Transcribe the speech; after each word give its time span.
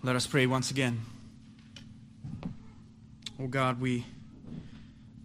Let 0.00 0.14
us 0.14 0.28
pray 0.28 0.46
once 0.46 0.70
again. 0.70 1.00
Oh 3.40 3.48
God, 3.48 3.80
we 3.80 4.04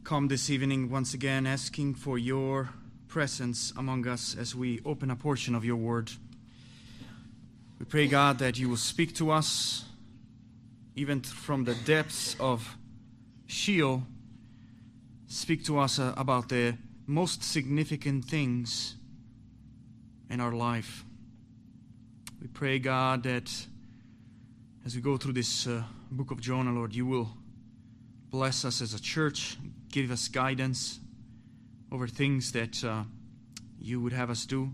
come 0.04 0.30
this 0.30 0.50
evening 0.50 0.90
once 0.90 1.14
again 1.14 1.46
asking 1.46 1.94
for 1.94 2.18
your 2.18 2.72
presence 3.08 3.72
among 3.78 4.08
us 4.08 4.36
as 4.36 4.56
we 4.56 4.82
open 4.84 5.12
a 5.12 5.16
portion 5.16 5.54
of 5.54 5.64
your 5.64 5.76
word. 5.76 6.12
We 7.78 7.86
pray, 7.86 8.08
God, 8.08 8.40
that 8.40 8.58
you 8.58 8.68
will 8.68 8.78
speak 8.78 9.14
to 9.18 9.30
us 9.30 9.86
even 10.96 11.22
from 11.22 11.66
the 11.66 11.76
depths 11.76 12.36
of 12.40 12.76
Sheol. 13.46 14.02
Speak 15.28 15.64
to 15.66 15.78
us 15.78 16.00
uh, 16.00 16.16
about 16.18 16.50
the 16.50 16.78
most 17.06 17.44
significant 17.44 18.26
things 18.26 18.96
in 20.32 20.42
our 20.42 20.52
life. 20.52 21.06
We 22.42 22.48
pray, 22.48 22.80
God, 22.80 23.22
that 23.24 23.68
as 24.86 24.96
we 24.96 25.02
go 25.02 25.16
through 25.16 25.34
this 25.34 25.66
uh, 25.66 25.82
book 26.12 26.32
of 26.32 26.42
Jonah, 26.42 26.74
Lord, 26.74 26.94
you 26.94 27.06
will 27.06 27.30
bless 28.30 28.66
us 28.66 28.82
as 28.82 28.94
a 28.94 29.02
church, 29.02 29.58
give 29.90 30.12
us 30.12 30.28
guidance 30.28 31.00
over 31.92 32.06
things 32.06 32.52
that 32.52 32.84
uh, 32.84 33.04
you 33.80 34.02
would 34.02 34.12
have 34.12 34.30
us 34.30 34.46
do. 34.46 34.72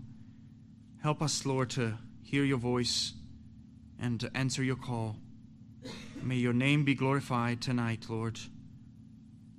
Help 1.02 1.22
us, 1.22 1.46
Lord, 1.46 1.70
to 1.70 1.94
hear 2.24 2.42
your 2.42 2.58
voice 2.58 3.12
and 4.00 4.18
to 4.18 4.36
answer 4.36 4.64
your 4.64 4.76
call. 4.76 5.16
May 6.22 6.36
your 6.36 6.52
name 6.52 6.84
be 6.84 6.94
glorified 6.94 7.60
tonight, 7.60 8.06
Lord, 8.08 8.38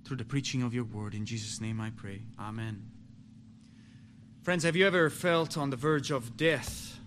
through 0.04 0.18
the 0.18 0.26
preaching 0.26 0.64
of 0.64 0.74
your 0.74 0.84
word. 0.84 1.16
In 1.16 1.26
Jesus' 1.26 1.62
name 1.62 1.80
I 1.80 1.92
pray. 1.92 2.24
Amen. 2.38 2.92
Friends, 4.44 4.64
have 4.64 4.76
you 4.76 4.86
ever 4.86 5.10
felt 5.10 5.58
on 5.58 5.70
the 5.70 5.78
verge 5.78 6.12
of 6.12 6.36
death? 6.36 7.00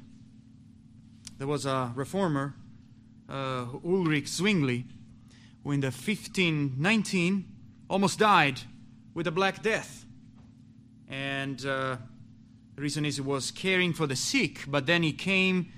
There 1.37 1.47
was 1.47 1.66
a 1.66 1.93
reformer 1.95 2.55
uh, 3.34 3.66
Ulrich 3.84 4.29
Zwingli, 4.29 4.84
who 5.62 5.73
in 5.73 5.80
the 5.80 5.88
1519 5.88 7.45
almost 7.90 8.18
died 8.18 8.60
with 9.13 9.27
a 9.27 9.32
Black 9.32 9.63
Death. 9.63 10.07
And 11.09 11.65
uh, 11.66 11.96
the 12.77 12.82
reason 12.82 13.05
is 13.05 13.16
he 13.16 13.23
was 13.23 13.51
caring 13.51 13.93
for 13.93 14.07
the 14.07 14.16
sick, 14.16 14.65
but 14.68 14.87
then 14.87 15.02
he 15.02 15.12
came 15.12 15.73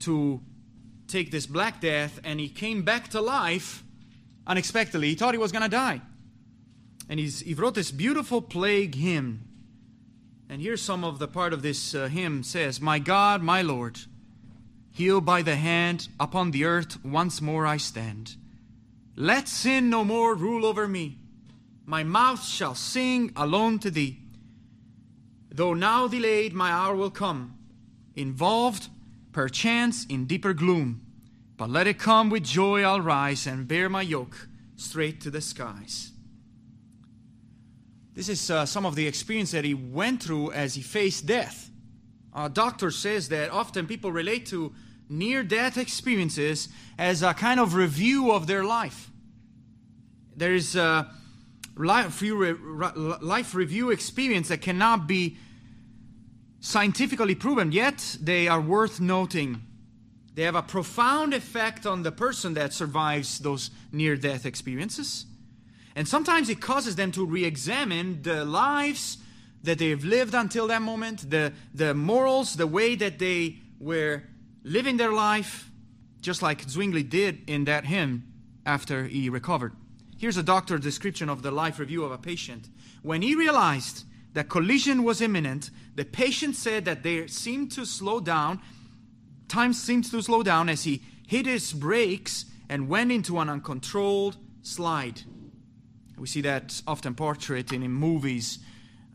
to 0.00 0.40
take 1.06 1.30
this 1.30 1.46
Black 1.46 1.80
Death 1.80 2.20
and 2.24 2.40
he 2.40 2.48
came 2.48 2.82
back 2.82 3.08
to 3.08 3.20
life 3.20 3.84
unexpectedly. 4.46 5.08
He 5.08 5.14
thought 5.14 5.34
he 5.34 5.38
was 5.38 5.52
going 5.52 5.62
to 5.62 5.68
die. 5.68 6.00
And 7.08 7.18
he 7.18 7.54
wrote 7.54 7.74
this 7.74 7.90
beautiful 7.90 8.42
plague 8.42 8.94
hymn. 8.94 9.44
And 10.50 10.60
here's 10.60 10.82
some 10.82 11.04
of 11.04 11.18
the 11.18 11.28
part 11.28 11.52
of 11.52 11.62
this 11.62 11.94
uh, 11.94 12.08
hymn 12.08 12.42
says, 12.42 12.80
My 12.80 12.98
God, 12.98 13.42
my 13.42 13.62
Lord, 13.62 13.98
Healed 14.98 15.24
by 15.24 15.42
the 15.42 15.54
hand, 15.54 16.08
upon 16.18 16.50
the 16.50 16.64
earth 16.64 17.04
once 17.04 17.40
more 17.40 17.64
I 17.64 17.76
stand. 17.76 18.34
Let 19.14 19.46
sin 19.46 19.90
no 19.90 20.04
more 20.04 20.34
rule 20.34 20.66
over 20.66 20.88
me. 20.88 21.18
My 21.86 22.02
mouth 22.02 22.44
shall 22.44 22.74
sing 22.74 23.30
alone 23.36 23.78
to 23.78 23.92
thee. 23.92 24.18
Though 25.52 25.72
now 25.74 26.08
delayed, 26.08 26.52
my 26.52 26.72
hour 26.72 26.96
will 26.96 27.12
come, 27.12 27.56
involved, 28.16 28.88
perchance, 29.30 30.04
in 30.06 30.24
deeper 30.24 30.52
gloom. 30.52 31.06
But 31.56 31.70
let 31.70 31.86
it 31.86 32.00
come 32.00 32.28
with 32.28 32.42
joy, 32.42 32.82
I'll 32.82 33.00
rise 33.00 33.46
and 33.46 33.68
bear 33.68 33.88
my 33.88 34.02
yoke 34.02 34.48
straight 34.74 35.20
to 35.20 35.30
the 35.30 35.40
skies. 35.40 36.10
This 38.16 38.28
is 38.28 38.50
uh, 38.50 38.66
some 38.66 38.84
of 38.84 38.96
the 38.96 39.06
experience 39.06 39.52
that 39.52 39.64
he 39.64 39.74
went 39.74 40.24
through 40.24 40.50
as 40.50 40.74
he 40.74 40.82
faced 40.82 41.24
death. 41.24 41.70
A 42.34 42.48
doctor 42.48 42.90
says 42.90 43.28
that 43.28 43.52
often 43.52 43.86
people 43.86 44.10
relate 44.10 44.44
to 44.46 44.74
near 45.08 45.42
death 45.42 45.76
experiences 45.78 46.68
as 46.98 47.22
a 47.22 47.34
kind 47.34 47.60
of 47.60 47.74
review 47.74 48.32
of 48.32 48.46
their 48.46 48.64
life. 48.64 49.10
There 50.36 50.54
is 50.54 50.76
a 50.76 51.10
life 51.76 53.54
review 53.54 53.90
experience 53.90 54.48
that 54.48 54.60
cannot 54.60 55.06
be 55.06 55.36
scientifically 56.60 57.34
proven, 57.34 57.72
yet 57.72 58.16
they 58.20 58.48
are 58.48 58.60
worth 58.60 59.00
noting. 59.00 59.62
They 60.34 60.42
have 60.42 60.54
a 60.54 60.62
profound 60.62 61.34
effect 61.34 61.86
on 61.86 62.02
the 62.02 62.12
person 62.12 62.54
that 62.54 62.72
survives 62.72 63.38
those 63.38 63.70
near 63.92 64.16
death 64.16 64.46
experiences. 64.46 65.26
And 65.96 66.06
sometimes 66.06 66.48
it 66.48 66.60
causes 66.60 66.94
them 66.94 67.10
to 67.12 67.26
re 67.26 67.44
examine 67.44 68.22
the 68.22 68.44
lives 68.44 69.18
that 69.64 69.78
they've 69.78 70.04
lived 70.04 70.34
until 70.34 70.68
that 70.68 70.82
moment, 70.82 71.28
the, 71.28 71.52
the 71.74 71.94
morals, 71.94 72.54
the 72.54 72.66
way 72.66 72.94
that 72.94 73.18
they 73.18 73.58
were 73.80 74.22
living 74.62 74.96
their 74.96 75.12
life 75.12 75.70
just 76.20 76.42
like 76.42 76.68
Zwingli 76.68 77.02
did 77.02 77.48
in 77.48 77.64
that 77.64 77.84
hymn 77.84 78.24
after 78.66 79.04
he 79.04 79.30
recovered. 79.30 79.74
Here's 80.18 80.36
a 80.36 80.42
doctor's 80.42 80.80
description 80.80 81.28
of 81.28 81.42
the 81.42 81.50
life 81.50 81.78
review 81.78 82.04
of 82.04 82.12
a 82.12 82.18
patient. 82.18 82.68
When 83.02 83.22
he 83.22 83.34
realized 83.34 84.04
that 84.34 84.48
collision 84.48 85.04
was 85.04 85.20
imminent, 85.20 85.70
the 85.94 86.04
patient 86.04 86.56
said 86.56 86.84
that 86.84 87.02
they 87.02 87.26
seemed 87.28 87.70
to 87.72 87.86
slow 87.86 88.20
down, 88.20 88.60
time 89.46 89.72
seemed 89.72 90.10
to 90.10 90.20
slow 90.20 90.42
down 90.42 90.68
as 90.68 90.84
he 90.84 91.02
hit 91.26 91.46
his 91.46 91.72
brakes 91.72 92.46
and 92.68 92.88
went 92.88 93.12
into 93.12 93.38
an 93.38 93.48
uncontrolled 93.48 94.36
slide. 94.62 95.22
We 96.18 96.26
see 96.26 96.40
that 96.42 96.82
often 96.86 97.14
portrayed 97.14 97.72
in, 97.72 97.88
movies. 97.90 98.58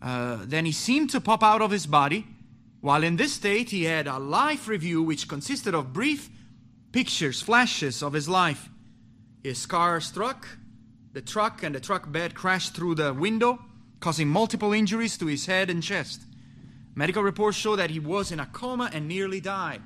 Uh, 0.01 0.39
then 0.45 0.65
he 0.65 0.71
seemed 0.71 1.09
to 1.11 1.21
pop 1.21 1.43
out 1.43 1.61
of 1.61 1.71
his 1.71 1.85
body 1.85 2.25
while 2.83 3.05
in 3.05 3.15
this 3.15 3.31
state, 3.31 3.69
he 3.69 3.85
had 3.85 4.07
a 4.07 4.19
life 4.19 4.67
review 4.67 5.01
which 5.01 5.29
consisted 5.29 5.73
of 5.73 5.93
brief 5.93 6.29
pictures, 6.91 7.41
flashes 7.41 8.03
of 8.03 8.11
his 8.11 8.27
life. 8.27 8.67
His 9.41 9.65
car 9.65 10.01
struck, 10.01 10.45
the 11.13 11.21
truck 11.21 11.63
and 11.63 11.73
the 11.73 11.79
truck 11.79 12.11
bed 12.11 12.35
crashed 12.35 12.75
through 12.75 12.95
the 12.95 13.13
window, 13.13 13.59
causing 14.01 14.27
multiple 14.27 14.73
injuries 14.73 15.17
to 15.19 15.27
his 15.27 15.45
head 15.45 15.69
and 15.69 15.81
chest. 15.81 16.23
Medical 16.93 17.23
reports 17.23 17.55
show 17.55 17.77
that 17.77 17.89
he 17.89 18.01
was 18.01 18.33
in 18.33 18.41
a 18.41 18.47
coma 18.47 18.89
and 18.91 19.07
nearly 19.07 19.39
died. 19.39 19.81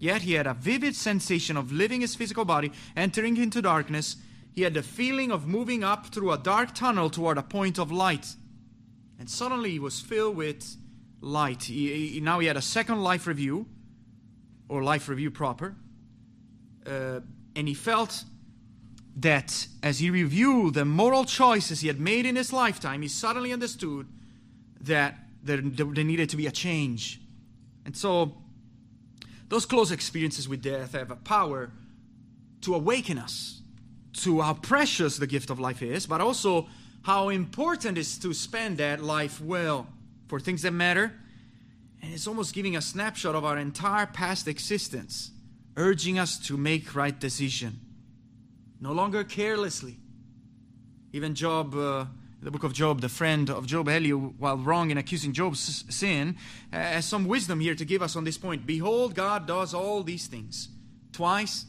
Yet 0.00 0.22
he 0.22 0.32
had 0.32 0.48
a 0.48 0.54
vivid 0.54 0.96
sensation 0.96 1.56
of 1.56 1.70
leaving 1.70 2.00
his 2.00 2.16
physical 2.16 2.44
body, 2.44 2.72
entering 2.96 3.36
into 3.36 3.62
darkness. 3.62 4.16
He 4.52 4.62
had 4.62 4.74
the 4.74 4.82
feeling 4.82 5.30
of 5.30 5.46
moving 5.46 5.84
up 5.84 6.06
through 6.06 6.32
a 6.32 6.38
dark 6.38 6.74
tunnel 6.74 7.08
toward 7.08 7.38
a 7.38 7.44
point 7.44 7.78
of 7.78 7.92
light. 7.92 8.34
And 9.20 9.30
suddenly 9.30 9.70
he 9.70 9.78
was 9.78 10.00
filled 10.00 10.34
with 10.34 10.76
light. 11.20 11.64
He, 11.64 12.08
he, 12.08 12.20
now 12.20 12.38
he 12.38 12.46
had 12.46 12.56
a 12.56 12.62
second 12.62 13.02
life 13.02 13.26
review, 13.26 13.66
or 14.68 14.82
life 14.82 15.08
review 15.08 15.30
proper, 15.30 15.74
uh, 16.86 17.20
and 17.56 17.68
he 17.68 17.74
felt 17.74 18.24
that 19.16 19.66
as 19.82 19.98
he 19.98 20.10
reviewed 20.10 20.74
the 20.74 20.84
moral 20.84 21.24
choices 21.24 21.80
he 21.80 21.88
had 21.88 22.00
made 22.00 22.24
in 22.26 22.36
his 22.36 22.52
lifetime, 22.52 23.02
he 23.02 23.08
suddenly 23.08 23.52
understood 23.52 24.06
that 24.80 25.18
there, 25.42 25.60
there 25.60 26.04
needed 26.04 26.30
to 26.30 26.36
be 26.36 26.46
a 26.46 26.50
change. 26.50 27.20
And 27.84 27.96
so, 27.96 28.36
those 29.48 29.66
close 29.66 29.90
experiences 29.90 30.48
with 30.48 30.62
death 30.62 30.92
have 30.92 31.10
a 31.10 31.16
power 31.16 31.72
to 32.62 32.74
awaken 32.74 33.18
us 33.18 33.62
to 34.12 34.40
how 34.40 34.54
precious 34.54 35.16
the 35.16 35.26
gift 35.26 35.50
of 35.50 35.58
life 35.58 35.82
is, 35.82 36.06
but 36.06 36.20
also 36.20 36.68
how 37.02 37.30
important 37.30 37.98
it 37.98 38.02
is 38.02 38.18
to 38.18 38.32
spend 38.32 38.78
that 38.78 39.02
life 39.02 39.40
well 39.40 39.88
for 40.30 40.38
things 40.38 40.62
that 40.62 40.70
matter. 40.70 41.12
And 42.00 42.14
it's 42.14 42.28
almost 42.28 42.54
giving 42.54 42.76
a 42.76 42.80
snapshot 42.80 43.34
of 43.34 43.44
our 43.44 43.58
entire 43.58 44.06
past 44.06 44.46
existence, 44.46 45.32
urging 45.76 46.20
us 46.20 46.38
to 46.46 46.56
make 46.56 46.94
right 46.94 47.18
decision. 47.18 47.80
No 48.80 48.92
longer 48.92 49.24
carelessly. 49.24 49.96
Even 51.12 51.34
Job, 51.34 51.74
uh, 51.74 52.04
the 52.40 52.50
book 52.52 52.62
of 52.62 52.72
Job, 52.72 53.00
the 53.00 53.08
friend 53.08 53.50
of 53.50 53.66
Job, 53.66 53.88
Elihu, 53.88 54.32
while 54.38 54.56
wrong 54.56 54.92
in 54.92 54.98
accusing 54.98 55.32
Job's 55.32 55.84
sin, 55.94 56.36
has 56.72 57.04
some 57.04 57.24
wisdom 57.26 57.58
here 57.58 57.74
to 57.74 57.84
give 57.84 58.00
us 58.00 58.14
on 58.14 58.22
this 58.22 58.38
point. 58.38 58.64
Behold, 58.64 59.16
God 59.16 59.48
does 59.48 59.74
all 59.74 60.04
these 60.04 60.28
things 60.28 60.68
twice, 61.12 61.66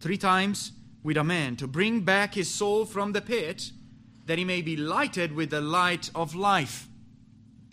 three 0.00 0.16
times 0.16 0.72
with 1.02 1.18
a 1.18 1.24
man 1.24 1.56
to 1.56 1.66
bring 1.66 2.00
back 2.00 2.34
his 2.34 2.48
soul 2.48 2.86
from 2.86 3.12
the 3.12 3.20
pit 3.20 3.70
that 4.24 4.38
he 4.38 4.44
may 4.44 4.62
be 4.62 4.76
lighted 4.76 5.32
with 5.34 5.50
the 5.50 5.60
light 5.60 6.10
of 6.14 6.34
life. 6.34 6.87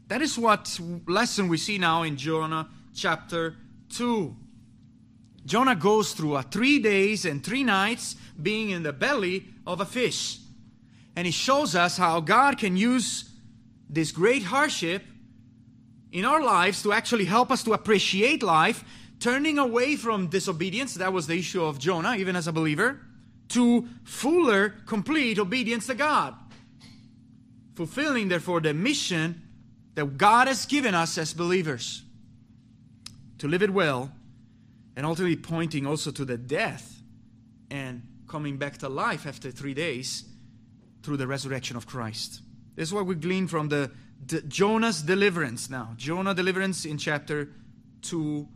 That 0.07 0.22
is 0.22 0.38
what 0.38 0.80
lesson 1.07 1.48
we 1.48 1.57
see 1.57 1.80
now 1.80 2.04
in 2.04 2.16
Jonah 2.16 2.69
chapter 2.94 3.56
2. 3.90 4.36
Jonah 5.46 5.75
goes 5.75 6.13
through 6.13 6.36
a 6.36 6.44
three 6.44 6.80
days 6.80 7.25
and 7.25 7.44
three 7.44 7.63
nights 7.63 8.16
being 8.42 8.69
in 8.69 8.84
the 8.84 8.94
belly 8.94 9.46
of 9.66 9.81
a 9.81 9.86
fish. 9.86 10.40
And 11.16 11.25
he 11.25 11.31
shows 11.31 11.75
us 11.75 11.98
how 11.98 12.19
God 12.19 12.57
can 12.57 12.78
use 12.78 13.31
this 13.90 14.12
great 14.12 14.44
hardship 14.44 15.04
in 16.12 16.24
our 16.24 16.42
lives 16.42 16.84
to 16.84 16.94
actually 16.94 17.25
help 17.25 17.51
us 17.51 17.63
to 17.63 17.74
appreciate 17.74 18.44
life, 18.44 18.84
turning 19.19 19.58
away 19.58 19.96
from 19.96 20.28
disobedience, 20.28 20.94
that 20.96 21.13
was 21.13 21.25
the 21.28 21.40
issue 21.40 21.63
of 21.63 21.80
Jonah, 21.80 22.16
even 22.16 22.36
as 22.36 22.48
a 22.48 22.51
believer, 22.51 23.01
to 23.50 23.88
fuller, 24.04 24.69
complete 24.86 25.40
obedience 25.40 25.88
to 25.88 25.96
God. 25.96 26.36
Fulfilling, 27.75 28.30
therefore, 28.30 28.62
the 28.62 28.74
mission 28.74 29.42
that 29.95 30.18
God 30.18 30.47
has 30.47 30.65
given 30.65 30.94
us 30.94 31.18
as 31.18 31.33
believers 31.33 32.03
to 33.39 33.47
live 33.47 33.63
it 33.63 33.71
well 33.71 34.12
and 34.95 35.06
ultimately 35.06 35.36
pointing 35.36 35.86
also 35.86 36.12
to 36.12 36.25
the 36.25 36.38
death 36.38 37.01
and 37.69 38.03
coming 38.27 38.57
back 38.57 38.77
to 38.80 38.89
life 38.89 39.25
after 39.25 39.51
three 39.51 39.74
days 39.74 40.25
through 41.03 41.18
the 41.18 41.27
resurrection 41.27 41.77
of 41.77 41.86
Christ. 41.86 42.42
This 42.75 42.89
is 42.89 42.94
what 42.94 43.06
we 43.06 43.15
glean 43.15 43.47
from 43.47 43.69
the, 43.69 43.92
Jonah's 44.47 45.01
deliverance 45.01 45.69
now. 45.69 45.94
Jonah 45.98 46.33
deliverance 46.33 46.86
in 46.86 46.98
chapter 46.98 47.50
2 48.01 48.48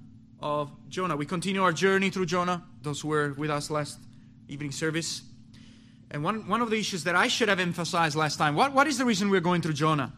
of 0.42 0.72
Jonah. 0.90 1.16
We 1.16 1.26
continue 1.26 1.64
our 1.64 1.74
journey 1.74 2.10
through 2.10 2.26
Jonah, 2.26 2.64
those 2.82 3.02
who 3.02 3.10
were 3.10 3.34
with 3.34 3.50
us 3.50 3.70
last 3.70 4.00
evening 4.48 4.72
service. 4.72 5.22
And 6.12 6.24
one, 6.24 6.48
one 6.48 6.62
of 6.62 6.70
the 6.70 6.78
issues 6.78 7.04
that 7.04 7.16
I 7.16 7.28
should 7.28 7.50
have 7.50 7.60
emphasized 7.60 8.16
last 8.16 8.38
time 8.38 8.56
what, 8.56 8.74
what 8.74 8.88
is 8.88 8.98
the 8.98 9.06
reason 9.06 9.30
we're 9.30 9.42
going 9.42 9.62
through 9.62 9.74
Jonah? 9.74 10.14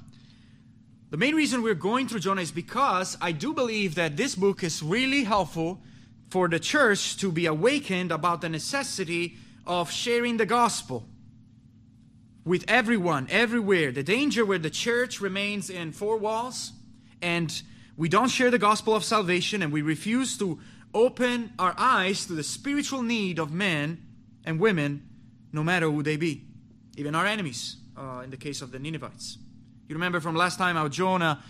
The 1.12 1.18
main 1.18 1.36
reason 1.36 1.62
we're 1.62 1.74
going 1.76 2.08
through 2.08 2.22
Jonah 2.22 2.42
is 2.42 2.52
because 2.52 3.18
I 3.20 3.34
do 3.34 3.54
believe 3.54 3.96
that 3.96 4.16
this 4.16 4.34
book 4.34 4.64
is 4.64 4.82
really 4.82 5.26
helpful 5.26 5.82
for 6.30 6.48
the 6.48 6.58
church 6.58 7.18
to 7.18 7.34
be 7.34 7.48
awakened 7.48 8.14
about 8.14 8.40
the 8.40 8.48
necessity 8.48 9.36
of 9.68 9.92
sharing 9.92 10.38
the 10.38 10.46
gospel 10.46 11.06
with 12.46 12.64
everyone, 12.70 13.28
everywhere. 13.30 13.92
The 13.92 14.04
danger 14.04 14.46
where 14.46 14.58
the 14.58 14.70
church 14.70 15.20
remains 15.20 15.70
in 15.70 15.92
four 15.92 16.16
walls 16.16 16.72
and 17.22 17.62
we 17.98 18.08
don't 18.08 18.30
share 18.30 18.50
the 18.50 18.58
gospel 18.58 18.96
of 18.96 19.04
salvation 19.04 19.62
and 19.62 19.74
we 19.74 19.82
refuse 19.82 20.38
to 20.38 20.60
open 20.94 21.52
our 21.60 21.76
eyes 21.78 22.26
to 22.28 22.34
the 22.34 22.44
spiritual 22.44 23.02
need 23.02 23.38
of 23.38 23.52
men 23.52 24.02
and 24.46 24.62
women, 24.62 25.10
no 25.52 25.62
matter 25.62 25.92
who 25.92 26.04
they 26.04 26.16
be, 26.16 26.46
even 26.96 27.16
our 27.16 27.26
enemies, 27.26 27.76
uh, 27.98 28.22
in 28.24 28.30
the 28.30 28.38
case 28.38 28.62
of 28.62 28.72
the 28.72 28.80
Ninevites. 28.80 29.38
You 29.92 29.96
remember 29.96 30.22
from 30.22 30.38
last 30.38 30.58
time 30.58 30.78
how 30.78 30.88
Jonah, 30.88 31.44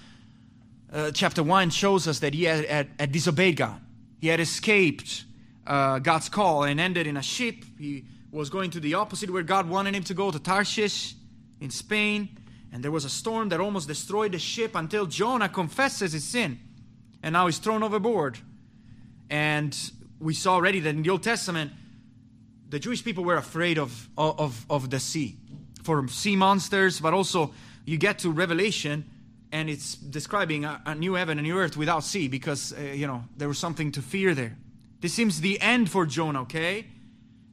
uh, 0.91 1.11
chapter 1.11 1.43
1, 1.43 1.69
shows 1.69 2.07
us 2.07 2.17
that 2.21 2.33
he 2.33 2.45
had, 2.45 2.65
had, 2.65 2.89
had 2.99 3.11
disobeyed 3.11 3.55
God. 3.55 3.79
He 4.19 4.29
had 4.29 4.39
escaped 4.39 5.25
uh, 5.67 5.99
God's 5.99 6.27
call 6.27 6.63
and 6.63 6.79
ended 6.79 7.05
in 7.05 7.17
a 7.17 7.21
ship. 7.21 7.63
He 7.77 8.03
was 8.31 8.49
going 8.49 8.71
to 8.71 8.79
the 8.79 8.95
opposite 8.95 9.29
where 9.29 9.43
God 9.43 9.69
wanted 9.69 9.93
him 9.93 10.01
to 10.05 10.15
go, 10.15 10.31
to 10.31 10.39
Tarshish 10.39 11.13
in 11.59 11.69
Spain. 11.69 12.35
And 12.73 12.83
there 12.83 12.89
was 12.89 13.05
a 13.05 13.11
storm 13.11 13.49
that 13.49 13.59
almost 13.59 13.87
destroyed 13.87 14.31
the 14.31 14.39
ship 14.39 14.71
until 14.73 15.05
Jonah 15.05 15.47
confesses 15.47 16.13
his 16.13 16.23
sin. 16.23 16.59
And 17.21 17.33
now 17.33 17.45
he's 17.45 17.59
thrown 17.59 17.83
overboard. 17.83 18.39
And 19.29 19.77
we 20.19 20.33
saw 20.33 20.55
already 20.55 20.79
that 20.79 20.89
in 20.89 21.03
the 21.03 21.11
Old 21.11 21.21
Testament, 21.21 21.73
the 22.69 22.79
Jewish 22.79 23.03
people 23.03 23.23
were 23.23 23.37
afraid 23.37 23.77
of, 23.77 24.09
of, 24.17 24.65
of 24.67 24.89
the 24.89 24.99
sea, 24.99 25.37
for 25.83 26.07
sea 26.07 26.35
monsters, 26.35 26.99
but 26.99 27.13
also 27.13 27.53
you 27.91 27.97
get 27.97 28.19
to 28.19 28.31
Revelation 28.31 29.03
and 29.51 29.69
it's 29.69 29.95
describing 29.95 30.63
a, 30.63 30.81
a 30.85 30.95
new 30.95 31.15
heaven 31.15 31.37
a 31.37 31.41
new 31.41 31.57
earth 31.57 31.75
without 31.75 32.05
sea 32.05 32.29
because, 32.29 32.73
uh, 32.73 32.81
you 32.81 33.05
know, 33.05 33.25
there 33.35 33.49
was 33.49 33.59
something 33.59 33.91
to 33.91 34.01
fear 34.01 34.33
there. 34.33 34.57
This 35.01 35.13
seems 35.13 35.41
the 35.41 35.59
end 35.59 35.91
for 35.91 36.05
Jonah, 36.05 36.43
okay? 36.43 36.85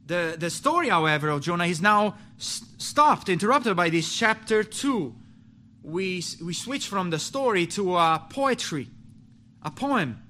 The, 0.05 0.35
the 0.37 0.49
story, 0.49 0.89
however, 0.89 1.29
of 1.29 1.41
Jonah 1.41 1.65
is 1.65 1.81
now 1.81 2.15
stopped, 2.37 3.27
interrupted 3.27 3.75
by 3.75 3.89
this 3.89 4.15
chapter 4.15 4.63
2. 4.63 5.13
We, 5.83 6.23
we 6.41 6.53
switch 6.53 6.87
from 6.87 7.09
the 7.09 7.19
story 7.19 7.67
to 7.67 7.97
a 7.97 8.25
poetry, 8.29 8.87
a 9.61 9.71
poem. 9.71 10.21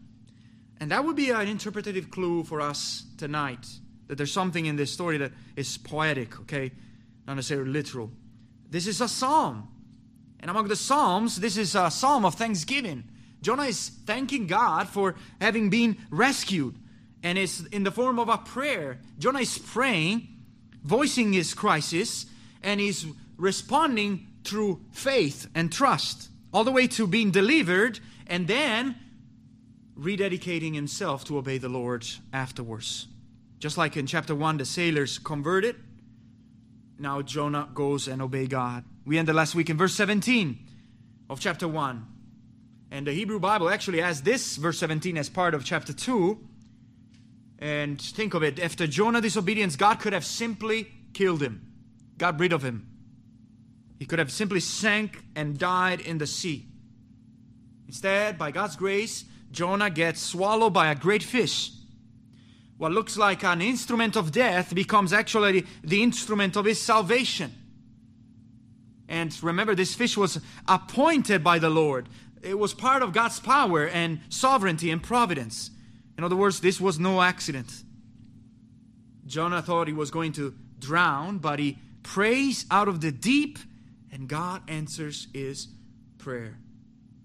And 0.80 0.90
that 0.92 1.06
would 1.06 1.16
be 1.16 1.30
an 1.30 1.48
interpretative 1.48 2.10
clue 2.10 2.44
for 2.46 2.62
us 2.62 3.04
tonight 3.18 3.68
that 4.08 4.18
there's 4.18 4.34
something 4.34 4.66
in 4.66 4.76
this 4.76 4.92
story 4.92 5.18
that 5.18 5.34
is 5.56 5.78
poetic, 5.78 6.40
okay? 6.42 6.72
Not 7.28 7.36
necessarily 7.36 7.70
literal. 7.70 8.10
This 8.72 8.88
is 8.88 9.02
a 9.02 9.08
psalm. 9.08 9.68
And 10.40 10.50
among 10.50 10.68
the 10.68 10.76
psalms, 10.76 11.40
this 11.40 11.58
is 11.58 11.76
a 11.76 11.92
psalm 11.92 12.26
of 12.26 12.36
thanksgiving. 12.36 13.04
Jonah 13.42 13.64
is 13.64 13.90
thanking 14.06 14.48
God 14.48 14.88
for 14.88 15.16
having 15.40 15.70
been 15.70 15.98
rescued 16.10 16.76
and 17.24 17.38
it's 17.38 17.62
in 17.66 17.84
the 17.84 17.92
form 17.92 18.20
of 18.20 18.30
a 18.30 18.38
prayer. 18.38 19.00
Jonah 19.18 19.40
is 19.40 19.58
praying, 19.58 20.28
voicing 20.84 21.34
his 21.34 21.54
crisis, 21.54 22.26
and 22.64 22.80
he's 22.80 23.06
responding 23.38 24.28
through 24.44 24.82
faith 24.92 25.48
and 25.54 25.72
trust, 25.72 26.30
all 26.54 26.64
the 26.64 26.72
way 26.72 26.88
to 26.88 27.06
being 27.06 27.32
delivered 27.32 28.00
and 28.28 28.48
then 28.48 28.96
rededicating 30.00 30.74
himself 30.74 31.26
to 31.26 31.38
obey 31.38 31.58
the 31.58 31.70
Lord 31.70 32.08
afterwards. 32.32 33.08
Just 33.60 33.78
like 33.78 33.98
in 33.98 34.06
chapter 34.06 34.34
1, 34.34 34.58
the 34.58 34.66
sailors 34.66 35.20
converted, 35.20 35.76
now 36.98 37.22
Jonah 37.22 37.68
goes 37.74 38.08
and 38.08 38.22
obey 38.22 38.48
God. 38.48 38.86
We 39.10 39.18
ended 39.18 39.34
last 39.34 39.56
week 39.56 39.72
in 39.72 39.78
verse 39.78 39.96
17 39.96 40.60
of 41.32 41.40
chapter 41.40 41.68
1. 41.68 42.06
And 42.92 43.08
the 43.08 43.12
Hebrew 43.12 43.40
Bible 43.40 43.68
actually 43.68 44.02
has 44.02 44.22
this 44.22 44.56
verse 44.56 44.78
17 44.78 45.18
as 45.18 45.30
part 45.30 45.56
of 45.56 45.66
chapter 45.66 45.94
2. 45.94 46.38
And 47.58 48.00
think 48.00 48.36
of 48.36 48.44
it 48.44 48.60
after 48.60 48.86
Jonah's 48.86 49.24
disobedience, 49.24 49.76
God 49.76 50.00
could 50.00 50.14
have 50.14 50.24
simply 50.24 50.92
killed 51.14 51.42
him, 51.42 51.74
got 52.20 52.40
rid 52.40 52.54
of 52.54 52.62
him. 52.62 52.88
He 53.98 54.06
could 54.06 54.20
have 54.20 54.32
simply 54.32 54.60
sank 54.60 55.24
and 55.36 55.58
died 55.58 56.02
in 56.02 56.20
the 56.20 56.28
sea. 56.28 56.68
Instead, 57.88 58.38
by 58.38 58.52
God's 58.52 58.76
grace, 58.76 59.26
Jonah 59.50 59.90
gets 59.90 60.22
swallowed 60.22 60.74
by 60.74 60.92
a 60.92 60.96
great 60.96 61.24
fish. 61.24 61.72
What 62.78 62.92
looks 62.92 63.18
like 63.18 63.44
an 63.44 63.64
instrument 63.64 64.16
of 64.16 64.32
death 64.32 64.76
becomes 64.76 65.14
actually 65.14 65.66
the 65.84 66.04
instrument 66.04 66.56
of 66.56 66.66
his 66.66 66.80
salvation. 66.80 67.56
And 69.10 69.36
remember, 69.44 69.74
this 69.74 69.96
fish 69.96 70.16
was 70.16 70.40
appointed 70.68 71.44
by 71.44 71.58
the 71.58 71.70
Lord. 71.70 72.08
It 72.44 72.58
was 72.58 72.76
part 72.76 73.02
of 73.02 73.12
God's 73.12 73.40
power 73.40 73.88
and 73.88 74.22
sovereignty 74.30 74.92
and 74.92 75.02
providence. 75.02 75.72
In 76.18 76.24
other 76.24 76.36
words, 76.36 76.60
this 76.60 76.80
was 76.80 77.00
no 77.00 77.22
accident. 77.22 77.84
Jonah 79.26 79.64
thought 79.64 79.88
he 79.88 79.94
was 79.94 80.12
going 80.12 80.32
to 80.34 80.54
drown, 80.78 81.40
but 81.40 81.58
he 81.58 81.80
prays 82.04 82.66
out 82.70 82.88
of 82.88 83.02
the 83.02 83.12
deep, 83.12 83.58
and 84.12 84.28
God 84.28 84.62
answers 84.70 85.28
his 85.34 85.68
prayer. 86.20 86.60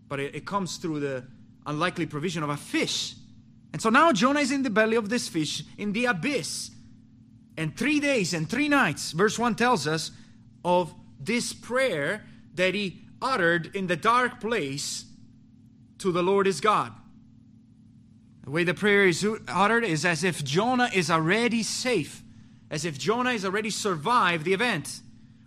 But 0.09 0.21
it, 0.21 0.35
it 0.35 0.47
comes 0.47 0.79
through 0.79 1.01
the 1.01 1.25
unlikely 1.67 2.07
provision 2.07 2.43
of 2.43 2.49
a 2.49 2.57
fish. 2.57 3.15
And 3.75 3.83
so 3.83 3.91
now 3.91 4.13
Jonah 4.13 4.41
is 4.41 4.53
in 4.53 4.63
the 4.63 4.71
belly 4.71 4.97
of 4.97 5.11
this 5.11 5.29
fish, 5.29 5.65
in 5.77 5.93
the 5.93 6.07
abyss. 6.07 6.71
And 7.59 7.77
three 7.77 8.01
days 8.01 8.33
and 8.33 8.49
three 8.49 8.69
nights, 8.69 9.13
verse 9.13 9.39
1 9.39 9.55
tells 9.55 9.87
us 9.87 10.13
of 10.65 10.95
this 11.25 11.53
prayer 11.53 12.25
that 12.55 12.75
he 12.75 13.03
uttered 13.21 13.75
in 13.75 13.87
the 13.87 13.97
dark 13.97 14.41
place 14.41 15.07
to 15.99 16.13
the 16.13 16.23
Lord 16.23 16.47
his 16.47 16.61
God. 16.61 16.93
The 18.45 18.51
way 18.51 18.65
the 18.65 18.75
prayer 18.75 19.07
is 19.07 19.27
uttered 19.49 19.85
is 19.85 20.05
as 20.05 20.23
if 20.23 20.45
Jonah 20.45 20.91
is 20.93 21.11
already 21.11 21.63
safe, 21.63 22.23
as 22.71 22.85
if 22.85 22.99
Jonah 22.99 23.33
has 23.33 23.45
already 23.45 23.71
survived 23.71 24.45
the 24.45 24.53
event. 24.53 25.01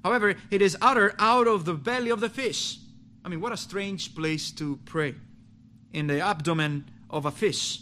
However, 0.04 0.36
it 0.50 0.62
is 0.62 0.75
uttered 0.82 1.13
out 1.20 1.48
of 1.48 1.66
the 1.66 1.74
belly 1.74 2.10
of 2.10 2.22
the 2.22 2.30
fish. 2.30 2.80
I 3.24 3.30
mean, 3.30 3.42
what 3.42 3.51
a 3.51 3.58
strange 3.58 4.16
place 4.16 4.51
to 4.51 4.80
pray. 4.86 5.16
In 5.94 6.08
the 6.08 6.20
abdomen 6.22 6.90
of 7.10 7.25
a 7.25 7.32
fish, 7.32 7.82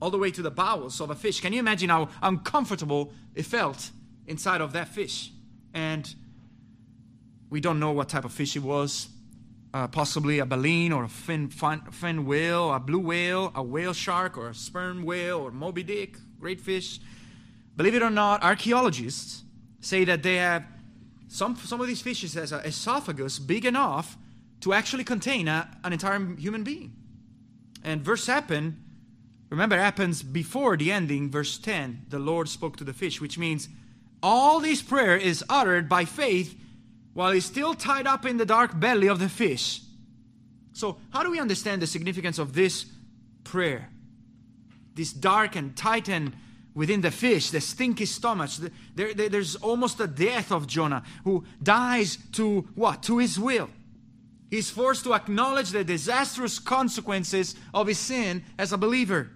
all 0.00 0.10
the 0.10 0.18
way 0.18 0.30
to 0.30 0.42
the 0.42 0.50
bowels 0.50 1.00
of 1.00 1.10
a 1.10 1.14
fish. 1.14 1.40
Can 1.40 1.52
you 1.52 1.58
imagine 1.58 1.88
how 1.88 2.08
uncomfortable 2.22 3.12
it 3.34 3.46
felt 3.46 3.90
inside 4.26 4.60
of 4.60 4.72
that 4.72 4.88
fish? 4.88 5.30
And 5.74 6.14
we 7.52 7.60
don't 7.60 7.78
know 7.78 7.92
what 7.92 8.08
type 8.08 8.24
of 8.24 8.32
fish 8.32 8.56
it 8.56 8.62
was 8.62 9.08
uh, 9.74 9.86
possibly 9.86 10.38
a 10.38 10.46
baleen 10.46 10.90
or 10.90 11.04
a 11.04 11.08
fin, 11.08 11.48
fin, 11.48 11.82
fin 11.90 12.24
whale, 12.24 12.72
a 12.72 12.80
blue 12.80 12.98
whale, 12.98 13.52
a 13.54 13.62
whale 13.62 13.92
shark, 13.92 14.38
or 14.38 14.48
a 14.48 14.54
sperm 14.54 15.02
whale, 15.02 15.38
or 15.38 15.50
Moby 15.50 15.82
Dick, 15.82 16.16
great 16.40 16.60
fish. 16.60 16.98
Believe 17.76 17.94
it 17.94 18.02
or 18.02 18.10
not, 18.10 18.42
archaeologists 18.42 19.42
say 19.80 20.04
that 20.04 20.22
they 20.22 20.36
have 20.36 20.64
some, 21.28 21.54
some 21.56 21.78
of 21.80 21.86
these 21.86 22.00
fishes 22.00 22.32
has 22.34 22.52
an 22.52 22.60
esophagus 22.60 23.38
big 23.38 23.66
enough 23.66 24.16
to 24.60 24.72
actually 24.72 25.04
contain 25.04 25.46
a, 25.46 25.68
an 25.84 25.92
entire 25.92 26.34
human 26.36 26.62
being. 26.62 26.94
And 27.84 28.02
verse 28.02 28.26
happen, 28.26 28.82
remember, 29.50 29.76
happens 29.76 30.22
before 30.22 30.78
the 30.78 30.90
ending, 30.90 31.30
verse 31.30 31.58
10. 31.58 32.06
The 32.08 32.18
Lord 32.18 32.48
spoke 32.48 32.76
to 32.78 32.84
the 32.84 32.94
fish, 32.94 33.20
which 33.20 33.38
means 33.38 33.68
all 34.22 34.58
this 34.60 34.80
prayer 34.80 35.16
is 35.16 35.44
uttered 35.50 35.86
by 35.86 36.06
faith 36.06 36.58
while 37.14 37.32
he's 37.32 37.44
still 37.44 37.74
tied 37.74 38.06
up 38.06 38.24
in 38.24 38.36
the 38.36 38.46
dark 38.46 38.78
belly 38.78 39.08
of 39.08 39.18
the 39.18 39.28
fish. 39.28 39.80
So, 40.72 40.98
how 41.10 41.22
do 41.22 41.30
we 41.30 41.38
understand 41.38 41.82
the 41.82 41.86
significance 41.86 42.38
of 42.38 42.54
this 42.54 42.86
prayer? 43.44 43.90
This 44.94 45.12
dark 45.12 45.56
and 45.56 45.76
tighten 45.76 46.34
within 46.74 47.02
the 47.02 47.10
fish, 47.10 47.50
the 47.50 47.60
stinky 47.60 48.06
stomach. 48.06 48.50
There, 48.94 49.12
there, 49.12 49.28
there's 49.28 49.56
almost 49.56 50.00
a 50.00 50.06
death 50.06 50.50
of 50.50 50.66
Jonah 50.66 51.02
who 51.24 51.44
dies 51.62 52.18
to 52.32 52.68
what? 52.74 53.02
To 53.04 53.18
his 53.18 53.38
will. 53.38 53.68
He's 54.50 54.70
forced 54.70 55.04
to 55.04 55.14
acknowledge 55.14 55.70
the 55.70 55.84
disastrous 55.84 56.58
consequences 56.58 57.54
of 57.72 57.86
his 57.86 57.98
sin 57.98 58.44
as 58.58 58.72
a 58.72 58.78
believer. 58.78 59.30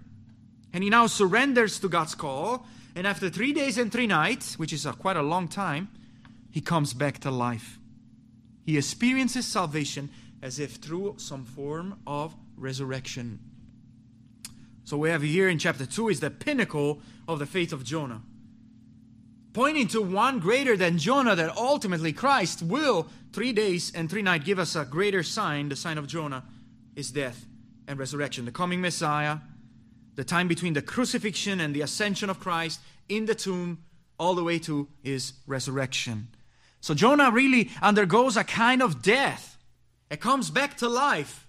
And 0.73 0.85
he 0.85 0.91
now 0.91 1.07
surrenders 1.07 1.79
to 1.81 1.89
God's 1.89 2.15
call. 2.15 2.67
And 2.95 3.07
after 3.07 3.31
three 3.31 3.53
days 3.53 3.79
and 3.79 3.91
three 3.91 4.07
nights, 4.07 4.59
which 4.59 4.73
is 4.73 4.85
a, 4.85 4.93
quite 4.93 5.17
a 5.17 5.23
long 5.23 5.49
time, 5.49 5.89
he 6.57 6.63
comes 6.63 6.95
back 6.95 7.19
to 7.19 7.31
life. 7.31 7.79
He 8.65 8.79
experiences 8.79 9.45
salvation 9.45 10.09
as 10.41 10.59
if 10.59 10.77
through 10.77 11.17
some 11.19 11.45
form 11.45 11.99
of 12.07 12.35
resurrection. 12.57 13.41
So 14.85 14.97
we 14.97 15.11
have 15.11 15.21
here 15.21 15.51
in 15.51 15.59
chapter 15.59 15.85
2 15.85 16.09
is 16.09 16.21
the 16.21 16.31
pinnacle 16.31 17.03
of 17.29 17.41
the 17.41 17.45
faith 17.45 17.75
of 17.75 17.85
Jonah. 17.85 18.23
Pointing 19.53 19.87
to 19.89 20.01
one 20.01 20.39
greater 20.39 20.79
than 20.79 20.97
Jonah, 20.97 21.37
that 21.37 21.55
ultimately 21.59 22.15
Christ 22.15 22.63
will, 22.63 23.09
three 23.35 23.53
days 23.53 23.93
and 23.95 24.09
three 24.09 24.23
nights, 24.23 24.47
give 24.47 24.59
us 24.59 24.75
a 24.75 24.87
greater 24.87 25.23
sign. 25.23 25.69
The 25.69 25.77
sign 25.77 25.99
of 25.99 26.07
Jonah 26.07 26.43
is 26.95 27.11
death 27.11 27.45
and 27.87 27.99
resurrection. 27.99 28.47
The 28.47 28.51
coming 28.51 28.81
Messiah, 28.81 29.41
the 30.15 30.25
time 30.25 30.49
between 30.49 30.73
the 30.73 30.81
crucifixion 30.81 31.61
and 31.61 31.75
the 31.75 31.83
ascension 31.83 32.31
of 32.31 32.41
Christ 32.41 32.81
in 33.11 33.27
the 33.27 33.35
tomb, 33.35 33.85
all 34.19 34.35
the 34.35 34.43
way 34.43 34.59
to 34.61 34.89
his 35.03 35.35
resurrection. 35.47 36.29
So 36.81 36.95
Jonah 36.95 37.31
really 37.31 37.71
undergoes 37.83 38.37
a 38.37 38.45
kind 38.45 38.83
of 38.83 39.03
death. 39.03 39.57
It 40.11 40.21
comes 40.21 40.51
back 40.51 40.77
to 40.79 40.89
life. 40.89 41.47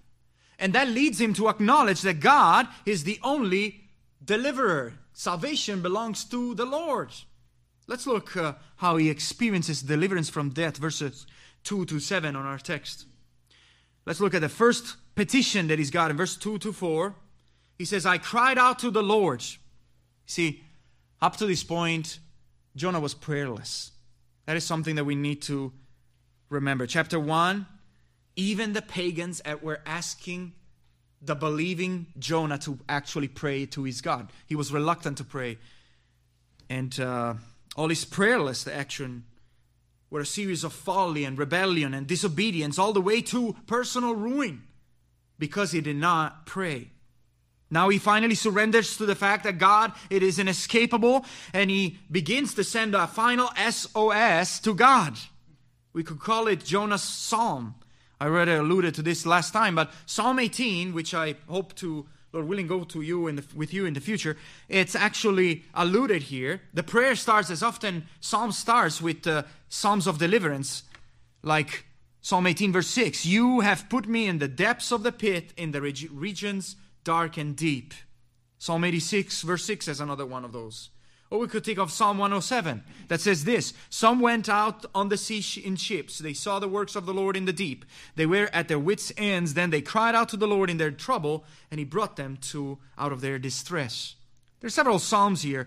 And 0.60 0.74
that 0.74 0.88
leads 0.88 1.22
him 1.22 1.34
to 1.36 1.50
acknowledge 1.50 2.02
that 2.02 2.20
God 2.20 2.68
is 2.86 3.04
the 3.04 3.20
only 3.24 3.82
deliverer. 4.24 4.94
Salvation 5.14 5.82
belongs 5.82 6.26
to 6.26 6.56
the 6.56 6.66
Lord. 6.66 7.10
Let's 7.88 8.08
look 8.08 8.36
uh, 8.36 8.54
how 8.78 8.98
he 8.98 9.10
experiences 9.10 9.82
deliverance 9.82 10.30
from 10.30 10.50
death, 10.50 10.78
verses 10.78 11.26
2 11.64 11.86
to 11.86 12.00
7 12.00 12.36
on 12.36 12.46
our 12.46 12.58
text. 12.58 13.06
Let's 14.06 14.20
look 14.20 14.34
at 14.34 14.42
the 14.42 14.50
first 14.50 14.96
petition 15.16 15.68
that 15.68 15.80
he's 15.80 15.92
got 15.92 16.12
in 16.12 16.18
verse 16.18 16.36
2 16.36 16.60
to 16.60 16.74
4. 16.74 17.16
He 17.78 17.86
says, 17.86 18.06
I 18.06 18.18
cried 18.18 18.58
out 18.58 18.80
to 18.80 18.92
the 18.92 19.04
Lord. 19.04 19.44
See, 20.26 20.64
up 21.22 21.38
to 21.38 21.46
this 21.46 21.64
point, 21.64 22.20
Jonah 22.76 23.00
was 23.00 23.14
prayerless. 23.14 23.92
That 24.48 24.58
is 24.58 24.66
something 24.66 24.96
that 24.96 25.06
we 25.06 25.14
need 25.14 25.44
to 25.44 25.72
remember. 26.50 26.88
Chapter 26.88 27.20
1 27.20 27.68
even 28.38 28.74
the 28.74 28.84
pagans 28.84 29.42
were 29.62 29.82
asking 29.86 30.54
the 31.22 31.36
believing 31.36 32.06
Jonah 32.20 32.60
to 32.60 32.78
actually 32.88 33.28
pray 33.28 33.66
to 33.66 33.84
his 33.84 34.00
God. 34.00 34.32
He 34.46 34.56
was 34.56 34.72
reluctant 34.72 35.18
to 35.18 35.24
pray. 35.24 35.58
And 36.70 36.98
uh, 37.00 37.34
all 37.76 37.90
his 37.90 38.06
prayerless 38.06 38.68
action 38.68 39.26
were 40.12 40.22
a 40.22 40.26
series 40.26 40.64
of 40.64 40.72
folly 40.72 41.26
and 41.26 41.38
rebellion 41.38 41.96
and 41.96 42.06
disobedience, 42.06 42.78
all 42.78 42.94
the 42.94 43.02
way 43.02 43.22
to 43.24 43.56
personal 43.66 44.14
ruin 44.14 44.62
because 45.40 45.72
he 45.72 45.82
did 45.82 45.98
not 45.98 46.46
pray. 46.46 46.92
Now 47.70 47.90
he 47.90 47.98
finally 47.98 48.36
surrenders 48.36 48.98
to 48.98 49.06
the 49.06 49.16
fact 49.16 49.44
that 49.44 49.58
God 49.58 49.92
it 50.10 50.24
is 50.24 50.40
inescapable 50.40 51.26
and 51.54 51.70
he 51.70 52.00
begins 52.10 52.54
to 52.56 52.64
send 52.64 52.96
a 52.96 53.08
final 53.08 53.50
SOS 53.70 54.60
to 54.62 54.74
God. 54.74 55.18
We 55.94 56.04
could 56.04 56.20
call 56.20 56.48
it 56.48 56.64
Jonah's 56.64 57.04
psalm. 57.04 57.76
I 58.20 58.26
already 58.28 58.54
alluded 58.54 58.96
to 58.96 59.02
this 59.02 59.26
last 59.26 59.52
time, 59.52 59.76
but 59.76 59.92
Psalm 60.06 60.40
18, 60.40 60.94
which 60.94 61.14
I 61.14 61.36
hope 61.48 61.76
to, 61.76 62.08
Lord 62.34 62.48
willing, 62.48 62.68
go 62.68 62.84
to 62.84 63.02
you 63.02 63.32
the, 63.32 63.44
with 63.56 63.74
you 63.74 63.86
in 63.86 63.94
the 63.94 64.00
future, 64.00 64.38
it's 64.70 64.96
actually 64.96 65.66
alluded 65.76 66.24
here. 66.24 66.62
The 66.74 66.84
prayer 66.84 67.16
starts 67.16 67.52
as 67.52 67.62
often 67.62 68.08
Psalm 68.20 68.52
starts 68.52 69.02
with 69.02 69.28
uh, 69.28 69.44
Psalms 69.70 70.08
of 70.08 70.18
deliverance, 70.18 70.84
like 71.44 71.86
Psalm 72.22 72.48
18, 72.48 72.72
verse 72.72 72.88
6. 72.88 73.26
You 73.26 73.60
have 73.60 73.88
put 73.88 74.08
me 74.08 74.28
in 74.28 74.40
the 74.40 74.48
depths 74.48 74.92
of 74.92 75.04
the 75.04 75.12
pit, 75.12 75.54
in 75.58 75.72
the 75.72 75.82
reg- 75.82 76.10
regions 76.12 76.76
dark 77.08 77.38
and 77.38 77.56
deep. 77.56 77.94
Psalm 78.58 78.84
86, 78.84 79.42
verse 79.44 79.64
6 79.64 79.88
is 79.88 80.02
another 80.02 80.26
one 80.26 80.44
of 80.44 80.52
those. 80.52 80.90
Or 81.30 81.40
we 81.40 81.48
could 81.48 81.64
think 81.64 81.80
of 81.80 81.90
Psalm 81.90 82.18
107 82.18 82.84
that 83.08 83.22
says 83.22 83.46
this 83.46 83.74
Some 83.90 84.20
went 84.20 84.50
out 84.50 84.86
on 84.94 85.08
the 85.08 85.16
sea 85.16 85.62
in 85.62 85.78
ships. 85.78 86.20
They 86.20 86.34
saw 86.34 86.60
the 86.60 86.68
works 86.68 86.98
of 86.98 87.06
the 87.06 87.14
Lord 87.14 87.38
in 87.38 87.46
the 87.46 87.54
deep. 87.54 87.86
They 88.18 88.26
were 88.26 88.50
at 88.52 88.68
their 88.68 88.78
wits' 88.78 89.14
ends. 89.16 89.54
Then 89.54 89.70
they 89.70 89.82
cried 89.82 90.16
out 90.16 90.28
to 90.30 90.38
the 90.38 90.50
Lord 90.50 90.70
in 90.70 90.78
their 90.78 90.92
trouble, 90.92 91.46
and 91.72 91.80
He 91.80 91.86
brought 91.86 92.18
them 92.18 92.38
to 92.52 92.78
out 92.98 93.14
of 93.14 93.22
their 93.22 93.40
distress. 93.40 94.16
There 94.60 94.68
are 94.68 94.72
several 94.72 95.00
Psalms 95.00 95.44
here. 95.44 95.66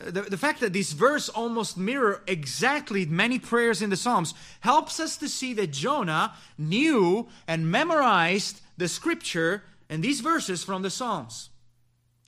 Uh, 0.00 0.10
the, 0.10 0.22
the 0.22 0.38
fact 0.38 0.60
that 0.60 0.72
this 0.72 0.92
verse 0.92 1.28
almost 1.28 1.76
mirror 1.76 2.22
exactly 2.26 3.04
many 3.04 3.38
prayers 3.38 3.82
in 3.82 3.90
the 3.90 3.96
Psalms 3.96 4.32
helps 4.60 5.00
us 5.00 5.18
to 5.18 5.28
see 5.28 5.52
that 5.52 5.70
Jonah 5.70 6.32
knew 6.56 7.28
and 7.46 7.70
memorized 7.70 8.62
the 8.78 8.88
scripture 8.88 9.64
and 9.88 10.02
these 10.02 10.20
verses 10.20 10.64
from 10.64 10.82
the 10.82 10.90
Psalms 10.90 11.50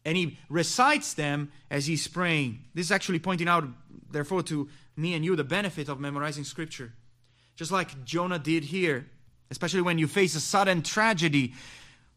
and 0.05 0.17
he 0.17 0.39
recites 0.49 1.15
them 1.15 1.53
as 1.71 1.87
he's 1.87 2.07
praying. 2.09 2.65
This 2.75 2.87
is 2.87 2.93
actually 2.93 3.19
pointing 3.19 3.49
out, 3.49 3.65
therefore, 4.11 4.43
to 4.45 4.69
me 4.97 5.15
and 5.15 5.25
you 5.25 5.37
the 5.37 5.45
benefit 5.45 5.89
of 5.89 6.01
memorizing 6.01 6.45
Scripture. 6.45 6.93
Just 7.57 7.71
like 7.71 8.05
Jonah 8.05 8.39
did 8.39 8.65
here, 8.65 9.07
especially 9.51 9.83
when 9.83 9.99
you 9.99 10.07
face 10.07 10.35
a 10.35 10.41
sudden 10.41 10.83
tragedy 10.83 11.55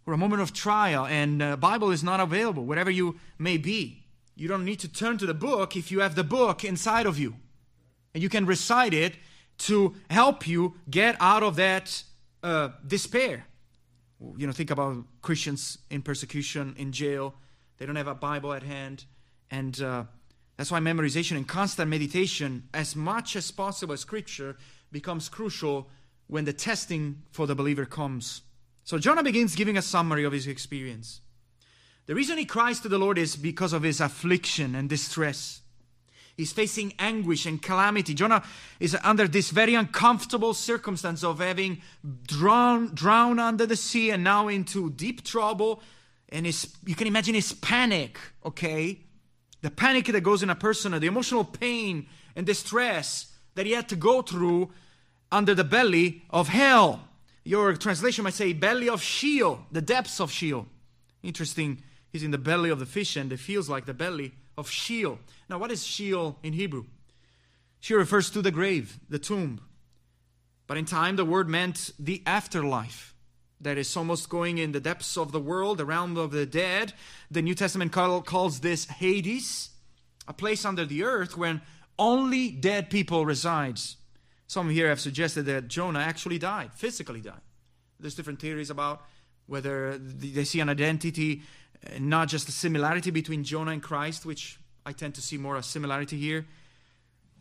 or 0.06 0.14
a 0.14 0.18
moment 0.18 0.42
of 0.42 0.54
trial 0.54 1.06
and 1.06 1.42
uh, 1.42 1.58
Bible 1.58 1.92
is 1.92 2.04
not 2.04 2.20
available, 2.20 2.66
wherever 2.66 2.92
you 2.92 3.20
may 3.38 3.58
be. 3.58 4.04
You 4.36 4.48
don't 4.48 4.66
need 4.66 4.80
to 4.80 4.88
turn 4.88 5.18
to 5.20 5.26
the 5.26 5.34
book 5.34 5.76
if 5.76 5.92
you 5.92 6.00
have 6.00 6.16
the 6.16 6.24
book 6.24 6.64
inside 6.64 7.06
of 7.06 7.20
you. 7.20 7.36
And 8.14 8.24
you 8.24 8.30
can 8.30 8.46
recite 8.46 8.94
it 8.94 9.16
to 9.60 9.96
help 10.10 10.48
you 10.48 10.76
get 10.90 11.16
out 11.20 11.44
of 11.44 11.56
that 11.58 12.04
uh, 12.42 12.70
despair. 12.86 13.46
You 14.38 14.48
know, 14.48 14.54
think 14.54 14.72
about 14.72 15.06
Christians 15.22 15.78
in 15.90 16.02
persecution, 16.02 16.76
in 16.78 16.92
jail 16.92 17.36
they 17.78 17.86
don't 17.86 17.96
have 17.96 18.08
a 18.08 18.16
Bible 18.16 18.54
at 18.54 18.64
hand. 18.64 19.04
And 19.52 19.82
uh, 19.82 20.06
that's 20.58 20.72
why 20.72 20.80
memorization 20.80 21.36
and 21.36 21.46
constant 21.48 21.90
meditation, 21.90 22.70
as 22.74 22.96
much 22.96 23.36
as 23.36 23.52
possible, 23.52 23.98
Scripture, 23.98 24.56
becomes 24.92 25.30
crucial 25.30 25.90
when 26.28 26.46
the 26.46 26.54
testing 26.54 27.24
for 27.32 27.46
the 27.46 27.56
believer 27.56 27.86
comes. 27.86 28.44
So 28.84 28.98
Jonah 28.98 29.24
begins 29.24 29.56
giving 29.56 29.78
a 29.78 29.82
summary 29.82 30.24
of 30.24 30.32
his 30.32 30.48
experience. 30.48 31.22
The 32.06 32.16
reason 32.16 32.38
he 32.38 32.46
cries 32.46 32.80
to 32.82 32.90
the 32.90 32.98
Lord 32.98 33.18
is 33.18 33.36
because 33.36 33.74
of 33.74 33.84
his 33.84 34.00
affliction 34.02 34.76
and 34.76 34.90
distress. 34.90 35.62
He's 36.36 36.52
facing 36.52 36.94
anguish 36.98 37.46
and 37.46 37.62
calamity. 37.62 38.14
Jonah 38.14 38.44
is 38.80 38.98
under 39.04 39.28
this 39.28 39.52
very 39.52 39.76
uncomfortable 39.76 40.54
circumstance 40.54 41.24
of 41.24 41.40
having 41.40 41.82
drowned, 42.26 43.40
under 43.40 43.66
the 43.66 43.76
sea 43.76 44.10
and 44.10 44.24
now 44.24 44.48
into 44.48 44.90
deep 44.90 45.24
trouble 45.24 45.82
and 46.34 46.48
his, 46.48 46.76
you 46.86 46.96
can 46.96 47.06
imagine 47.06 47.36
his 47.36 47.54
panic, 47.54 48.20
okay? 48.44 49.00
The 49.62 49.70
panic 49.70 50.08
that 50.08 50.22
goes 50.22 50.42
in 50.42 50.50
a 50.50 50.56
person, 50.56 50.92
the 50.92 51.06
emotional 51.06 51.46
pain 51.46 52.08
and 52.36 52.46
distress 52.46 53.32
that 53.54 53.68
he 53.68 53.74
had 53.74 53.88
to 53.90 53.96
go 53.96 54.24
through 54.24 54.72
under 55.32 55.54
the 55.54 55.64
belly 55.64 56.24
of 56.32 56.48
hell. 56.48 57.08
Your 57.46 57.76
translation 57.76 58.24
might 58.24 58.34
say 58.34 58.52
belly 58.54 58.90
of 58.90 59.02
Sheol, 59.02 59.68
the 59.72 59.82
depths 59.82 60.20
of 60.20 60.32
Sheol. 60.32 60.66
Interesting, 61.22 61.84
he's 62.12 62.24
in 62.24 62.32
the 62.32 62.40
belly 62.40 62.72
of 62.72 62.80
the 62.80 62.86
fish 62.88 63.16
and 63.16 63.32
it 63.32 63.38
feels 63.38 63.70
like 63.70 63.86
the 63.86 63.94
belly 63.94 64.34
of 64.58 64.70
Sheol. 64.70 65.20
Now, 65.54 65.60
what 65.60 65.72
is 65.72 65.86
Sheol 65.86 66.40
in 66.42 66.54
Hebrew? 66.54 66.86
She 67.80 67.94
refers 67.94 68.32
to 68.32 68.42
the 68.42 68.50
grave, 68.50 69.00
the 69.08 69.20
tomb. 69.20 69.62
But 70.66 70.78
in 70.78 70.86
time, 70.86 71.16
the 71.16 71.26
word 71.26 71.48
meant 71.48 71.92
the 72.00 72.24
afterlife 72.26 73.14
that 73.62 73.78
is 73.78 73.96
almost 73.96 74.30
going 74.30 74.58
in 74.58 74.72
the 74.72 74.80
depths 74.80 75.16
of 75.16 75.32
the 75.32 75.40
world, 75.40 75.78
the 75.78 75.86
realm 75.86 76.18
of 76.18 76.32
the 76.32 76.48
dead. 76.48 76.94
The 77.30 77.44
New 77.44 77.54
Testament 77.54 77.92
call, 77.92 78.24
calls 78.24 78.62
this 78.62 78.86
Hades, 78.86 79.70
a 80.28 80.34
place 80.34 80.66
under 80.66 80.86
the 80.86 81.04
earth 81.04 81.38
where 81.38 81.62
only 82.00 82.50
dead 82.50 82.90
people 82.90 83.24
resides. 83.24 83.98
Some 84.48 84.72
here 84.72 84.90
have 84.90 85.00
suggested 85.00 85.44
that 85.44 85.68
Jonah 85.68 86.00
actually 86.00 86.40
died, 86.40 86.74
physically 86.74 87.22
died. 87.22 87.42
There's 88.00 88.16
different 88.16 88.40
theories 88.40 88.72
about 88.72 89.04
whether 89.46 90.00
they 90.00 90.46
see 90.46 90.62
an 90.62 90.70
identity, 90.70 91.44
uh, 91.86 92.00
not 92.00 92.28
just 92.28 92.50
a 92.50 92.52
similarity 92.52 93.12
between 93.12 93.44
Jonah 93.44 93.70
and 93.70 93.84
Christ, 93.84 94.26
which 94.26 94.58
I 94.86 94.92
tend 94.92 95.16
to 95.16 95.22
see 95.22 95.38
more 95.38 95.56
a 95.56 95.64
similarity 95.64 96.18
here. 96.18 96.46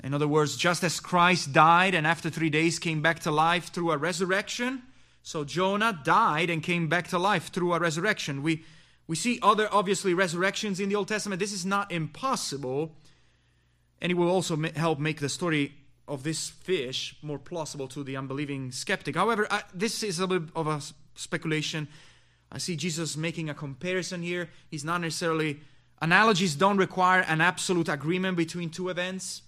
In 0.03 0.15
other 0.15 0.29
words, 0.29 0.57
just 0.57 0.83
as 0.83 1.01
Christ 1.01 1.53
died 1.53 1.95
and 1.95 2.07
after 2.07 2.31
three 2.31 2.51
days 2.51 2.79
came 2.79 3.03
back 3.03 3.21
to 3.21 3.31
life 3.31 3.73
through 3.73 3.93
a 3.93 3.97
resurrection, 3.97 4.83
so 5.23 5.45
Jonah 5.45 6.01
died 6.05 6.51
and 6.51 6.63
came 6.63 6.89
back 6.89 7.09
to 7.09 7.19
life 7.19 7.53
through 7.53 7.75
a 7.75 7.79
resurrection. 7.79 8.43
We, 8.43 8.65
we 9.07 9.17
see 9.17 9.39
other, 9.43 9.69
obviously, 9.71 10.15
resurrections 10.15 10.81
in 10.81 10.89
the 10.89 10.97
Old 10.97 11.09
Testament. 11.09 11.39
This 11.39 11.53
is 11.53 11.65
not 11.65 11.93
impossible. 11.93 12.97
And 14.01 14.11
it 14.11 14.17
will 14.17 14.31
also 14.31 14.57
help 14.75 14.99
make 14.99 15.21
the 15.21 15.29
story 15.29 15.75
of 16.09 16.25
this 16.25 16.49
fish 16.49 17.17
more 17.23 17.39
plausible 17.39 17.87
to 17.89 18.03
the 18.03 18.17
unbelieving 18.17 18.73
skeptic. 18.73 19.15
However, 19.15 19.47
I, 19.49 19.63
this 19.73 20.03
is 20.03 20.19
a 20.19 20.27
bit 20.27 20.43
of 20.57 20.67
a 20.67 20.81
speculation. 21.15 21.87
I 22.51 22.59
see 22.59 22.75
Jesus 22.75 23.17
making 23.17 23.49
a 23.49 23.55
comparison 23.55 24.23
here. 24.23 24.51
He's 24.69 24.85
not 24.85 25.01
necessarily, 25.01 25.61
analogies 26.02 26.54
don't 26.54 26.76
require 26.76 27.21
an 27.21 27.40
absolute 27.40 27.88
agreement 27.88 28.37
between 28.37 28.68
two 28.68 28.90
events. 28.90 29.42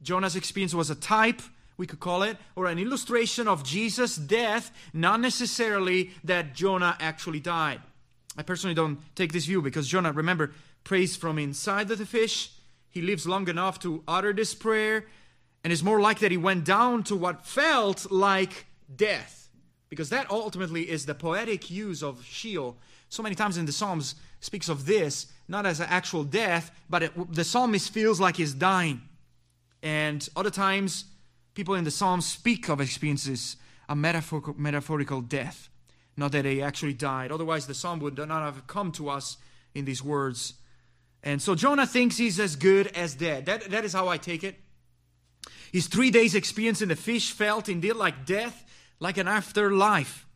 Jonah's 0.00 0.36
experience 0.36 0.72
was 0.72 0.88
a 0.88 0.94
type 0.94 1.42
we 1.76 1.86
could 1.86 2.00
call 2.00 2.22
it, 2.22 2.38
or 2.54 2.66
an 2.66 2.78
illustration 2.78 3.46
of 3.46 3.62
Jesus' 3.62 4.16
death, 4.16 4.70
not 4.94 5.20
necessarily 5.20 6.10
that 6.24 6.54
Jonah 6.54 6.96
actually 7.00 7.40
died. 7.40 7.80
I 8.36 8.42
personally 8.42 8.74
don't 8.74 8.98
take 9.14 9.32
this 9.32 9.46
view 9.46 9.60
because 9.60 9.88
Jonah, 9.88 10.12
remember, 10.12 10.52
prays 10.84 11.16
from 11.16 11.38
inside 11.38 11.88
the 11.88 12.06
fish. 12.06 12.50
He 12.88 13.02
lives 13.02 13.26
long 13.26 13.48
enough 13.48 13.78
to 13.80 14.02
utter 14.08 14.32
this 14.32 14.54
prayer, 14.54 15.06
and 15.62 15.72
it's 15.72 15.82
more 15.82 16.00
like 16.00 16.20
that 16.20 16.30
he 16.30 16.36
went 16.38 16.64
down 16.64 17.02
to 17.04 17.16
what 17.16 17.44
felt 17.44 18.10
like 18.10 18.66
death, 18.94 19.50
because 19.90 20.08
that 20.10 20.30
ultimately 20.30 20.88
is 20.88 21.04
the 21.04 21.14
poetic 21.14 21.70
use 21.70 22.02
of 22.02 22.24
Sheol. 22.24 22.78
So 23.08 23.22
many 23.22 23.34
times 23.34 23.58
in 23.58 23.66
the 23.66 23.72
Psalms 23.72 24.14
speaks 24.40 24.68
of 24.68 24.86
this, 24.86 25.26
not 25.48 25.66
as 25.66 25.80
an 25.80 25.86
actual 25.88 26.24
death, 26.24 26.70
but 26.90 27.02
it, 27.04 27.32
the 27.32 27.44
psalmist 27.44 27.92
feels 27.92 28.20
like 28.20 28.36
he's 28.36 28.54
dying. 28.54 29.02
And 29.82 30.28
other 30.34 30.50
times, 30.50 31.04
people 31.54 31.74
in 31.74 31.84
the 31.84 31.90
Psalms 31.90 32.26
speak 32.26 32.68
of 32.68 32.80
experiences, 32.80 33.56
a 33.88 33.94
metaphorical, 33.94 34.54
metaphorical 34.58 35.20
death, 35.20 35.68
not 36.16 36.32
that 36.32 36.42
they 36.42 36.60
actually 36.60 36.94
died. 36.94 37.30
Otherwise, 37.30 37.66
the 37.66 37.74
psalm 37.74 38.00
would 38.00 38.16
not 38.16 38.30
have 38.42 38.66
come 38.66 38.90
to 38.92 39.08
us 39.08 39.36
in 39.74 39.84
these 39.84 40.02
words. 40.02 40.54
And 41.22 41.40
so 41.40 41.54
Jonah 41.54 41.86
thinks 41.86 42.16
he's 42.16 42.40
as 42.40 42.56
good 42.56 42.88
as 42.88 43.14
dead. 43.14 43.46
That, 43.46 43.70
that 43.70 43.84
is 43.84 43.92
how 43.92 44.08
I 44.08 44.16
take 44.16 44.42
it. 44.42 44.56
His 45.72 45.88
three 45.88 46.10
days 46.10 46.34
experience 46.34 46.80
in 46.82 46.88
the 46.88 46.96
fish 46.96 47.32
felt 47.32 47.68
indeed 47.68 47.94
like 47.94 48.24
death, 48.24 48.64
like 48.98 49.18
an 49.18 49.28
afterlife. 49.28 50.26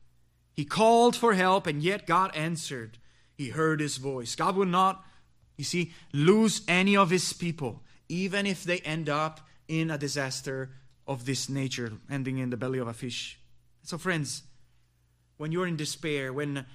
He 0.55 0.65
called 0.65 1.17
for 1.17 1.35
help, 1.35 1.67
and 1.67 1.83
yet 1.83 2.07
God 2.07 2.35
answered. 2.35 2.99
He 3.41 3.49
heard 3.49 3.81
his 3.81 3.97
voice. 3.97 4.35
God 4.35 4.55
will 4.55 4.67
not, 4.67 5.03
you 5.57 5.65
see, 5.65 5.95
lose 6.13 6.61
any 6.69 6.95
of 6.95 7.09
his 7.09 7.33
people, 7.33 7.81
even 8.07 8.45
if 8.45 8.65
they 8.65 8.81
end 8.81 9.09
up 9.09 9.41
in 9.67 9.91
a 9.91 9.97
disaster 9.97 10.73
of 11.07 11.25
this 11.25 11.49
nature, 11.49 11.91
ending 12.11 12.37
in 12.37 12.51
the 12.51 12.59
belly 12.59 12.79
of 12.79 12.87
a 12.87 12.93
fish. 12.93 13.41
So, 13.83 13.97
friends, 13.97 14.43
when 15.39 15.53
you're 15.53 15.67
in 15.67 15.77
despair, 15.77 16.35
when 16.35 16.67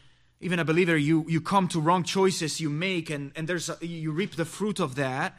even 0.41 0.57
a 0.57 0.65
believer, 0.65 0.97
you, 0.97 1.23
you 1.27 1.39
come 1.39 1.67
to 1.67 1.79
wrong 1.79 2.03
choices 2.03 2.59
you 2.59 2.71
make, 2.71 3.11
and, 3.11 3.31
and 3.35 3.47
there's 3.47 3.69
a, 3.69 3.77
you 3.85 4.11
reap 4.11 4.35
the 4.35 4.43
fruit 4.43 4.79
of 4.79 4.95
that. 4.95 5.37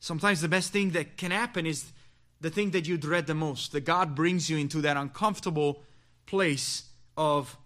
Sometimes 0.00 0.40
the 0.40 0.48
best 0.48 0.72
thing 0.72 0.92
that 0.92 1.18
can 1.18 1.32
happen 1.32 1.66
is 1.66 1.92
the 2.40 2.48
thing 2.48 2.70
that 2.70 2.88
you 2.88 2.96
dread 2.96 3.26
the 3.26 3.34
most. 3.34 3.72
That 3.72 3.84
God 3.84 4.14
brings 4.14 4.48
you 4.48 4.56
into 4.56 4.80
that 4.80 4.96
uncomfortable 4.96 5.82
place 6.24 6.84
of, 7.14 7.58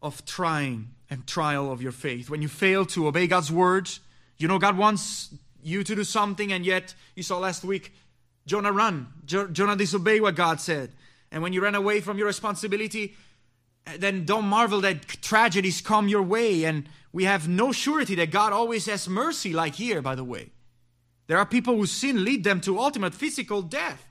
of 0.00 0.24
trying 0.24 0.94
and 1.10 1.26
trial 1.26 1.70
of 1.70 1.82
your 1.82 1.92
faith. 1.92 2.30
When 2.30 2.40
you 2.40 2.48
fail 2.48 2.86
to 2.86 3.08
obey 3.08 3.26
God's 3.26 3.50
word, 3.50 3.90
you 4.38 4.48
know 4.48 4.58
God 4.58 4.78
wants 4.78 5.34
you 5.62 5.84
to 5.84 5.94
do 5.94 6.04
something, 6.04 6.52
and 6.52 6.64
yet 6.64 6.94
you 7.14 7.22
saw 7.22 7.38
last 7.38 7.64
week 7.64 7.92
Jonah 8.46 8.72
run. 8.72 9.08
Jo- 9.24 9.48
Jonah 9.48 9.76
disobeyed 9.76 10.22
what 10.22 10.34
God 10.36 10.60
said. 10.60 10.92
And 11.30 11.42
when 11.42 11.52
you 11.52 11.62
run 11.62 11.74
away 11.74 12.00
from 12.00 12.18
your 12.18 12.26
responsibility, 12.26 13.14
eh, 13.86 13.96
then 13.98 14.24
don't 14.24 14.46
marvel 14.46 14.80
that 14.80 15.06
tragedies 15.22 15.80
come 15.80 16.08
your 16.08 16.22
way. 16.22 16.64
And 16.64 16.88
we 17.12 17.24
have 17.24 17.48
no 17.48 17.72
surety 17.72 18.14
that 18.16 18.30
God 18.30 18.52
always 18.52 18.86
has 18.86 19.08
mercy, 19.08 19.52
like 19.52 19.74
here, 19.74 20.00
by 20.02 20.14
the 20.14 20.24
way. 20.24 20.50
There 21.26 21.38
are 21.38 21.46
people 21.46 21.76
whose 21.76 21.92
sin 21.92 22.24
lead 22.24 22.42
them 22.42 22.60
to 22.62 22.78
ultimate 22.78 23.14
physical 23.14 23.62
death. 23.62 24.04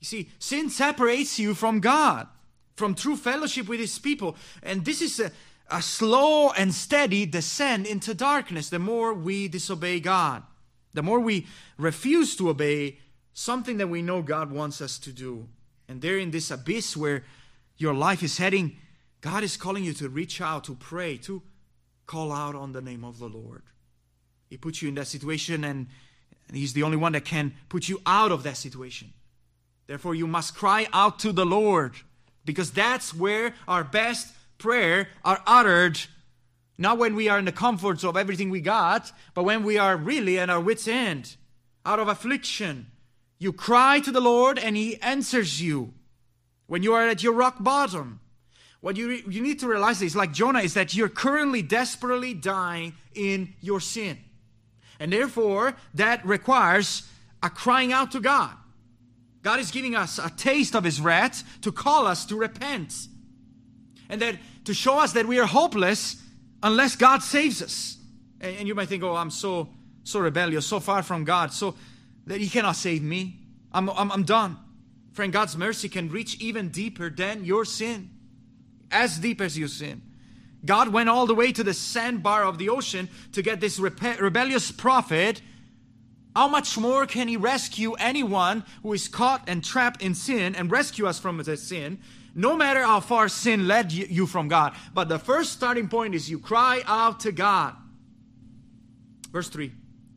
You 0.00 0.06
see, 0.06 0.30
sin 0.38 0.70
separates 0.70 1.38
you 1.38 1.54
from 1.54 1.80
God, 1.80 2.28
from 2.74 2.94
true 2.94 3.16
fellowship 3.16 3.68
with 3.68 3.80
His 3.80 3.98
people. 3.98 4.36
And 4.62 4.84
this 4.84 5.02
is 5.02 5.20
a, 5.20 5.30
a 5.70 5.82
slow 5.82 6.50
and 6.50 6.72
steady 6.72 7.26
descent 7.26 7.86
into 7.86 8.14
darkness 8.14 8.68
the 8.68 8.78
more 8.78 9.12
we 9.12 9.48
disobey 9.48 10.00
God, 10.00 10.42
the 10.94 11.02
more 11.02 11.20
we 11.20 11.46
refuse 11.76 12.36
to 12.36 12.48
obey 12.48 12.98
something 13.32 13.76
that 13.78 13.88
we 13.88 14.00
know 14.02 14.22
God 14.22 14.50
wants 14.50 14.80
us 14.80 14.98
to 15.00 15.12
do. 15.12 15.48
And 15.88 16.00
there 16.00 16.18
in 16.18 16.30
this 16.30 16.50
abyss 16.50 16.96
where 16.96 17.24
your 17.76 17.94
life 17.94 18.22
is 18.22 18.38
heading, 18.38 18.76
God 19.20 19.42
is 19.42 19.56
calling 19.56 19.84
you 19.84 19.92
to 19.94 20.08
reach 20.08 20.40
out, 20.40 20.64
to 20.64 20.74
pray, 20.74 21.16
to 21.18 21.42
call 22.06 22.32
out 22.32 22.54
on 22.54 22.72
the 22.72 22.80
name 22.80 23.04
of 23.04 23.18
the 23.18 23.28
Lord. 23.28 23.62
He 24.48 24.56
puts 24.56 24.80
you 24.80 24.88
in 24.88 24.94
that 24.94 25.08
situation, 25.08 25.64
and 25.64 25.88
He's 26.52 26.72
the 26.72 26.84
only 26.84 26.96
one 26.96 27.12
that 27.12 27.24
can 27.24 27.54
put 27.68 27.88
you 27.88 28.00
out 28.06 28.30
of 28.30 28.44
that 28.44 28.56
situation. 28.56 29.12
Therefore, 29.88 30.14
you 30.14 30.26
must 30.26 30.54
cry 30.54 30.86
out 30.92 31.18
to 31.20 31.32
the 31.32 31.44
Lord, 31.44 31.94
because 32.44 32.70
that's 32.70 33.12
where 33.12 33.54
our 33.66 33.82
best 33.82 34.32
prayer 34.58 35.08
are 35.24 35.42
uttered. 35.46 36.00
Not 36.78 36.98
when 36.98 37.14
we 37.14 37.28
are 37.28 37.38
in 37.38 37.46
the 37.46 37.52
comforts 37.52 38.04
of 38.04 38.16
everything 38.16 38.50
we 38.50 38.60
got, 38.60 39.10
but 39.34 39.44
when 39.44 39.64
we 39.64 39.78
are 39.78 39.96
really 39.96 40.38
at 40.38 40.50
our 40.50 40.60
wits' 40.60 40.86
end, 40.86 41.36
out 41.84 41.98
of 41.98 42.08
affliction. 42.08 42.86
You 43.38 43.52
cry 43.52 44.00
to 44.00 44.10
the 44.10 44.20
Lord, 44.20 44.58
and 44.58 44.76
He 44.76 45.00
answers 45.00 45.60
you 45.62 45.94
when 46.66 46.82
you 46.82 46.92
are 46.94 47.08
at 47.08 47.22
your 47.22 47.32
rock 47.32 47.56
bottom. 47.60 48.20
What 48.80 48.96
you, 48.96 49.10
you 49.10 49.40
need 49.40 49.60
to 49.60 49.68
realize 49.68 50.02
is, 50.02 50.14
like 50.14 50.32
Jonah, 50.32 50.60
is 50.60 50.74
that 50.74 50.94
you're 50.94 51.08
currently 51.08 51.62
desperately 51.62 52.34
dying 52.34 52.94
in 53.14 53.54
your 53.60 53.80
sin. 53.80 54.18
And 55.00 55.12
therefore, 55.12 55.76
that 55.94 56.24
requires 56.24 57.08
a 57.42 57.50
crying 57.50 57.92
out 57.92 58.12
to 58.12 58.20
God. 58.20 58.52
God 59.42 59.60
is 59.60 59.70
giving 59.70 59.94
us 59.94 60.18
a 60.18 60.30
taste 60.30 60.74
of 60.74 60.84
His 60.84 61.00
wrath 61.00 61.44
to 61.62 61.72
call 61.72 62.06
us 62.06 62.24
to 62.26 62.36
repent. 62.36 62.94
And 64.08 64.20
that 64.22 64.36
to 64.64 64.74
show 64.74 64.98
us 64.98 65.12
that 65.12 65.26
we 65.26 65.38
are 65.38 65.46
hopeless 65.46 66.22
unless 66.62 66.96
God 66.96 67.22
saves 67.22 67.62
us. 67.62 67.98
And, 68.40 68.56
and 68.58 68.68
you 68.68 68.74
might 68.74 68.88
think, 68.88 69.02
oh, 69.02 69.14
I'm 69.16 69.30
so 69.30 69.68
so 70.06 70.20
rebellious, 70.20 70.64
so 70.64 70.80
far 70.80 71.02
from 71.02 71.24
God, 71.24 71.52
so 71.52 71.74
that 72.26 72.40
He 72.40 72.48
cannot 72.48 72.76
save 72.76 73.02
me. 73.02 73.40
I'm, 73.72 73.90
I'm, 73.90 74.10
I'm 74.12 74.22
done. 74.22 74.56
Friend, 75.12 75.32
God's 75.32 75.56
mercy 75.56 75.88
can 75.88 76.10
reach 76.10 76.40
even 76.40 76.68
deeper 76.68 77.10
than 77.10 77.44
your 77.44 77.64
sin, 77.64 78.10
as 78.90 79.18
deep 79.18 79.40
as 79.40 79.58
your 79.58 79.68
sin. 79.68 80.02
God 80.64 80.88
went 80.88 81.08
all 81.08 81.26
the 81.26 81.34
way 81.34 81.52
to 81.52 81.64
the 81.64 81.74
sandbar 81.74 82.44
of 82.44 82.58
the 82.58 82.68
ocean 82.68 83.08
to 83.32 83.42
get 83.42 83.60
this 83.60 83.78
rebe- 83.78 84.20
rebellious 84.20 84.70
prophet. 84.70 85.40
How 86.34 86.48
much 86.48 86.78
more 86.78 87.06
can 87.06 87.28
He 87.28 87.36
rescue 87.36 87.94
anyone 87.94 88.64
who 88.82 88.92
is 88.92 89.08
caught 89.08 89.48
and 89.48 89.64
trapped 89.64 90.02
in 90.02 90.14
sin 90.14 90.54
and 90.54 90.70
rescue 90.70 91.06
us 91.06 91.18
from 91.18 91.38
the 91.38 91.56
sin, 91.56 91.98
no 92.36 92.54
matter 92.54 92.82
how 92.82 93.00
far 93.00 93.28
sin 93.28 93.66
led 93.66 93.90
you 93.90 94.26
from 94.26 94.46
God? 94.46 94.74
But 94.92 95.08
the 95.08 95.18
first 95.18 95.54
starting 95.54 95.88
point 95.88 96.14
is 96.14 96.30
you 96.30 96.38
cry 96.38 96.82
out 96.86 97.20
to 97.20 97.32
God. 97.32 97.74
Verse 99.32 99.48
3. 99.48 99.72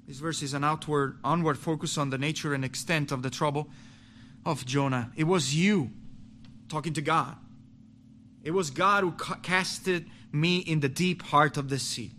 This 0.06 0.20
verse 0.20 0.44
is 0.44 0.54
an 0.54 0.64
outward, 0.64 1.18
onward 1.24 1.58
focus 1.58 1.98
on 1.98 2.10
the 2.10 2.18
nature 2.18 2.54
and 2.54 2.66
extent 2.66 3.12
of 3.12 3.22
the 3.22 3.30
trouble 3.30 3.70
of 4.46 4.66
Jonah. 4.66 5.12
It 5.16 5.26
was 5.26 5.56
you 5.56 5.92
talking 6.68 6.94
to 6.94 7.02
God. 7.02 7.38
It 8.44 8.52
was 8.52 8.70
God 8.70 9.04
who 9.04 9.12
casted 9.42 10.10
me 10.32 10.58
in 10.58 10.82
the 10.82 10.90
deep 10.90 11.22
heart 11.22 11.58
of 11.58 11.70
the 11.70 11.80
sea. 11.80 12.12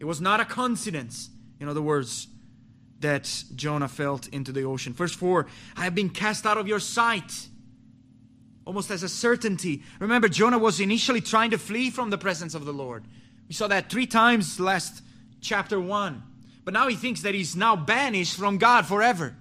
It 0.00 0.04
was 0.04 0.20
not 0.20 0.40
a 0.40 0.44
coincidence, 0.44 1.30
in 1.60 1.68
other 1.68 1.82
words, 1.82 2.28
that 3.00 3.44
Jonah 3.54 3.88
felt 3.88 4.28
into 4.28 4.52
the 4.52 4.62
ocean. 4.62 4.92
Verse 4.94 5.14
4 5.14 5.46
I 5.76 5.84
have 5.84 5.94
been 5.94 6.10
cast 6.10 6.46
out 6.46 6.58
of 6.58 6.66
your 6.66 6.80
sight. 6.80 7.48
Almost 8.66 8.90
as 8.90 9.02
a 9.02 9.08
certainty. 9.08 9.82
Remember, 10.00 10.28
Jonah 10.28 10.58
was 10.58 10.80
initially 10.80 11.20
trying 11.20 11.50
to 11.50 11.58
flee 11.58 11.90
from 11.90 12.10
the 12.10 12.18
presence 12.18 12.54
of 12.54 12.64
the 12.64 12.72
Lord. 12.72 13.04
We 13.48 13.54
saw 13.54 13.66
that 13.68 13.90
three 13.90 14.06
times 14.06 14.58
last 14.58 15.02
chapter 15.40 15.78
1. 15.78 16.22
But 16.64 16.72
now 16.72 16.88
he 16.88 16.96
thinks 16.96 17.20
that 17.22 17.34
he's 17.34 17.54
now 17.54 17.76
banished 17.76 18.36
from 18.36 18.56
God 18.56 18.86
forever 18.86 19.36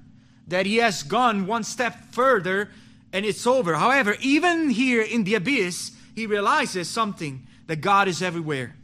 that 0.47 0.65
he 0.65 0.77
has 0.77 1.03
gone 1.03 1.47
one 1.47 1.63
step 1.63 1.95
further 2.11 2.69
and 3.11 3.25
it's 3.25 3.45
over. 3.45 3.75
However, 3.75 4.15
even 4.21 4.69
here 4.69 5.01
in 5.01 5.23
the 5.23 5.35
abyss, 5.35 5.91
he 6.15 6.25
realizes 6.25 6.89
something 6.89 7.47
that 7.67 7.77
God 7.77 8.07
is 8.07 8.21
everywhere, 8.21 8.75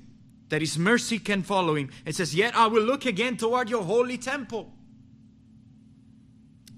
that 0.50 0.62
his 0.62 0.78
mercy 0.78 1.20
can 1.20 1.44
follow 1.44 1.76
him. 1.76 1.90
It 2.06 2.16
says, 2.16 2.34
Yet 2.34 2.56
I 2.56 2.68
will 2.68 2.84
look 2.84 3.06
again 3.06 3.38
toward 3.38 3.70
your 3.70 3.84
holy 3.84 4.18
temple. 4.18 4.72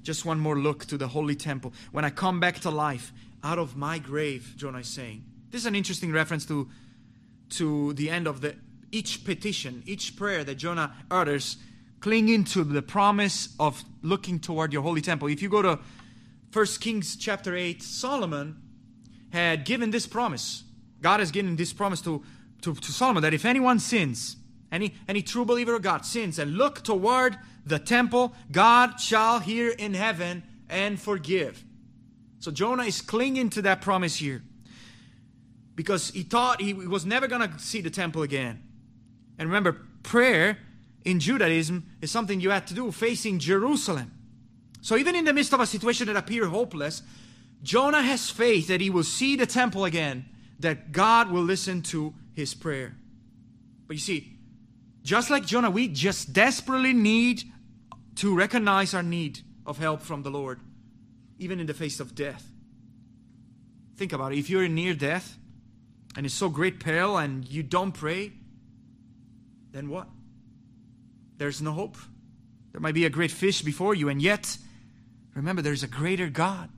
Just 0.02 0.26
one 0.26 0.40
more 0.40 0.58
look 0.58 0.86
to 0.86 0.98
the 0.98 1.10
holy 1.10 1.36
temple. 1.36 1.74
When 1.92 2.04
I 2.04 2.10
come 2.10 2.40
back 2.40 2.60
to 2.62 2.72
life 2.72 3.14
out 3.44 3.60
of 3.60 3.76
my 3.76 4.00
grave, 4.00 4.54
Jonah 4.58 4.80
is 4.80 4.88
saying. 4.88 5.24
This 5.50 5.62
is 5.62 5.66
an 5.66 5.76
interesting 5.76 6.12
reference 6.12 6.46
to, 6.46 6.70
to 7.52 7.94
the 7.94 8.10
end 8.10 8.28
of 8.28 8.42
the 8.42 8.56
each 8.92 9.24
petition, 9.24 9.84
each 9.86 10.16
prayer 10.16 10.44
that 10.44 10.56
Jonah 10.56 10.94
utters 11.10 11.58
clinging 12.02 12.44
to 12.44 12.64
the 12.64 12.82
promise 12.82 13.56
of 13.60 13.84
looking 14.02 14.40
toward 14.40 14.74
your 14.74 14.82
holy 14.82 15.02
temple. 15.02 15.28
If 15.28 15.42
you 15.42 15.50
go 15.50 15.62
to 15.62 15.80
1 16.52 16.66
Kings 16.80 17.16
chapter 17.16 17.56
8, 17.56 17.82
Solomon 17.82 18.62
had 19.32 19.64
given 19.64 19.92
this 19.92 20.08
promise. 20.08 20.64
God 21.02 21.20
has 21.20 21.32
given 21.32 21.56
this 21.56 21.74
promise 21.74 22.02
to, 22.02 22.24
to, 22.62 22.76
to 22.76 22.92
Solomon 22.92 23.24
that 23.24 23.34
if 23.34 23.46
anyone 23.46 23.80
sins, 23.80 24.36
any, 24.72 24.94
any 25.08 25.22
true 25.22 25.46
believer 25.46 25.76
of 25.76 25.82
God 25.82 26.06
sins 26.06 26.40
and 26.40 26.58
look 26.58 26.84
toward 26.84 27.38
the 27.66 27.80
temple, 27.80 28.34
God 28.52 29.00
shall 29.00 29.40
hear 29.40 29.70
in 29.70 29.94
heaven 29.94 30.44
and 30.70 31.00
forgive. 31.00 31.64
So 32.42 32.52
Jonah 32.52 32.84
is 32.84 33.02
clinging 33.02 33.52
to 33.52 33.62
that 33.62 33.82
promise 33.82 34.16
here 34.16 34.42
because 35.76 36.10
he 36.10 36.24
thought 36.24 36.60
he 36.60 36.74
was 36.74 37.06
never 37.06 37.28
going 37.28 37.48
to 37.48 37.60
see 37.60 37.82
the 37.82 37.90
temple 37.90 38.24
again. 38.24 38.64
And 39.38 39.48
remember, 39.48 39.78
prayer 40.04 40.58
in 41.06 41.20
Judaism 41.20 41.86
is 42.02 42.12
something 42.12 42.42
you 42.42 42.50
had 42.50 42.68
to 42.68 42.74
do 42.74 42.92
facing 42.92 43.40
Jerusalem. 43.40 44.12
So 44.82 44.98
even 44.98 45.16
in 45.16 45.26
the 45.26 45.34
midst 45.34 45.54
of 45.54 45.60
a 45.60 45.68
situation 45.68 46.08
that 46.08 46.18
appeared 46.18 46.50
hopeless, 46.50 47.04
Jonah 47.62 48.02
has 48.02 48.32
faith 48.32 48.68
that 48.70 48.82
he 48.82 48.90
will 48.90 49.04
see 49.04 49.36
the 49.36 49.46
temple 49.46 49.86
again, 49.86 50.26
that 50.60 50.92
God 50.92 51.30
will 51.30 51.44
listen 51.44 51.84
to 51.84 52.14
his 52.34 52.56
prayer. 52.56 52.96
But 53.86 53.98
you 53.98 54.02
see, 54.02 54.38
just 55.04 55.30
like 55.30 55.46
Jonah, 55.46 55.70
we 55.70 55.88
just 55.88 56.34
desperately 56.34 56.94
need 56.94 57.44
to 58.16 58.36
recognize 58.36 58.96
our 58.96 59.04
need 59.04 59.42
of 59.64 59.78
help 59.78 60.02
from 60.02 60.24
the 60.24 60.32
Lord, 60.32 60.60
even 61.42 61.60
in 61.60 61.66
the 61.66 61.74
face 61.74 62.00
of 62.00 62.14
death. 62.16 62.48
Think 63.98 64.14
about 64.14 64.32
it. 64.32 64.40
If 64.40 64.50
you're 64.50 64.68
near 64.68 64.94
death, 64.94 65.38
and 66.16 66.26
it's 66.26 66.36
so 66.36 66.50
great 66.50 66.80
peril 66.80 67.18
and 67.18 67.48
you 67.48 67.64
don't 67.64 67.92
pray, 67.92 68.32
then 69.72 69.90
what? 69.90 70.08
There's 71.38 71.62
no 71.62 71.72
hope. 71.72 71.98
There 72.72 72.82
might 72.82 72.94
be 72.94 73.06
a 73.06 73.10
great 73.10 73.32
fish 73.32 73.62
before 73.62 73.96
you, 73.96 74.08
and 74.08 74.22
yet, 74.22 74.58
remember, 75.34 75.62
there's 75.62 75.84
a 75.84 75.88
greater 75.88 76.30
God. 76.30 76.70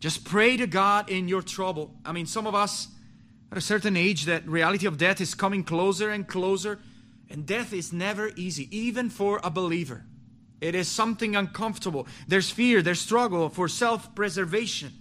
Just 0.00 0.24
pray 0.24 0.56
to 0.56 0.66
God 0.66 1.08
in 1.08 1.28
your 1.28 1.42
trouble. 1.42 1.94
I 2.04 2.12
mean, 2.12 2.26
some 2.26 2.46
of 2.46 2.54
us 2.54 2.88
at 3.50 3.58
a 3.58 3.62
certain 3.62 3.96
age, 3.96 4.26
that 4.26 4.46
reality 4.46 4.86
of 4.86 4.98
death 4.98 5.20
is 5.20 5.34
coming 5.34 5.64
closer 5.64 6.10
and 6.10 6.26
closer, 6.26 6.80
and 7.30 7.46
death 7.46 7.72
is 7.72 7.92
never 7.92 8.30
easy, 8.36 8.68
even 8.76 9.08
for 9.08 9.40
a 9.42 9.50
believer. 9.50 10.04
It 10.60 10.74
is 10.74 10.88
something 10.88 11.36
uncomfortable. 11.36 12.06
There's 12.26 12.50
fear, 12.50 12.82
there's 12.82 13.00
struggle 13.00 13.48
for 13.48 13.68
self 13.68 14.14
preservation. 14.14 14.92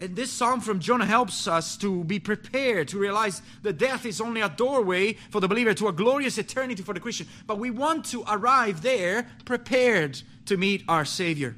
And 0.00 0.14
this 0.14 0.30
psalm 0.30 0.60
from 0.60 0.78
Jonah 0.78 1.06
helps 1.06 1.48
us 1.48 1.76
to 1.78 2.04
be 2.04 2.20
prepared 2.20 2.88
to 2.88 2.98
realize 2.98 3.42
that 3.62 3.78
death 3.78 4.06
is 4.06 4.20
only 4.20 4.40
a 4.40 4.48
doorway 4.48 5.14
for 5.30 5.40
the 5.40 5.48
believer 5.48 5.74
to 5.74 5.88
a 5.88 5.92
glorious 5.92 6.38
eternity 6.38 6.82
for 6.82 6.94
the 6.94 7.00
Christian. 7.00 7.26
But 7.46 7.58
we 7.58 7.70
want 7.70 8.04
to 8.06 8.22
arrive 8.28 8.82
there 8.82 9.28
prepared 9.44 10.22
to 10.46 10.56
meet 10.56 10.84
our 10.88 11.04
Savior 11.04 11.56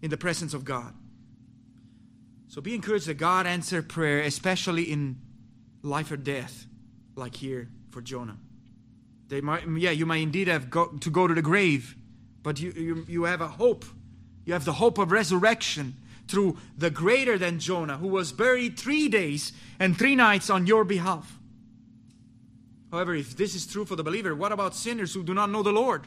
in 0.00 0.08
the 0.08 0.16
presence 0.16 0.54
of 0.54 0.64
God. 0.64 0.94
So 2.48 2.62
be 2.62 2.74
encouraged 2.74 3.06
that 3.08 3.14
God 3.14 3.46
answer 3.46 3.82
prayer, 3.82 4.20
especially 4.20 4.84
in 4.84 5.20
life 5.82 6.10
or 6.10 6.16
death, 6.16 6.66
like 7.14 7.36
here 7.36 7.68
for 7.90 8.00
Jonah. 8.00 8.38
They 9.28 9.42
might, 9.42 9.68
yeah, 9.68 9.90
you 9.90 10.06
might 10.06 10.22
indeed 10.22 10.48
have 10.48 10.70
go, 10.70 10.86
to 10.86 11.10
go 11.10 11.26
to 11.26 11.34
the 11.34 11.42
grave, 11.42 11.94
but 12.48 12.58
you, 12.58 12.72
you, 12.74 13.04
you 13.06 13.24
have 13.24 13.42
a 13.42 13.46
hope. 13.46 13.84
You 14.46 14.54
have 14.54 14.64
the 14.64 14.72
hope 14.72 14.96
of 14.96 15.12
resurrection 15.12 15.94
through 16.28 16.56
the 16.78 16.88
greater 16.88 17.36
than 17.36 17.58
Jonah, 17.58 17.98
who 17.98 18.08
was 18.08 18.32
buried 18.32 18.78
three 18.78 19.06
days 19.06 19.52
and 19.78 19.94
three 19.94 20.16
nights 20.16 20.48
on 20.48 20.66
your 20.66 20.82
behalf. 20.82 21.38
However, 22.90 23.14
if 23.14 23.36
this 23.36 23.54
is 23.54 23.66
true 23.66 23.84
for 23.84 23.96
the 23.96 24.02
believer, 24.02 24.34
what 24.34 24.50
about 24.50 24.74
sinners 24.74 25.12
who 25.12 25.22
do 25.22 25.34
not 25.34 25.50
know 25.50 25.62
the 25.62 25.74
Lord? 25.74 26.06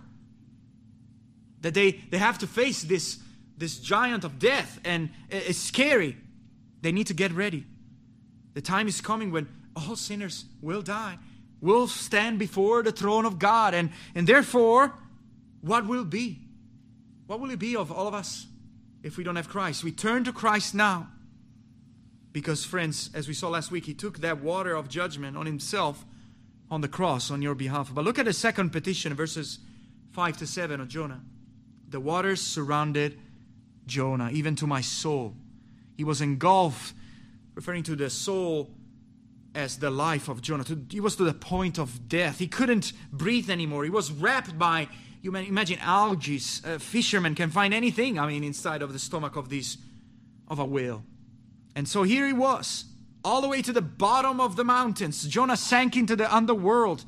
That 1.61 1.75
they, 1.75 1.91
they 2.09 2.17
have 2.17 2.39
to 2.39 2.47
face 2.47 2.81
this, 2.81 3.19
this 3.55 3.77
giant 3.77 4.23
of 4.23 4.39
death, 4.39 4.79
and 4.83 5.11
it's 5.29 5.59
scary. 5.59 6.17
They 6.81 6.91
need 6.91 7.05
to 7.05 7.13
get 7.13 7.31
ready. 7.33 7.65
The 8.55 8.61
time 8.61 8.87
is 8.87 8.99
coming 8.99 9.29
when 9.31 9.47
all 9.75 9.95
sinners 9.95 10.45
will 10.59 10.81
die, 10.81 11.19
will 11.61 11.87
stand 11.87 12.39
before 12.39 12.81
the 12.81 12.91
throne 12.91 13.27
of 13.27 13.37
God, 13.37 13.75
and, 13.75 13.91
and 14.15 14.25
therefore, 14.25 14.95
what 15.61 15.87
will 15.87 16.05
be? 16.05 16.39
What 17.27 17.39
will 17.39 17.51
it 17.51 17.59
be 17.59 17.75
of 17.75 17.91
all 17.91 18.07
of 18.07 18.13
us 18.13 18.47
if 19.03 19.17
we 19.17 19.23
don't 19.23 19.35
have 19.35 19.49
Christ? 19.49 19.83
We 19.83 19.91
turn 19.91 20.23
to 20.25 20.33
Christ 20.33 20.75
now. 20.75 21.07
Because, 22.33 22.63
friends, 22.63 23.09
as 23.13 23.27
we 23.27 23.33
saw 23.33 23.49
last 23.49 23.71
week, 23.71 23.85
He 23.85 23.93
took 23.93 24.19
that 24.19 24.41
water 24.41 24.75
of 24.75 24.89
judgment 24.89 25.35
on 25.37 25.45
Himself 25.45 26.05
on 26.69 26.81
the 26.81 26.87
cross 26.87 27.29
on 27.29 27.41
your 27.41 27.53
behalf. 27.53 27.93
But 27.93 28.05
look 28.05 28.17
at 28.17 28.25
the 28.25 28.33
second 28.33 28.71
petition, 28.71 29.13
verses 29.13 29.59
5 30.11 30.37
to 30.37 30.47
7 30.47 30.79
of 30.79 30.87
Jonah. 30.87 31.21
The 31.89 31.99
waters 31.99 32.41
surrounded 32.41 33.19
Jonah, 33.85 34.29
even 34.31 34.55
to 34.57 34.67
my 34.67 34.79
soul. 34.79 35.35
He 35.97 36.05
was 36.05 36.21
engulfed, 36.21 36.93
referring 37.53 37.83
to 37.83 37.95
the 37.97 38.09
soul 38.09 38.71
as 39.53 39.77
the 39.77 39.91
life 39.91 40.29
of 40.29 40.41
Jonah. 40.41 40.63
He 40.89 41.01
was 41.01 41.17
to 41.17 41.25
the 41.25 41.33
point 41.33 41.77
of 41.77 42.07
death. 42.07 42.39
He 42.39 42.47
couldn't 42.47 42.93
breathe 43.11 43.49
anymore. 43.49 43.83
He 43.83 43.89
was 43.89 44.09
wrapped 44.09 44.57
by 44.57 44.87
you 45.21 45.35
imagine 45.35 45.79
algae. 45.79 46.41
Uh, 46.65 46.77
fishermen 46.77 47.35
can 47.35 47.49
find 47.49 47.73
anything, 47.73 48.17
I 48.17 48.27
mean, 48.27 48.43
inside 48.43 48.81
of 48.81 48.93
the 48.93 48.99
stomach 48.99 49.35
of 49.35 49.49
this 49.49 49.77
of 50.47 50.59
a 50.59 50.65
whale. 50.65 51.03
And 51.75 51.87
so 51.87 52.03
here 52.03 52.27
he 52.27 52.33
was, 52.33 52.85
all 53.23 53.41
the 53.41 53.47
way 53.47 53.61
to 53.61 53.71
the 53.71 53.81
bottom 53.81 54.41
of 54.41 54.55
the 54.55 54.63
mountains. 54.63 55.25
Jonah 55.27 55.55
sank 55.55 55.95
into 55.95 56.15
the 56.15 56.33
underworld. 56.33 57.05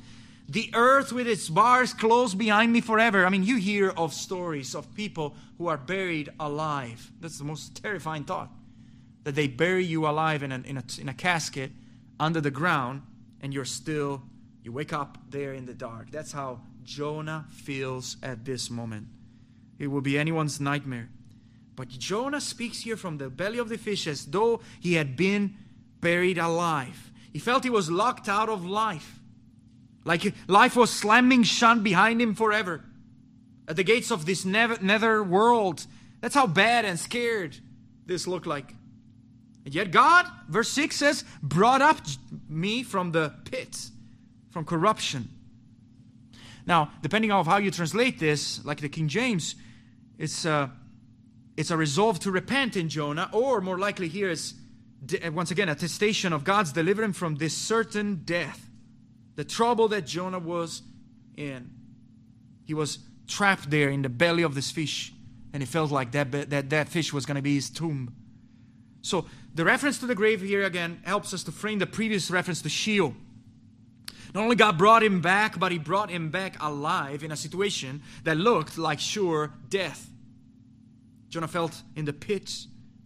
The 0.48 0.70
earth 0.74 1.12
with 1.12 1.26
its 1.26 1.48
bars 1.48 1.92
closed 1.92 2.38
behind 2.38 2.72
me 2.72 2.80
forever. 2.80 3.26
I 3.26 3.30
mean, 3.30 3.44
you 3.44 3.56
hear 3.56 3.90
of 3.90 4.12
stories 4.12 4.74
of 4.74 4.94
people 4.94 5.34
who 5.58 5.68
are 5.68 5.76
buried 5.76 6.28
alive. 6.38 7.10
That's 7.20 7.38
the 7.38 7.44
most 7.44 7.82
terrifying 7.82 8.24
thought. 8.24 8.50
That 9.24 9.34
they 9.34 9.48
bury 9.48 9.84
you 9.84 10.06
alive 10.06 10.42
in 10.42 10.52
a, 10.52 10.62
in 10.64 10.76
a, 10.76 10.84
in 11.00 11.08
a 11.08 11.14
casket 11.14 11.70
under 12.20 12.40
the 12.40 12.50
ground, 12.50 13.02
and 13.40 13.52
you're 13.54 13.64
still, 13.64 14.22
you 14.62 14.70
wake 14.70 14.92
up 14.92 15.18
there 15.30 15.54
in 15.54 15.66
the 15.66 15.74
dark. 15.74 16.10
That's 16.10 16.32
how 16.32 16.60
Jonah 16.84 17.46
feels 17.50 18.16
at 18.22 18.44
this 18.44 18.70
moment. 18.70 19.08
It 19.78 19.88
will 19.88 20.00
be 20.00 20.18
anyone's 20.18 20.60
nightmare. 20.60 21.08
But 21.76 21.88
Jonah 21.88 22.40
speaks 22.40 22.82
here 22.82 22.96
from 22.96 23.18
the 23.18 23.28
belly 23.28 23.58
of 23.58 23.68
the 23.68 23.78
fish 23.78 24.06
as 24.06 24.26
though 24.26 24.60
he 24.80 24.94
had 24.94 25.16
been 25.16 25.56
buried 26.00 26.38
alive. 26.38 27.10
He 27.32 27.40
felt 27.40 27.64
he 27.64 27.70
was 27.70 27.90
locked 27.90 28.28
out 28.28 28.48
of 28.48 28.64
life. 28.64 29.18
Like 30.04 30.34
life 30.46 30.76
was 30.76 30.90
slamming 30.90 31.42
shut 31.42 31.82
behind 31.82 32.22
him 32.22 32.34
forever. 32.34 32.84
At 33.66 33.76
the 33.76 33.82
gates 33.82 34.12
of 34.12 34.26
this 34.26 34.44
nether 34.44 35.24
world. 35.24 35.86
That's 36.20 36.34
how 36.34 36.46
bad 36.46 36.84
and 36.84 36.98
scared 36.98 37.56
this 38.06 38.26
looked 38.26 38.46
like. 38.46 38.74
And 39.64 39.74
yet 39.74 39.90
God, 39.90 40.26
verse 40.48 40.68
6 40.68 40.94
says, 40.94 41.24
brought 41.42 41.82
up 41.82 41.98
me 42.48 42.82
from 42.82 43.12
the 43.12 43.32
pit, 43.50 43.90
from 44.50 44.64
corruption. 44.64 45.30
Now, 46.66 46.92
depending 47.02 47.30
on 47.30 47.44
how 47.44 47.58
you 47.58 47.70
translate 47.70 48.18
this, 48.18 48.64
like 48.64 48.80
the 48.80 48.88
King 48.88 49.08
James, 49.08 49.54
it's 50.18 50.44
a, 50.44 50.52
uh, 50.52 50.68
it's 51.56 51.70
a 51.70 51.76
resolve 51.76 52.18
to 52.20 52.32
repent 52.32 52.76
in 52.76 52.88
Jonah, 52.88 53.30
or 53.32 53.60
more 53.60 53.78
likely 53.78 54.08
here 54.08 54.28
is, 54.28 54.54
once 55.32 55.52
again, 55.52 55.68
attestation 55.68 56.32
of 56.32 56.42
God's 56.42 56.72
deliverance 56.72 57.16
from 57.16 57.36
this 57.36 57.56
certain 57.56 58.22
death. 58.24 58.68
The 59.36 59.44
trouble 59.44 59.86
that 59.88 60.04
Jonah 60.04 60.40
was 60.40 60.82
in. 61.36 61.70
He 62.64 62.74
was 62.74 62.98
trapped 63.28 63.70
there 63.70 63.88
in 63.88 64.02
the 64.02 64.08
belly 64.08 64.42
of 64.42 64.54
this 64.54 64.70
fish, 64.70 65.12
and 65.52 65.62
he 65.62 65.66
felt 65.66 65.92
like 65.92 66.12
that, 66.12 66.32
that, 66.50 66.70
that 66.70 66.88
fish 66.88 67.12
was 67.12 67.24
going 67.24 67.36
to 67.36 67.42
be 67.42 67.54
his 67.54 67.70
tomb. 67.70 68.14
So, 69.02 69.26
the 69.54 69.64
reference 69.64 69.98
to 69.98 70.06
the 70.06 70.14
grave 70.16 70.40
here 70.40 70.64
again 70.64 71.00
helps 71.04 71.32
us 71.32 71.44
to 71.44 71.52
frame 71.52 71.78
the 71.78 71.86
previous 71.86 72.30
reference 72.30 72.62
to 72.62 72.68
Sheol. 72.68 73.14
Not 74.34 74.42
only 74.42 74.56
God 74.56 74.76
brought 74.76 75.04
him 75.04 75.20
back, 75.20 75.60
but 75.60 75.70
he 75.70 75.78
brought 75.78 76.10
him 76.10 76.30
back 76.30 76.56
alive 76.60 77.22
in 77.22 77.30
a 77.30 77.36
situation 77.36 78.02
that 78.24 78.36
looked 78.36 78.76
like 78.76 78.98
sure 78.98 79.52
death. 79.68 80.10
Jonah 81.28 81.46
felt 81.46 81.82
in 81.94 82.04
the 82.04 82.12
pit 82.12 82.52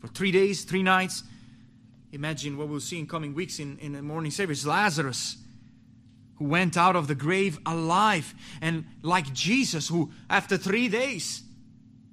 for 0.00 0.08
three 0.08 0.32
days, 0.32 0.64
three 0.64 0.82
nights. 0.82 1.22
Imagine 2.12 2.56
what 2.56 2.68
we'll 2.68 2.80
see 2.80 2.98
in 2.98 3.06
coming 3.06 3.34
weeks 3.34 3.58
in, 3.58 3.78
in 3.78 3.92
the 3.92 4.00
morning 4.00 4.30
service 4.30 4.64
Lazarus, 4.64 5.36
who 6.36 6.46
went 6.46 6.78
out 6.78 6.96
of 6.96 7.08
the 7.08 7.14
grave 7.14 7.58
alive. 7.66 8.34
And 8.62 8.86
like 9.02 9.30
Jesus, 9.34 9.88
who 9.88 10.10
after 10.30 10.56
three 10.56 10.88
days, 10.88 11.42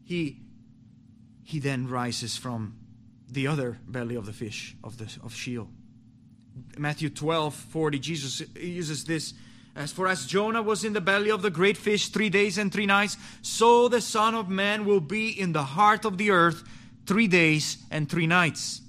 he, 0.04 0.42
he 1.44 1.60
then 1.60 1.88
rises 1.88 2.36
from 2.36 2.76
the 3.30 3.48
other 3.48 3.80
belly 3.88 4.16
of 4.16 4.26
the 4.26 4.34
fish, 4.34 4.76
of, 4.84 4.98
the, 4.98 5.06
of 5.24 5.34
Sheol. 5.34 5.70
Matthew 6.78 7.10
12 7.10 7.54
40, 7.54 8.00
Jesus 8.00 8.42
uses 8.56 9.06
this. 9.06 9.34
As 9.76 9.92
for 9.92 10.08
as 10.08 10.26
Jonah 10.26 10.62
was 10.62 10.86
in 10.86 10.94
the 10.94 11.02
belly 11.02 11.30
of 11.30 11.42
the 11.42 11.50
great 11.50 11.76
fish 11.76 12.08
three 12.08 12.30
days 12.30 12.58
and 12.58 12.72
three 12.72 12.86
nights, 12.86 13.18
so 13.42 13.90
the 13.90 14.00
Son 14.00 14.34
of 14.34 14.50
Man 14.50 14.86
will 14.86 15.02
be 15.02 15.30
in 15.30 15.52
the 15.52 15.64
heart 15.64 16.06
of 16.06 16.18
the 16.18 16.32
earth 16.32 16.64
three 17.06 17.28
days 17.28 17.78
and 17.92 18.10
three 18.10 18.26
nights. 18.26 18.82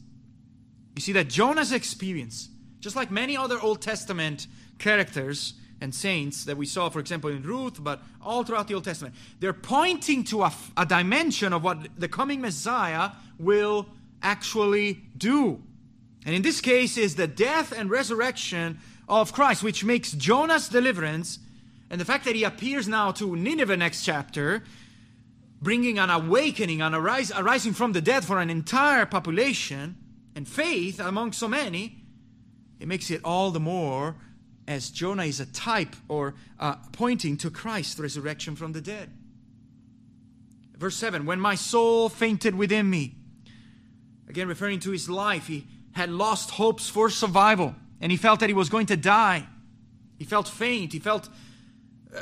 You 0.94 1.02
see 1.02 1.12
that 1.12 1.28
Jonah's 1.28 1.72
experience, 1.72 2.48
just 2.78 2.94
like 2.94 3.10
many 3.10 3.36
other 3.36 3.60
Old 3.60 3.82
Testament 3.82 4.46
characters 4.78 5.54
and 5.80 5.94
saints 5.94 6.44
that 6.44 6.56
we 6.56 6.66
saw, 6.66 6.88
for 6.88 7.00
example, 7.00 7.30
in 7.30 7.42
Ruth, 7.42 7.82
but 7.82 8.00
all 8.22 8.44
throughout 8.44 8.68
the 8.68 8.74
Old 8.74 8.84
Testament, 8.84 9.14
they're 9.40 9.52
pointing 9.52 10.24
to 10.24 10.42
a, 10.42 10.52
a 10.76 10.86
dimension 10.86 11.52
of 11.52 11.64
what 11.64 11.78
the 11.98 12.08
coming 12.08 12.40
Messiah 12.40 13.10
will 13.38 13.86
actually 14.22 15.02
do. 15.18 15.62
And 16.26 16.34
in 16.34 16.42
this 16.42 16.60
case 16.60 16.98
is 16.98 17.14
the 17.14 17.28
death 17.28 17.72
and 17.72 17.88
resurrection 17.88 18.80
of 19.08 19.32
Christ, 19.32 19.62
which 19.62 19.84
makes 19.84 20.10
Jonah's 20.10 20.68
deliverance 20.68 21.38
and 21.88 22.00
the 22.00 22.04
fact 22.04 22.24
that 22.24 22.34
he 22.34 22.42
appears 22.42 22.88
now 22.88 23.12
to 23.12 23.36
Nineveh 23.36 23.76
next 23.76 24.04
chapter, 24.04 24.64
bringing 25.62 26.00
an 26.00 26.10
awakening, 26.10 26.82
an 26.82 26.94
arise, 26.94 27.30
arising 27.30 27.74
from 27.74 27.92
the 27.92 28.00
dead 28.00 28.24
for 28.24 28.40
an 28.40 28.50
entire 28.50 29.06
population 29.06 29.96
and 30.34 30.48
faith 30.48 30.98
among 30.98 31.32
so 31.32 31.46
many, 31.46 31.98
it 32.80 32.88
makes 32.88 33.08
it 33.10 33.20
all 33.24 33.52
the 33.52 33.60
more 33.60 34.16
as 34.66 34.90
Jonah 34.90 35.24
is 35.24 35.38
a 35.38 35.46
type 35.46 35.94
or 36.08 36.34
uh, 36.58 36.74
pointing 36.90 37.36
to 37.36 37.50
Christ's 37.50 38.00
resurrection 38.00 38.56
from 38.56 38.72
the 38.72 38.80
dead. 38.80 39.12
Verse 40.76 40.96
7 40.96 41.24
When 41.24 41.38
my 41.38 41.54
soul 41.54 42.08
fainted 42.08 42.56
within 42.56 42.90
me, 42.90 43.14
again 44.28 44.48
referring 44.48 44.80
to 44.80 44.90
his 44.90 45.08
life, 45.08 45.46
he 45.46 45.68
had 45.96 46.10
lost 46.10 46.50
hopes 46.50 46.90
for 46.90 47.08
survival 47.08 47.74
and 48.02 48.12
he 48.12 48.18
felt 48.18 48.40
that 48.40 48.50
he 48.50 48.54
was 48.54 48.68
going 48.68 48.84
to 48.86 48.98
die. 48.98 49.46
He 50.18 50.24
felt 50.24 50.46
faint. 50.46 50.92
He 50.92 50.98
felt 50.98 51.30
uh, 52.14 52.20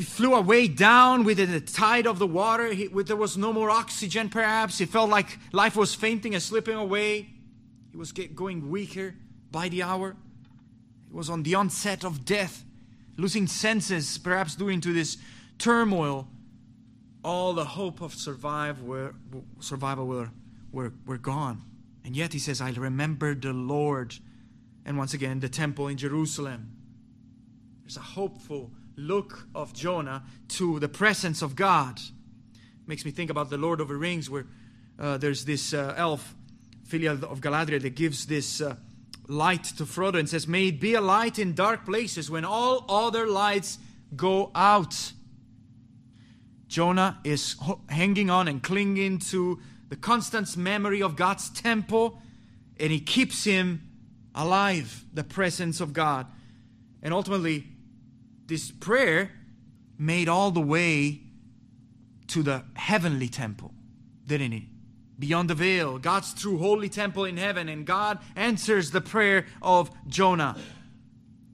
flew 0.00 0.32
away 0.36 0.68
down 0.68 1.24
with 1.24 1.38
the 1.38 1.60
tide 1.60 2.06
of 2.06 2.20
the 2.20 2.26
water. 2.26 2.72
He, 2.72 2.86
there 2.86 3.16
was 3.16 3.36
no 3.36 3.52
more 3.52 3.68
oxygen, 3.68 4.28
perhaps. 4.28 4.78
He 4.78 4.86
felt 4.86 5.10
like 5.10 5.38
life 5.52 5.74
was 5.74 5.96
fainting 5.96 6.34
and 6.34 6.42
slipping 6.42 6.76
away. 6.76 7.28
He 7.90 7.96
was 7.96 8.12
going 8.12 8.70
weaker 8.70 9.16
by 9.50 9.68
the 9.68 9.82
hour. 9.82 10.14
He 11.08 11.16
was 11.16 11.28
on 11.28 11.42
the 11.42 11.56
onset 11.56 12.04
of 12.04 12.24
death, 12.24 12.64
losing 13.16 13.48
senses, 13.48 14.18
perhaps 14.18 14.54
due 14.54 14.80
to 14.80 14.92
this 14.92 15.16
turmoil. 15.58 16.28
All 17.24 17.54
the 17.54 17.64
hope 17.64 18.00
of 18.02 18.14
survive 18.14 18.82
were, 18.82 19.16
survival 19.58 20.06
were, 20.06 20.30
were, 20.70 20.92
were 21.04 21.18
gone. 21.18 21.62
And 22.08 22.16
yet 22.16 22.32
he 22.32 22.38
says, 22.38 22.62
I 22.62 22.70
remember 22.70 23.34
the 23.34 23.52
Lord. 23.52 24.14
And 24.86 24.96
once 24.96 25.12
again, 25.12 25.40
the 25.40 25.48
temple 25.50 25.88
in 25.88 25.98
Jerusalem. 25.98 26.72
There's 27.82 27.98
a 27.98 28.00
hopeful 28.00 28.70
look 28.96 29.46
of 29.54 29.74
Jonah 29.74 30.22
to 30.56 30.78
the 30.80 30.88
presence 30.88 31.42
of 31.42 31.54
God. 31.54 32.00
Makes 32.86 33.04
me 33.04 33.10
think 33.10 33.28
about 33.28 33.50
the 33.50 33.58
Lord 33.58 33.82
of 33.82 33.88
the 33.88 33.94
Rings, 33.94 34.30
where 34.30 34.46
uh, 34.98 35.18
there's 35.18 35.44
this 35.44 35.74
uh, 35.74 35.92
elf, 35.98 36.34
Phial 36.86 37.22
of 37.26 37.42
Galadriel, 37.42 37.82
that 37.82 37.94
gives 37.94 38.24
this 38.24 38.62
uh, 38.62 38.76
light 39.26 39.64
to 39.64 39.84
Frodo 39.84 40.18
and 40.18 40.26
says, 40.26 40.48
May 40.48 40.68
it 40.68 40.80
be 40.80 40.94
a 40.94 41.02
light 41.02 41.38
in 41.38 41.52
dark 41.52 41.84
places 41.84 42.30
when 42.30 42.46
all 42.46 42.86
other 42.88 43.26
lights 43.26 43.78
go 44.16 44.50
out. 44.54 45.12
Jonah 46.68 47.18
is 47.22 47.56
hanging 47.90 48.30
on 48.30 48.48
and 48.48 48.62
clinging 48.62 49.18
to 49.18 49.60
the 49.88 49.96
constant 49.96 50.56
memory 50.56 51.02
of 51.02 51.16
God's 51.16 51.50
temple, 51.50 52.20
and 52.78 52.90
he 52.90 53.00
keeps 53.00 53.44
him 53.44 53.82
alive, 54.34 55.04
the 55.12 55.24
presence 55.24 55.80
of 55.80 55.92
God. 55.92 56.26
And 57.02 57.14
ultimately, 57.14 57.66
this 58.46 58.70
prayer 58.70 59.30
made 59.98 60.28
all 60.28 60.50
the 60.50 60.60
way 60.60 61.20
to 62.28 62.42
the 62.42 62.64
heavenly 62.74 63.28
temple, 63.28 63.72
didn't 64.26 64.52
it? 64.52 64.62
Beyond 65.18 65.50
the 65.50 65.54
veil, 65.54 65.98
God's 65.98 66.32
true 66.32 66.58
holy 66.58 66.88
temple 66.88 67.24
in 67.24 67.36
heaven, 67.36 67.68
and 67.68 67.84
God 67.84 68.18
answers 68.36 68.90
the 68.90 69.00
prayer 69.00 69.46
of 69.60 69.90
Jonah. 70.06 70.56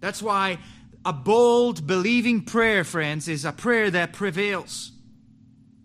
That's 0.00 0.20
why 0.20 0.58
a 1.04 1.12
bold, 1.12 1.86
believing 1.86 2.42
prayer, 2.42 2.84
friends, 2.84 3.28
is 3.28 3.44
a 3.44 3.52
prayer 3.52 3.90
that 3.90 4.12
prevails. 4.12 4.92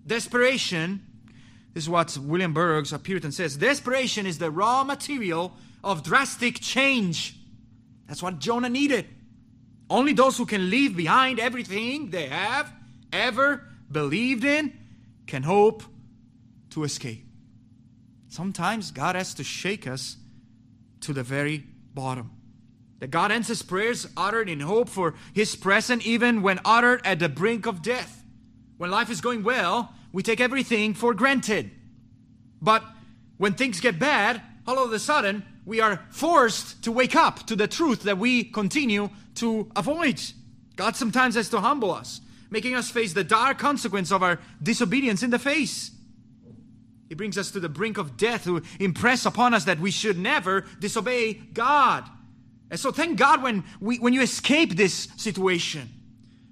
Desperation, 0.06 1.06
this 1.74 1.84
is 1.84 1.90
what 1.90 2.18
William 2.18 2.54
Burroughs, 2.54 2.94
a 2.94 3.00
Puritan, 3.00 3.32
says 3.32 3.58
desperation 3.58 4.26
is 4.26 4.38
the 4.38 4.52
raw 4.52 4.84
material 4.84 5.54
of 5.84 6.04
drastic 6.04 6.60
change. 6.60 7.36
That's 8.08 8.24
what 8.24 8.40
Jonah 8.40 8.70
needed. 8.70 9.06
Only 9.90 10.14
those 10.14 10.38
who 10.38 10.46
can 10.46 10.70
leave 10.70 10.96
behind 10.96 11.40
everything 11.40 12.10
they 12.10 12.28
have 12.28 12.72
ever 13.14 13.64
believed 13.92 14.44
in 14.44 14.78
can 15.28 15.44
hope 15.44 15.84
to 16.72 16.84
escape. 16.84 17.26
Sometimes 18.30 18.92
God 18.92 19.16
has 19.16 19.34
to 19.36 19.44
shake 19.44 19.88
us 19.88 20.18
to 21.02 21.14
the 21.14 21.24
very 21.24 21.66
bottom. 21.94 22.32
That 23.00 23.12
God 23.12 23.32
answers 23.32 23.62
prayers 23.62 24.08
uttered 24.18 24.50
in 24.50 24.60
hope 24.60 24.90
for 24.90 25.16
His 25.34 25.56
presence, 25.56 26.06
even 26.06 26.42
when 26.42 26.60
uttered 26.66 27.02
at 27.06 27.20
the 27.20 27.30
brink 27.30 27.66
of 27.66 27.82
death. 27.82 28.24
When 28.78 28.92
life 28.92 29.10
is 29.10 29.22
going 29.22 29.44
well, 29.44 29.94
we 30.12 30.24
take 30.24 30.40
everything 30.40 30.94
for 30.94 31.14
granted. 31.14 31.72
But 32.62 32.84
when 33.38 33.54
things 33.54 33.80
get 33.80 34.00
bad, 34.00 34.42
all 34.68 34.84
of 34.84 34.92
a 34.92 35.00
sudden, 35.00 35.44
we 35.66 35.80
are 35.82 36.04
forced 36.10 36.84
to 36.84 36.92
wake 36.92 37.16
up 37.16 37.46
to 37.48 37.56
the 37.56 37.68
truth 37.68 38.04
that 38.04 38.18
we 38.18 38.44
continue 38.44 39.10
to 39.36 39.72
avoid. 39.76 40.22
God 40.76 40.96
sometimes 40.96 41.36
has 41.36 41.50
to 41.50 41.62
humble 41.62 41.92
us, 41.92 42.22
making 42.50 42.76
us 42.76 42.90
face 42.90 43.14
the 43.14 43.24
dark 43.24 43.60
consequence 43.60 44.12
of 44.12 44.24
our 44.24 44.40
disobedience 44.62 45.24
in 45.24 45.30
the 45.30 45.40
face. 45.40 45.92
He 47.08 47.16
brings 47.16 47.38
us 47.38 47.52
to 47.52 47.60
the 47.60 47.70
brink 47.70 47.98
of 47.98 48.18
death 48.18 48.44
to 48.46 48.62
impress 48.80 49.26
upon 49.26 49.54
us 49.54 49.66
that 49.66 49.80
we 49.80 49.92
should 49.92 50.18
never 50.18 50.62
disobey 50.80 51.34
God. 51.34 52.08
And 52.70 52.80
so 52.80 52.92
thank 52.92 53.18
God 53.18 53.42
when 53.42 53.64
we 53.80 53.98
when 53.98 54.14
you 54.14 54.22
escape 54.22 54.76
this 54.76 55.08
situation. 55.18 55.90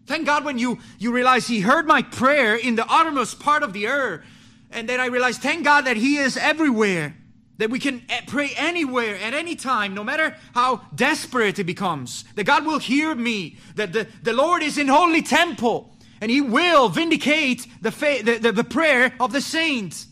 Thank 0.08 0.26
God 0.26 0.46
when 0.46 0.58
you 0.58 0.80
you 0.98 1.12
realize 1.12 1.48
he 1.48 1.60
heard 1.60 1.86
my 1.86 2.02
prayer 2.02 2.56
in 2.56 2.76
the 2.76 2.86
uttermost 2.90 3.40
part 3.40 3.62
of 3.62 3.74
the 3.74 3.88
earth. 3.88 4.26
And 4.72 4.88
then 4.88 5.00
I 5.00 5.08
realized 5.08 5.42
thank 5.42 5.64
God 5.64 5.86
that 5.86 5.98
he 5.98 6.18
is 6.18 6.38
everywhere. 6.38 7.16
That 7.58 7.72
we 7.72 7.80
can 7.80 8.04
eh, 8.08 8.22
pray 8.28 8.52
anywhere, 8.56 9.16
at 9.16 9.34
any 9.34 9.56
time, 9.56 9.96
no 9.96 10.04
matter 10.04 10.36
how 10.54 10.82
desperate 10.94 11.58
it 11.58 11.64
becomes. 11.64 12.24
That 12.36 12.44
God 12.44 12.66
will 12.66 12.78
hear 12.78 13.16
me. 13.16 13.58
That 13.76 13.94
the, 13.94 14.08
the 14.22 14.34
Lord 14.34 14.62
is 14.62 14.78
in 14.78 14.88
holy 14.88 15.24
temple. 15.24 15.96
And 16.22 16.30
He 16.30 16.40
will 16.40 16.90
vindicate 16.90 17.66
the, 17.82 17.92
fa- 17.92 18.20
the, 18.24 18.38
the, 18.38 18.52
the 18.52 18.64
prayer 18.64 19.14
of 19.20 19.34
the 19.34 19.42
saints. 19.42 20.08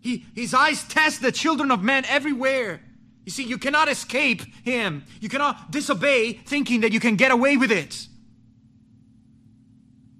He, 0.00 0.26
his 0.34 0.52
eyes 0.52 0.82
test 0.84 1.22
the 1.22 1.32
children 1.32 1.70
of 1.70 1.82
men 1.82 2.04
everywhere. 2.06 2.80
You 3.24 3.30
see, 3.30 3.44
you 3.44 3.58
cannot 3.58 3.88
escape 3.88 4.42
Him. 4.64 5.04
You 5.20 5.28
cannot 5.28 5.70
disobey 5.70 6.32
thinking 6.32 6.80
that 6.80 6.92
you 6.92 7.00
can 7.00 7.14
get 7.14 7.30
away 7.30 7.56
with 7.56 7.70
it. 7.70 8.08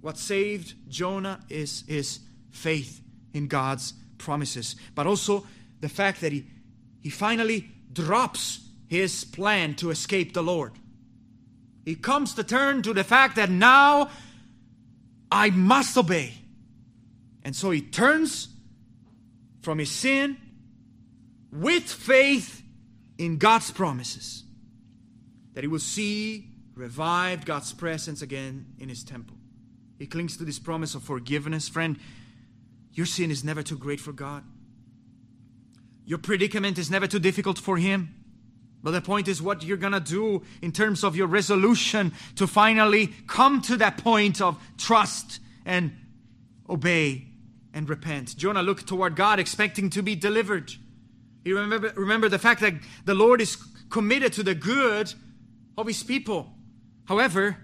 What 0.01 0.17
saved 0.17 0.75
Jonah 0.87 1.41
is 1.49 1.83
his 1.87 2.19
faith 2.51 3.01
in 3.33 3.47
God's 3.47 3.93
promises, 4.17 4.75
but 4.95 5.07
also 5.07 5.45
the 5.81 5.89
fact 5.89 6.21
that 6.21 6.31
he, 6.31 6.45
he 7.01 7.09
finally 7.09 7.69
drops 7.91 8.61
his 8.87 9.23
plan 9.23 9.75
to 9.75 9.91
escape 9.91 10.33
the 10.33 10.43
Lord. 10.43 10.73
He 11.85 11.95
comes 11.95 12.33
to 12.35 12.43
turn 12.43 12.81
to 12.83 12.93
the 12.93 13.03
fact 13.03 13.35
that 13.35 13.49
now 13.49 14.09
I 15.31 15.49
must 15.49 15.97
obey. 15.97 16.33
And 17.43 17.55
so 17.55 17.71
he 17.71 17.81
turns 17.81 18.49
from 19.61 19.79
his 19.79 19.91
sin 19.91 20.37
with 21.51 21.83
faith 21.83 22.63
in 23.17 23.37
God's 23.37 23.71
promises 23.71 24.43
that 25.53 25.63
he 25.63 25.67
will 25.67 25.79
see 25.79 26.49
revived 26.75 27.45
God's 27.45 27.73
presence 27.73 28.21
again 28.21 28.65
in 28.79 28.87
his 28.87 29.03
temple. 29.03 29.38
He 29.99 30.07
clings 30.07 30.37
to 30.37 30.45
this 30.45 30.57
promise 30.57 30.95
of 30.95 31.03
forgiveness. 31.03 31.67
Friend, 31.67 31.99
your 32.93 33.05
sin 33.05 33.29
is 33.29 33.43
never 33.43 33.61
too 33.61 33.77
great 33.77 33.99
for 33.99 34.13
God. 34.13 34.43
Your 36.05 36.17
predicament 36.17 36.79
is 36.79 36.89
never 36.89 37.05
too 37.05 37.19
difficult 37.19 37.59
for 37.59 37.77
Him. 37.77 38.15
But 38.81 38.91
the 38.91 39.01
point 39.01 39.27
is 39.27 39.41
what 39.41 39.61
you're 39.61 39.75
going 39.75 39.93
to 39.93 39.99
do 39.99 40.43
in 40.61 40.71
terms 40.71 41.03
of 41.03 41.17
your 41.17 41.27
resolution 41.27 42.13
to 42.35 42.47
finally 42.47 43.07
come 43.27 43.61
to 43.63 43.75
that 43.77 43.97
point 43.97 44.41
of 44.41 44.57
trust 44.77 45.41
and 45.65 45.91
obey 46.69 47.27
and 47.73 47.89
repent. 47.89 48.37
Jonah 48.37 48.63
looked 48.63 48.87
toward 48.87 49.17
God 49.17 49.37
expecting 49.37 49.89
to 49.89 50.01
be 50.01 50.15
delivered. 50.15 50.71
You 51.43 51.59
remember, 51.59 51.91
remember 51.97 52.29
the 52.29 52.39
fact 52.39 52.61
that 52.61 52.75
the 53.03 53.13
Lord 53.13 53.41
is 53.41 53.57
committed 53.89 54.31
to 54.33 54.43
the 54.43 54.55
good 54.55 55.13
of 55.77 55.87
His 55.87 56.03
people. 56.03 56.53
However, 57.05 57.57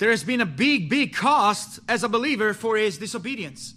there 0.00 0.10
has 0.10 0.24
been 0.24 0.40
a 0.40 0.46
big, 0.46 0.88
big 0.88 1.14
cost 1.14 1.78
as 1.86 2.02
a 2.02 2.08
believer 2.08 2.54
for 2.54 2.78
his 2.78 2.96
disobedience. 2.96 3.74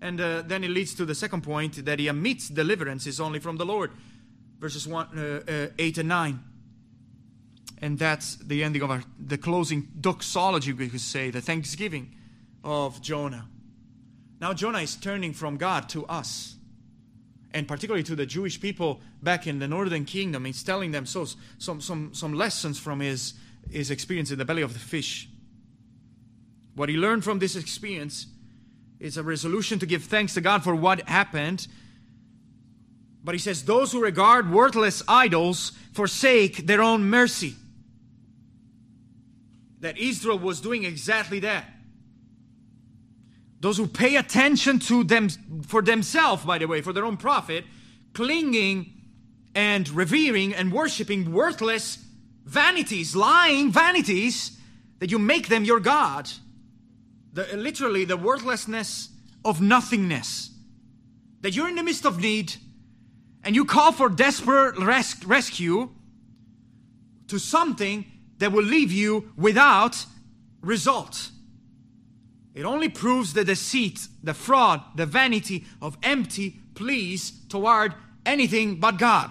And 0.00 0.20
uh, 0.20 0.42
then 0.42 0.62
it 0.62 0.70
leads 0.70 0.94
to 0.94 1.04
the 1.04 1.14
second 1.14 1.42
point 1.42 1.84
that 1.84 1.98
he 1.98 2.06
admits 2.06 2.48
deliverance 2.48 3.04
is 3.08 3.20
only 3.20 3.40
from 3.40 3.56
the 3.56 3.66
Lord. 3.66 3.90
Verses 4.60 4.86
one, 4.86 5.08
uh, 5.18 5.40
uh, 5.50 5.66
8 5.76 5.98
and 5.98 6.08
9. 6.08 6.44
And 7.82 7.98
that's 7.98 8.36
the 8.36 8.62
ending 8.62 8.80
of 8.82 8.92
our, 8.92 9.02
the 9.18 9.38
closing 9.38 9.88
doxology, 10.00 10.72
we 10.72 10.88
could 10.88 11.00
say, 11.00 11.30
the 11.30 11.40
thanksgiving 11.40 12.14
of 12.62 13.02
Jonah. 13.02 13.48
Now, 14.40 14.52
Jonah 14.52 14.78
is 14.78 14.94
turning 14.94 15.32
from 15.32 15.56
God 15.56 15.88
to 15.88 16.06
us, 16.06 16.54
and 17.52 17.66
particularly 17.66 18.04
to 18.04 18.14
the 18.14 18.24
Jewish 18.24 18.60
people 18.60 19.00
back 19.20 19.48
in 19.48 19.58
the 19.58 19.66
northern 19.66 20.04
kingdom. 20.04 20.44
He's 20.44 20.62
telling 20.62 20.92
them 20.92 21.06
so, 21.06 21.26
some, 21.58 21.80
some, 21.80 22.14
some 22.14 22.34
lessons 22.34 22.78
from 22.78 23.00
his, 23.00 23.34
his 23.68 23.90
experience 23.90 24.30
in 24.30 24.38
the 24.38 24.44
belly 24.44 24.62
of 24.62 24.74
the 24.74 24.78
fish. 24.78 25.28
What 26.74 26.88
he 26.88 26.96
learned 26.96 27.24
from 27.24 27.38
this 27.38 27.56
experience 27.56 28.26
is 28.98 29.16
a 29.16 29.22
resolution 29.22 29.78
to 29.78 29.86
give 29.86 30.04
thanks 30.04 30.34
to 30.34 30.40
God 30.40 30.62
for 30.62 30.74
what 30.74 31.08
happened. 31.08 31.66
But 33.24 33.34
he 33.34 33.38
says, 33.38 33.64
Those 33.64 33.92
who 33.92 34.02
regard 34.02 34.52
worthless 34.52 35.02
idols 35.08 35.72
forsake 35.92 36.66
their 36.66 36.82
own 36.82 37.08
mercy. 37.08 37.54
That 39.80 39.98
Israel 39.98 40.38
was 40.38 40.60
doing 40.60 40.84
exactly 40.84 41.40
that. 41.40 41.64
Those 43.60 43.76
who 43.76 43.86
pay 43.86 44.16
attention 44.16 44.78
to 44.80 45.04
them 45.04 45.28
for 45.66 45.82
themselves, 45.82 46.44
by 46.44 46.58
the 46.58 46.66
way, 46.66 46.80
for 46.80 46.92
their 46.92 47.04
own 47.04 47.16
profit, 47.16 47.64
clinging 48.14 48.92
and 49.54 49.88
revering 49.90 50.54
and 50.54 50.72
worshiping 50.72 51.32
worthless 51.32 51.98
vanities, 52.44 53.14
lying 53.14 53.70
vanities, 53.70 54.58
that 54.98 55.10
you 55.10 55.18
make 55.18 55.48
them 55.48 55.64
your 55.64 55.80
God 55.80 56.30
the, 57.32 57.46
literally 57.56 58.04
the 58.04 58.16
worthlessness 58.16 59.10
of 59.44 59.60
nothingness. 59.60 60.50
That 61.40 61.54
you're 61.54 61.68
in 61.68 61.76
the 61.76 61.82
midst 61.82 62.04
of 62.04 62.20
need 62.20 62.54
and 63.42 63.54
you 63.54 63.64
call 63.64 63.92
for 63.92 64.08
desperate 64.08 64.78
res- 64.78 65.24
rescue 65.24 65.90
to 67.28 67.38
something 67.38 68.04
that 68.38 68.52
will 68.52 68.64
leave 68.64 68.92
you 68.92 69.32
without 69.36 70.04
result. 70.60 71.30
It 72.54 72.64
only 72.64 72.88
proves 72.88 73.32
the 73.32 73.44
deceit, 73.44 74.08
the 74.22 74.34
fraud, 74.34 74.82
the 74.96 75.06
vanity 75.06 75.64
of 75.80 75.96
empty 76.02 76.60
pleas 76.74 77.32
toward 77.48 77.94
anything 78.26 78.76
but 78.76 78.98
God. 78.98 79.30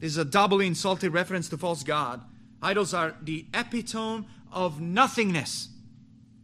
This 0.00 0.12
is 0.12 0.18
a 0.18 0.24
doubly 0.24 0.66
insulted 0.66 1.12
reference 1.12 1.48
to 1.50 1.58
false 1.58 1.82
God. 1.82 2.22
Idols 2.62 2.92
are 2.92 3.14
the 3.22 3.46
epitome 3.54 4.26
of 4.52 4.80
nothingness. 4.80 5.68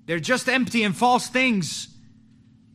They're 0.07 0.21
just 0.21 0.49
empty 0.49 0.83
and 0.83 0.97
false 0.97 1.29
things. 1.29 1.88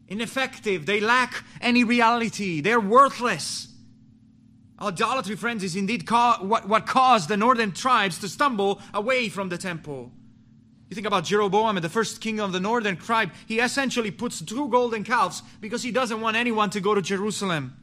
Ineffective. 0.08 0.86
They 0.86 1.00
lack 1.00 1.44
any 1.62 1.84
reality. 1.84 2.62
They're 2.62 2.80
worthless. 2.80 3.70
Idolatry, 4.82 5.36
friends, 5.36 5.64
is 5.64 5.76
indeed 5.76 6.10
what, 6.10 6.68
what 6.68 6.86
caused 6.86 7.30
the 7.30 7.38
northern 7.38 7.72
tribes 7.72 8.18
to 8.20 8.28
stumble 8.28 8.82
away 8.94 9.30
from 9.30 9.50
the 9.50 9.58
temple. 9.58 10.12
You 10.90 10.96
think 10.96 11.08
about 11.08 11.24
Jeroboam, 11.24 11.76
the 11.78 11.88
first 11.88 12.20
king 12.20 12.42
of 12.42 12.52
the 12.52 12.60
northern 12.60 12.98
tribe, 12.98 13.32
he 13.48 13.60
essentially 13.60 14.12
puts 14.12 14.42
two 14.42 14.68
golden 14.68 15.06
calves 15.06 15.42
because 15.62 15.84
he 15.84 15.92
doesn't 15.92 16.20
want 16.20 16.36
anyone 16.36 16.70
to 16.72 16.82
go 16.82 16.94
to 16.94 17.02
Jerusalem, 17.02 17.78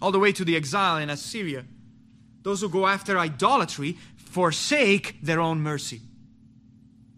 all 0.00 0.12
the 0.12 0.18
way 0.18 0.32
to 0.32 0.44
the 0.44 0.56
exile 0.56 0.96
in 0.96 1.10
Assyria. 1.10 1.66
Those 2.42 2.62
who 2.62 2.70
go 2.70 2.86
after 2.86 3.18
idolatry 3.18 3.98
forsake 4.16 5.18
their 5.22 5.40
own 5.40 5.60
mercy. 5.60 6.00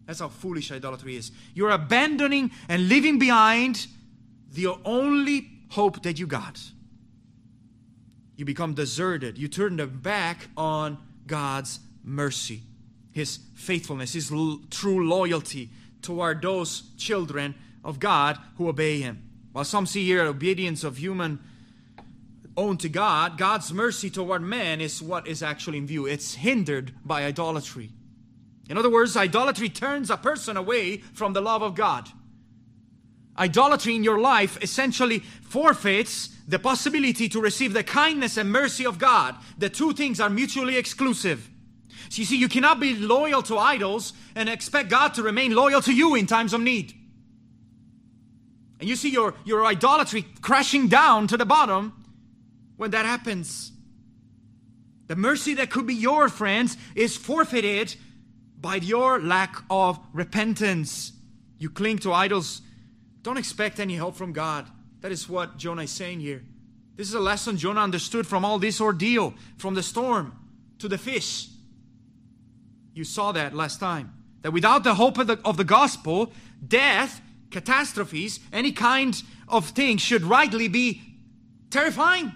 That's 0.07 0.21
how 0.21 0.29
foolish 0.29 0.71
idolatry 0.71 1.17
is. 1.17 1.33
You're 1.55 1.71
abandoning 1.71 2.53
and 2.69 2.89
leaving 2.89 3.19
behind 3.19 3.87
the 4.53 4.69
only 4.85 5.51
hope 5.71 6.03
that 6.03 6.19
you 6.19 6.27
got. 6.27 6.61
You 8.37 8.45
become 8.45 8.75
deserted. 8.75 9.39
You 9.39 9.49
turn 9.49 9.77
the 9.77 9.87
back 9.87 10.49
on 10.57 10.99
God's 11.27 11.81
mercy, 12.05 12.63
His 13.13 13.41
faithfulness, 13.55 14.13
His 14.13 14.31
l- 14.31 14.61
true 14.71 15.09
loyalty 15.09 15.71
toward 16.03 16.43
those 16.43 16.95
children 16.97 17.55
of 17.83 17.99
God 17.99 18.39
who 18.57 18.69
obey 18.69 19.01
Him. 19.01 19.23
While 19.53 19.65
some 19.65 19.87
see 19.87 20.05
here 20.05 20.23
obedience 20.25 20.85
of 20.85 20.99
human 20.99 21.41
own 22.57 22.77
to 22.79 22.89
God, 22.89 23.39
God's 23.39 23.73
mercy 23.73 24.11
toward 24.11 24.43
man 24.43 24.81
is 24.81 25.03
what 25.03 25.27
is 25.27 25.43
actually 25.43 25.79
in 25.79 25.87
view. 25.87 26.07
It's 26.07 26.35
hindered 26.35 26.93
by 27.05 27.25
idolatry. 27.25 27.91
In 28.69 28.79
other 28.79 28.91
words, 28.91 29.17
idolatry 29.17 29.69
turns 29.69 30.11
a 30.11 30.17
person 30.17 30.57
away 30.57 30.99
from 30.99 31.33
the 31.33 31.41
love 31.41 31.63
of 31.63 31.75
God. 31.75 32.09
Idolatry 33.39 33.95
in 33.95 34.03
your 34.03 34.19
life 34.19 34.61
essentially 34.63 35.21
forfeits 35.43 36.29
the 36.49 36.59
possibility 36.59 37.29
to 37.29 37.41
receive 37.41 37.73
the 37.73 37.85
kindness 37.85 38.37
and 38.37 38.51
mercy 38.51 38.87
of 38.87 38.99
God. 38.99 39.37
The 39.59 39.69
two 39.69 39.93
things 39.93 40.21
are 40.21 40.31
mutually 40.31 40.77
exclusive. 40.77 41.51
So 42.09 42.21
you 42.21 42.25
see, 42.25 42.37
you 42.37 42.49
cannot 42.49 42.81
be 42.81 42.95
loyal 42.95 43.43
to 43.43 43.59
idols 43.59 44.13
and 44.35 44.49
expect 44.49 44.89
God 44.89 45.15
to 45.15 45.23
remain 45.23 45.55
loyal 45.55 45.81
to 45.83 45.93
you 45.93 46.15
in 46.15 46.27
times 46.27 46.53
of 46.53 46.61
need. 46.61 46.95
And 48.81 48.89
you 48.89 48.97
see 48.97 49.11
your, 49.11 49.35
your 49.45 49.65
idolatry 49.65 50.25
crashing 50.41 50.89
down 50.89 51.27
to 51.29 51.37
the 51.37 51.47
bottom 51.47 52.05
when 52.77 52.91
that 52.93 53.07
happens. 53.07 53.73
The 55.09 55.17
mercy 55.17 55.55
that 55.55 55.71
could 55.71 55.87
be 55.87 55.95
your 55.95 56.29
friends 56.29 56.77
is 56.95 57.17
forfeited 57.17 57.97
by 58.67 58.75
your 58.75 59.21
lack 59.21 59.63
of 59.71 59.97
repentance. 60.13 61.13
You 61.57 61.71
cling 61.71 61.99
to 61.99 62.13
idols. 62.13 62.63
Don't 63.23 63.37
expect 63.37 63.79
any 63.79 63.95
help 63.95 64.17
from 64.17 64.33
God. 64.33 64.67
That 65.03 65.13
is 65.13 65.29
what 65.29 65.57
Jonah 65.57 65.83
is 65.83 65.93
saying 65.93 66.19
here. 66.19 66.43
This 66.97 67.07
is 67.07 67.15
a 67.15 67.21
lesson 67.21 67.59
Jonah 67.59 67.83
understood 67.83 68.27
from 68.27 68.45
all 68.45 68.59
this 68.59 68.81
ordeal, 68.81 69.35
from 69.57 69.75
the 69.75 69.85
storm 69.85 70.37
to 70.81 70.89
the 70.89 70.99
fish. 70.99 71.47
You 72.93 73.05
saw 73.05 73.31
that 73.31 73.55
last 73.55 73.79
time. 73.79 74.13
That 74.43 74.51
without 74.51 74.83
the 74.83 74.97
hope 74.97 75.17
of 75.19 75.29
the, 75.29 75.39
of 75.45 75.57
the 75.57 75.63
gospel, 75.63 76.33
death, 76.67 77.21
catastrophes, 77.53 78.41
any 78.53 78.73
kind 78.73 79.23
of 79.47 79.69
thing 79.69 79.97
should 79.97 80.25
rightly 80.25 80.67
be 80.67 81.03
terrifying 81.71 82.33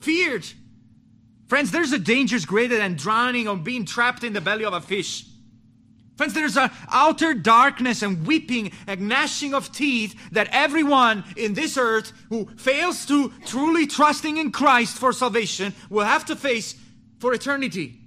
feared. 0.00 0.46
Friends, 1.46 1.70
there's 1.72 1.92
a 1.92 1.98
danger 1.98 2.38
greater 2.46 2.78
than 2.78 2.94
drowning 2.94 3.46
or 3.46 3.58
being 3.58 3.84
trapped 3.84 4.24
in 4.24 4.32
the 4.32 4.40
belly 4.40 4.64
of 4.64 4.72
a 4.72 4.80
fish. 4.80 5.26
Friends, 6.18 6.34
there's 6.34 6.56
an 6.56 6.72
outer 6.90 7.32
darkness 7.32 8.02
and 8.02 8.26
weeping 8.26 8.72
and 8.88 9.02
gnashing 9.02 9.54
of 9.54 9.70
teeth 9.70 10.16
that 10.32 10.48
everyone 10.50 11.22
in 11.36 11.54
this 11.54 11.78
earth 11.78 12.12
who 12.28 12.46
fails 12.56 13.06
to 13.06 13.32
truly 13.46 13.86
trusting 13.86 14.36
in 14.36 14.50
Christ 14.50 14.98
for 14.98 15.12
salvation 15.12 15.72
will 15.88 16.04
have 16.04 16.24
to 16.24 16.34
face 16.34 16.74
for 17.20 17.32
eternity. 17.32 18.00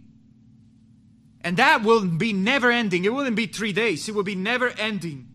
And 1.40 1.56
that 1.56 1.84
will 1.84 2.06
be 2.06 2.34
never 2.34 2.70
ending. 2.70 3.06
It 3.06 3.14
wouldn't 3.14 3.38
be 3.38 3.48
three 3.48 3.72
days, 3.72 4.10
it 4.10 4.14
will 4.14 4.24
be 4.24 4.36
never 4.36 4.72
ending. 4.78 5.30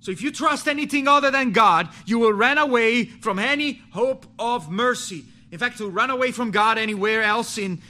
So 0.00 0.10
if 0.10 0.20
you 0.20 0.32
trust 0.32 0.66
anything 0.66 1.06
other 1.06 1.30
than 1.30 1.52
God, 1.52 1.90
you 2.06 2.18
will 2.18 2.32
run 2.32 2.58
away 2.58 3.04
from 3.04 3.38
any 3.38 3.82
hope 3.92 4.26
of 4.36 4.68
mercy. 4.68 5.26
In 5.52 5.60
fact, 5.60 5.78
to 5.78 5.88
run 5.88 6.10
away 6.10 6.32
from 6.32 6.50
God 6.50 6.76
anywhere 6.76 7.22
else 7.22 7.56
in 7.56 7.80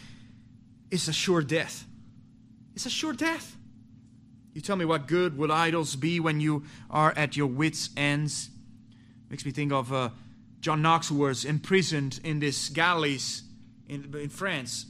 is 0.91 1.09
a 1.09 1.13
sure 1.15 1.41
death. 1.41 1.87
It's 2.75 2.85
a 2.85 2.91
sure 2.91 3.15
death. 3.15 3.57
You 4.53 4.61
tell 4.61 4.77
me 4.77 4.85
what 4.85 5.07
good 5.07 5.39
will 5.39 5.53
idols 5.53 5.97
be 5.97 6.19
when 6.19 6.41
you 6.41 6.65
are 6.91 7.13
at 7.17 7.37
your 7.37 7.47
wits' 7.47 7.91
ends? 7.97 8.51
Makes 9.29 9.45
me 9.45 9.53
think 9.53 9.73
of 9.73 9.93
uh, 9.93 10.11
John 10.61 10.83
Knox, 10.83 11.09
who 11.09 11.17
was 11.17 11.45
imprisoned 11.45 12.21
in 12.25 12.41
this 12.41 12.69
galleys 12.69 13.43
in, 13.89 14.13
in 14.21 14.29
France 14.29 14.87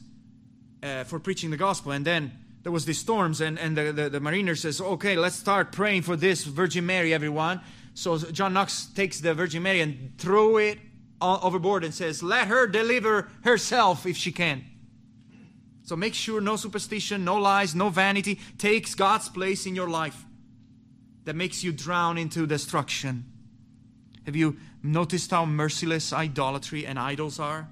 uh, 0.82 1.04
for 1.04 1.18
preaching 1.18 1.50
the 1.50 1.58
gospel. 1.58 1.92
And 1.92 2.06
then 2.06 2.32
there 2.62 2.72
was 2.72 2.86
these 2.86 2.98
storms, 2.98 3.40
and, 3.40 3.58
and 3.58 3.76
the, 3.76 3.92
the, 3.92 4.08
the 4.08 4.20
mariner 4.20 4.54
says, 4.54 4.80
okay, 4.80 5.16
let's 5.16 5.36
start 5.36 5.72
praying 5.72 6.02
for 6.02 6.16
this 6.16 6.44
Virgin 6.44 6.86
Mary, 6.86 7.12
everyone. 7.12 7.60
So 7.92 8.16
John 8.16 8.54
Knox 8.54 8.86
takes 8.86 9.20
the 9.20 9.34
Virgin 9.34 9.62
Mary 9.62 9.80
and 9.80 10.12
throw 10.16 10.56
it 10.56 10.78
overboard 11.20 11.84
and 11.84 11.92
says, 11.92 12.22
Let 12.22 12.48
her 12.48 12.66
deliver 12.66 13.28
herself 13.44 14.06
if 14.06 14.16
she 14.16 14.32
can. 14.32 14.64
So 15.90 15.96
make 15.96 16.14
sure 16.14 16.40
no 16.40 16.54
superstition, 16.54 17.24
no 17.24 17.34
lies, 17.34 17.74
no 17.74 17.88
vanity 17.88 18.38
takes 18.58 18.94
God's 18.94 19.28
place 19.28 19.66
in 19.66 19.74
your 19.74 19.90
life 19.90 20.24
that 21.24 21.34
makes 21.34 21.64
you 21.64 21.72
drown 21.72 22.16
into 22.16 22.46
destruction. 22.46 23.24
Have 24.24 24.36
you 24.36 24.56
noticed 24.84 25.32
how 25.32 25.46
merciless 25.46 26.12
idolatry 26.12 26.86
and 26.86 26.96
idols 26.96 27.40
are? 27.40 27.68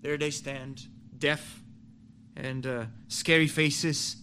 There 0.00 0.16
they 0.16 0.32
stand, 0.32 0.88
deaf 1.16 1.62
and 2.34 2.66
uh, 2.66 2.84
scary 3.06 3.46
faces, 3.46 4.16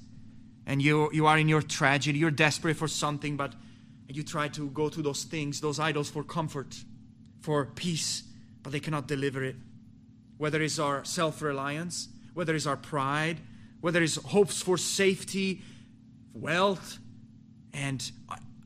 and 0.66 0.82
you, 0.82 1.10
you 1.14 1.26
are 1.26 1.38
in 1.38 1.48
your 1.48 1.62
tragedy, 1.62 2.20
you're 2.20 2.32
desperate 2.32 2.76
for 2.76 2.90
something, 2.90 3.38
but 3.38 3.54
you 4.10 4.24
try 4.24 4.50
to 4.50 4.70
go 4.72 4.90
to 4.90 5.02
those 5.02 5.24
things, 5.24 5.62
those 5.62 5.80
idols, 5.80 6.10
for 6.10 6.22
comfort 6.22 6.76
for 7.40 7.64
peace, 7.64 8.24
but 8.62 8.74
they 8.74 8.82
cannot 8.82 9.08
deliver 9.08 9.42
it. 9.42 9.56
Whether 10.38 10.62
it's 10.62 10.80
our 10.80 11.06
self 11.06 11.42
reliance, 11.42 12.10
whether 12.34 12.56
it's 12.56 12.66
our 12.66 12.78
pride, 12.78 13.38
whether 13.82 14.02
it's 14.02 14.16
hopes 14.16 14.62
for 14.62 14.78
safety, 14.78 15.62
wealth, 16.34 17.00
and 17.74 18.12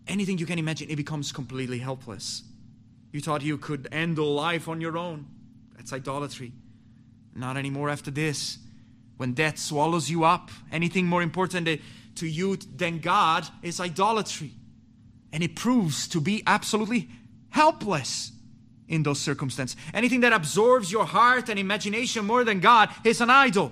anything 0.07 0.37
you 0.37 0.45
can 0.45 0.59
imagine, 0.59 0.89
it 0.89 0.95
becomes 0.95 1.31
completely 1.31 1.79
helpless. 1.79 2.43
You 3.11 3.21
thought 3.21 3.41
you 3.41 3.57
could 3.57 3.87
handle 3.91 4.33
life 4.33 4.67
on 4.67 4.81
your 4.81 4.97
own. 4.97 5.27
That's 5.75 5.93
idolatry. 5.93 6.51
Not 7.35 7.57
anymore 7.57 7.89
after 7.89 8.11
this. 8.11 8.57
When 9.17 9.33
death 9.33 9.57
swallows 9.57 10.09
you 10.09 10.23
up, 10.23 10.49
anything 10.71 11.05
more 11.05 11.21
important 11.21 11.67
eh, 11.67 11.77
to 12.15 12.27
you 12.27 12.55
than 12.57 12.99
God 12.99 13.47
is 13.61 13.79
idolatry. 13.79 14.51
And 15.31 15.43
it 15.43 15.55
proves 15.55 16.07
to 16.09 16.19
be 16.19 16.43
absolutely 16.45 17.09
helpless 17.49 18.32
in 18.93 19.03
those 19.03 19.19
circumstances. 19.19 19.75
Anything 19.93 20.21
that 20.21 20.33
absorbs 20.33 20.91
your 20.91 21.05
heart 21.05 21.49
and 21.49 21.57
imagination 21.57 22.25
more 22.25 22.43
than 22.43 22.59
God 22.59 22.89
is 23.03 23.21
an 23.21 23.29
idol. 23.29 23.71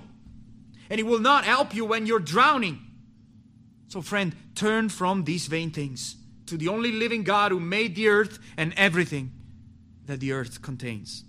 And 0.90 0.98
it 0.98 1.04
will 1.04 1.20
not 1.20 1.44
help 1.44 1.74
you 1.74 1.84
when 1.84 2.06
you're 2.06 2.18
drowning. 2.18 2.80
So, 3.86 4.02
friend, 4.02 4.34
turn 4.54 4.88
from 4.88 5.24
these 5.24 5.46
vain 5.46 5.70
things 5.70 6.16
to 6.46 6.56
the 6.56 6.68
only 6.68 6.90
living 6.90 7.22
God 7.22 7.52
who 7.52 7.60
made 7.60 7.94
the 7.94 8.08
earth 8.08 8.38
and 8.56 8.74
everything 8.76 9.32
that 10.06 10.18
the 10.18 10.32
earth 10.32 10.60
contains. 10.60 11.24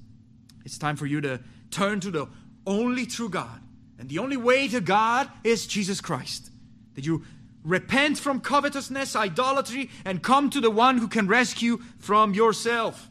It's 0.65 0.77
time 0.77 0.95
for 0.95 1.05
you 1.05 1.21
to 1.21 1.39
turn 1.69 1.99
to 1.99 2.09
the 2.09 2.27
only 2.65 3.05
true 3.05 3.29
God. 3.29 3.61
And 3.99 4.09
the 4.09 4.19
only 4.19 4.37
way 4.37 4.67
to 4.69 4.81
God 4.81 5.29
is 5.43 5.67
Jesus 5.67 6.01
Christ. 6.01 6.49
That 6.95 7.05
you 7.05 7.23
repent 7.63 8.17
from 8.17 8.41
covetousness, 8.41 9.15
idolatry, 9.15 9.91
and 10.03 10.23
come 10.23 10.49
to 10.49 10.59
the 10.59 10.71
one 10.71 10.97
who 10.97 11.07
can 11.07 11.27
rescue 11.27 11.77
from 11.99 12.33
yourself. 12.33 13.09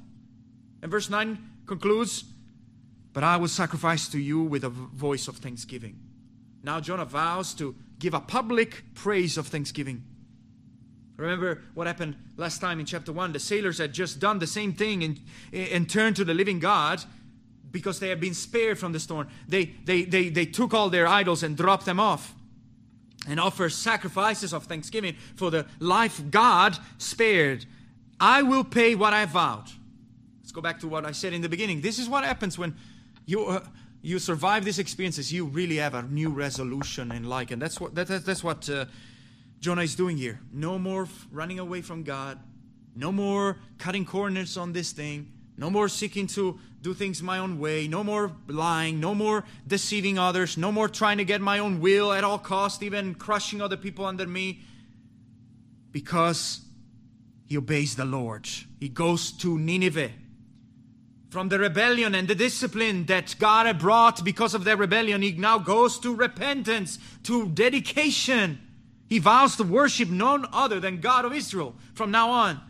And 0.82 0.90
verse 0.90 1.08
9 1.08 1.38
concludes, 1.66 2.24
But 3.12 3.24
I 3.24 3.36
will 3.36 3.48
sacrifice 3.48 4.08
to 4.08 4.18
you 4.18 4.42
with 4.42 4.64
a 4.64 4.68
voice 4.68 5.28
of 5.28 5.36
thanksgiving. 5.36 5.98
Now 6.62 6.80
Jonah 6.80 7.04
vows 7.04 7.54
to 7.54 7.74
give 7.98 8.14
a 8.14 8.20
public 8.20 8.82
praise 8.94 9.38
of 9.38 9.46
thanksgiving. 9.46 10.02
Remember 11.16 11.62
what 11.74 11.86
happened 11.86 12.16
last 12.36 12.60
time 12.60 12.80
in 12.80 12.86
chapter 12.86 13.12
1? 13.12 13.32
The 13.32 13.38
sailors 13.38 13.78
had 13.78 13.92
just 13.92 14.18
done 14.18 14.40
the 14.40 14.46
same 14.46 14.72
thing 14.72 15.04
and, 15.04 15.20
and 15.52 15.88
turned 15.88 16.16
to 16.16 16.24
the 16.24 16.34
living 16.34 16.58
God 16.58 17.02
because 17.70 18.00
they 18.00 18.08
had 18.08 18.20
been 18.20 18.34
spared 18.34 18.78
from 18.78 18.92
the 18.92 19.00
storm. 19.00 19.28
They, 19.48 19.66
they, 19.84 20.02
they, 20.02 20.28
they 20.28 20.46
took 20.46 20.74
all 20.74 20.90
their 20.90 21.06
idols 21.06 21.42
and 21.42 21.56
dropped 21.56 21.86
them 21.86 22.00
off 22.00 22.34
and 23.28 23.38
offer 23.38 23.68
sacrifices 23.68 24.52
of 24.52 24.64
thanksgiving 24.64 25.16
for 25.36 25.50
the 25.50 25.66
life 25.78 26.20
God 26.30 26.76
spared. 26.98 27.66
I 28.18 28.42
will 28.42 28.64
pay 28.64 28.94
what 28.94 29.12
I 29.12 29.24
vowed. 29.26 29.70
Let's 30.52 30.56
go 30.56 30.68
back 30.68 30.80
to 30.80 30.86
what 30.86 31.06
I 31.06 31.12
said 31.12 31.32
in 31.32 31.40
the 31.40 31.48
beginning. 31.48 31.80
This 31.80 31.98
is 31.98 32.10
what 32.10 32.24
happens 32.24 32.58
when 32.58 32.74
you 33.24 33.46
uh, 33.46 33.64
you 34.02 34.18
survive 34.18 34.66
these 34.66 34.78
experiences, 34.78 35.32
you 35.32 35.46
really 35.46 35.76
have 35.76 35.94
a 35.94 36.02
new 36.02 36.28
resolution 36.28 37.10
in 37.10 37.24
life. 37.24 37.50
And 37.50 37.62
that's 37.62 37.80
what, 37.80 37.94
that, 37.94 38.08
that, 38.08 38.26
that's 38.26 38.44
what 38.44 38.68
uh, 38.68 38.84
Jonah 39.60 39.80
is 39.80 39.94
doing 39.94 40.18
here. 40.18 40.40
No 40.52 40.78
more 40.78 41.04
f- 41.04 41.26
running 41.32 41.58
away 41.58 41.80
from 41.80 42.02
God. 42.02 42.38
No 42.94 43.10
more 43.10 43.60
cutting 43.78 44.04
corners 44.04 44.58
on 44.58 44.74
this 44.74 44.92
thing. 44.92 45.32
No 45.56 45.70
more 45.70 45.88
seeking 45.88 46.26
to 46.26 46.60
do 46.82 46.92
things 46.92 47.22
my 47.22 47.38
own 47.38 47.58
way. 47.58 47.88
No 47.88 48.04
more 48.04 48.32
lying. 48.46 49.00
No 49.00 49.14
more 49.14 49.44
deceiving 49.66 50.18
others. 50.18 50.58
No 50.58 50.70
more 50.70 50.86
trying 50.86 51.16
to 51.16 51.24
get 51.24 51.40
my 51.40 51.60
own 51.60 51.80
will 51.80 52.12
at 52.12 52.24
all 52.24 52.38
cost, 52.38 52.82
even 52.82 53.14
crushing 53.14 53.62
other 53.62 53.78
people 53.78 54.04
under 54.04 54.26
me. 54.26 54.60
Because 55.92 56.60
he 57.46 57.56
obeys 57.56 57.96
the 57.96 58.04
Lord. 58.04 58.46
He 58.78 58.90
goes 58.90 59.32
to 59.38 59.58
Nineveh 59.58 60.10
from 61.32 61.48
the 61.48 61.58
rebellion 61.58 62.14
and 62.14 62.28
the 62.28 62.34
discipline 62.34 63.06
that 63.06 63.34
God 63.38 63.64
had 63.64 63.78
brought 63.78 64.22
because 64.22 64.52
of 64.52 64.64
their 64.64 64.76
rebellion, 64.76 65.22
he 65.22 65.32
now 65.32 65.56
goes 65.56 65.98
to 66.00 66.14
repentance, 66.14 66.98
to 67.22 67.48
dedication. 67.48 68.60
He 69.08 69.18
vows 69.18 69.56
to 69.56 69.64
worship 69.64 70.10
none 70.10 70.44
other 70.52 70.78
than 70.78 71.00
God 71.00 71.24
of 71.24 71.32
Israel 71.32 71.74
from 71.94 72.10
now 72.10 72.28
on. 72.28 72.60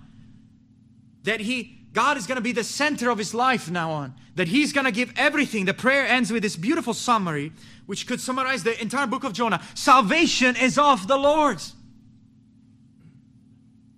That 1.24 1.40
he 1.40 1.80
God 1.92 2.16
is 2.16 2.28
going 2.28 2.36
to 2.36 2.42
be 2.42 2.52
the 2.52 2.62
center 2.62 3.10
of 3.10 3.18
his 3.18 3.34
life 3.34 3.68
now 3.68 3.90
on. 3.90 4.14
That 4.36 4.46
he's 4.46 4.72
going 4.72 4.84
to 4.84 4.92
give 4.92 5.12
everything. 5.16 5.64
The 5.64 5.74
prayer 5.74 6.06
ends 6.06 6.32
with 6.32 6.44
this 6.44 6.54
beautiful 6.54 6.94
summary, 6.94 7.52
which 7.86 8.06
could 8.06 8.20
summarize 8.20 8.62
the 8.62 8.80
entire 8.80 9.08
book 9.08 9.24
of 9.24 9.32
Jonah. 9.32 9.60
Salvation 9.74 10.54
is 10.54 10.78
of 10.78 11.08
the 11.08 11.18
Lord. 11.18 11.60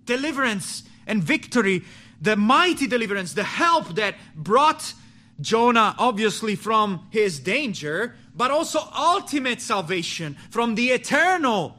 Deliverance 0.06 0.84
and 1.06 1.22
victory 1.22 1.84
the 2.24 2.36
mighty 2.36 2.86
deliverance, 2.86 3.34
the 3.34 3.44
help 3.44 3.94
that 3.96 4.14
brought 4.34 4.94
Jonah 5.40 5.94
obviously 5.98 6.56
from 6.56 7.06
his 7.10 7.38
danger, 7.38 8.16
but 8.34 8.50
also 8.50 8.80
ultimate 8.96 9.60
salvation 9.60 10.36
from 10.50 10.74
the 10.74 10.88
eternal 10.88 11.76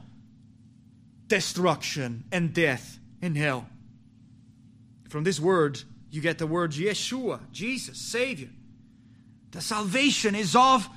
destruction 1.27 2.25
and 2.31 2.53
death 2.53 2.99
in 3.21 3.35
hell. 3.35 3.67
From 5.09 5.23
this 5.23 5.39
word, 5.39 5.81
you 6.11 6.21
get 6.21 6.37
the 6.37 6.47
word 6.47 6.73
Yeshua, 6.73 7.39
Jesus, 7.51 7.97
Savior. 7.97 8.49
The 9.51 9.61
salvation 9.61 10.35
is 10.35 10.55
of 10.55 10.87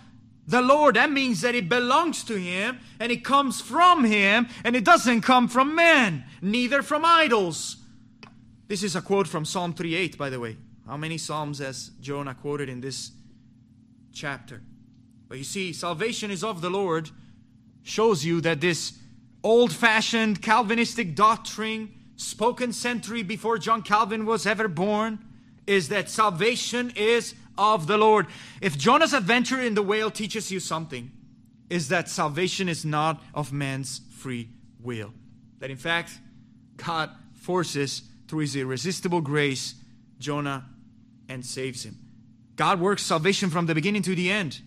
the 0.47 0.61
Lord. 0.61 0.97
That 0.97 1.11
means 1.11 1.41
that 1.41 1.55
it 1.55 1.69
belongs 1.69 2.23
to 2.25 2.39
Him 2.39 2.81
and 3.01 3.11
it 3.11 3.25
comes 3.25 3.61
from 3.61 4.05
Him 4.05 4.49
and 4.65 4.77
it 4.77 4.85
doesn't 4.85 5.23
come 5.23 5.49
from 5.49 5.75
men, 5.75 6.25
neither 6.43 6.83
from 6.83 7.05
idols, 7.05 7.77
this 8.69 8.83
is 8.83 8.95
a 8.95 9.03
quote 9.03 9.27
from 9.27 9.45
Psalm 9.45 9.73
38, 9.73 10.17
by 10.17 10.31
the 10.31 10.39
way. 10.39 10.57
How 10.87 10.97
many 10.97 11.19
Psalms 11.19 11.59
has 11.59 11.91
Jonah 12.01 12.35
quoted 12.35 12.69
in 12.69 12.81
this 12.81 13.13
chapter? 14.13 14.63
But 15.29 15.39
you 15.39 15.45
see, 15.45 15.73
salvation 15.73 16.31
is 16.31 16.45
of 16.45 16.61
the 16.61 16.71
Lord 16.71 17.11
shows 17.83 18.25
you 18.25 18.41
that 18.43 18.61
this 18.61 18.99
old 19.43 19.73
fashioned 19.73 20.43
Calvinistic 20.43 21.15
doctrine, 21.15 21.93
spoken 22.17 22.73
century 22.73 23.23
before 23.23 23.59
John 23.59 23.83
Calvin 23.83 24.27
was 24.27 24.47
ever 24.47 24.69
born, 24.69 25.19
is 25.67 25.89
that 25.89 26.09
salvation 26.09 26.93
is 26.97 27.35
of 27.57 27.87
the 27.87 27.99
Lord. 27.99 28.27
If 28.61 28.79
Jonah's 28.79 29.13
adventure 29.13 29.61
in 29.61 29.75
the 29.75 29.83
whale 29.83 30.11
teaches 30.11 30.51
you 30.51 30.61
something, 30.61 31.11
is 31.71 31.89
that 31.89 32.09
salvation 32.09 32.69
is 32.69 32.85
not 32.85 33.23
of 33.35 33.53
man's 33.53 34.01
free 34.11 34.49
will. 34.81 35.13
That 35.59 35.71
in 35.71 35.77
fact, 35.77 36.19
God 36.77 37.11
forces 37.35 38.03
through 38.29 38.41
his 38.41 38.57
irresistible 38.57 39.21
grace, 39.21 39.75
Jonah 40.19 40.67
and 41.29 41.45
saves 41.45 41.85
him. 41.85 41.99
God 42.57 42.81
works 42.81 43.03
salvation 43.03 43.51
from 43.51 43.67
the 43.67 43.75
beginning 43.75 44.03
to 44.03 44.15
the 44.15 44.31
end. 44.31 44.61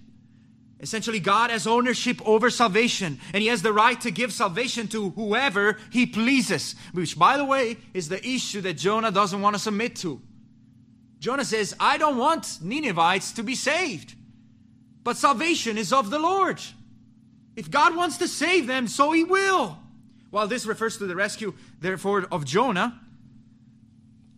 Essentially, 0.81 1.19
God 1.19 1.51
has 1.51 1.67
ownership 1.67 2.19
over 2.27 2.49
salvation, 2.49 3.19
and 3.33 3.43
He 3.43 3.49
has 3.49 3.61
the 3.61 3.71
right 3.71 4.01
to 4.01 4.09
give 4.09 4.33
salvation 4.33 4.87
to 4.87 5.11
whoever 5.11 5.77
He 5.91 6.07
pleases, 6.07 6.75
which, 6.91 7.19
by 7.19 7.37
the 7.37 7.45
way, 7.45 7.77
is 7.93 8.09
the 8.09 8.25
issue 8.27 8.61
that 8.61 8.77
Jonah 8.77 9.11
doesn't 9.11 9.41
want 9.41 9.55
to 9.55 9.61
submit 9.61 9.95
to. 9.97 10.19
Jonah 11.19 11.45
says, 11.45 11.75
I 11.79 11.99
don't 11.99 12.17
want 12.17 12.59
Ninevites 12.63 13.33
to 13.33 13.43
be 13.43 13.53
saved, 13.53 14.15
but 15.03 15.17
salvation 15.17 15.77
is 15.77 15.93
of 15.93 16.09
the 16.09 16.17
Lord. 16.17 16.59
If 17.55 17.69
God 17.69 17.95
wants 17.95 18.17
to 18.17 18.27
save 18.27 18.65
them, 18.65 18.87
so 18.87 19.11
He 19.11 19.23
will. 19.23 19.77
While 20.31 20.47
this 20.47 20.65
refers 20.65 20.97
to 20.97 21.05
the 21.05 21.15
rescue, 21.15 21.53
therefore, 21.79 22.25
of 22.31 22.43
Jonah, 22.43 22.99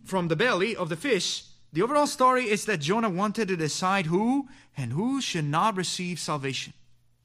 from 0.04 0.28
the 0.28 0.36
belly 0.36 0.76
of 0.76 0.88
the 0.88 0.96
fish, 0.96 1.44
the 1.72 1.82
overall 1.82 2.06
story 2.06 2.48
is 2.48 2.66
that 2.66 2.80
Jonah 2.80 3.10
wanted 3.10 3.48
to 3.48 3.56
decide 3.56 4.06
who 4.06 4.48
and 4.76 4.92
who 4.92 5.20
should 5.20 5.44
not 5.44 5.76
receive 5.76 6.20
salvation. 6.20 6.72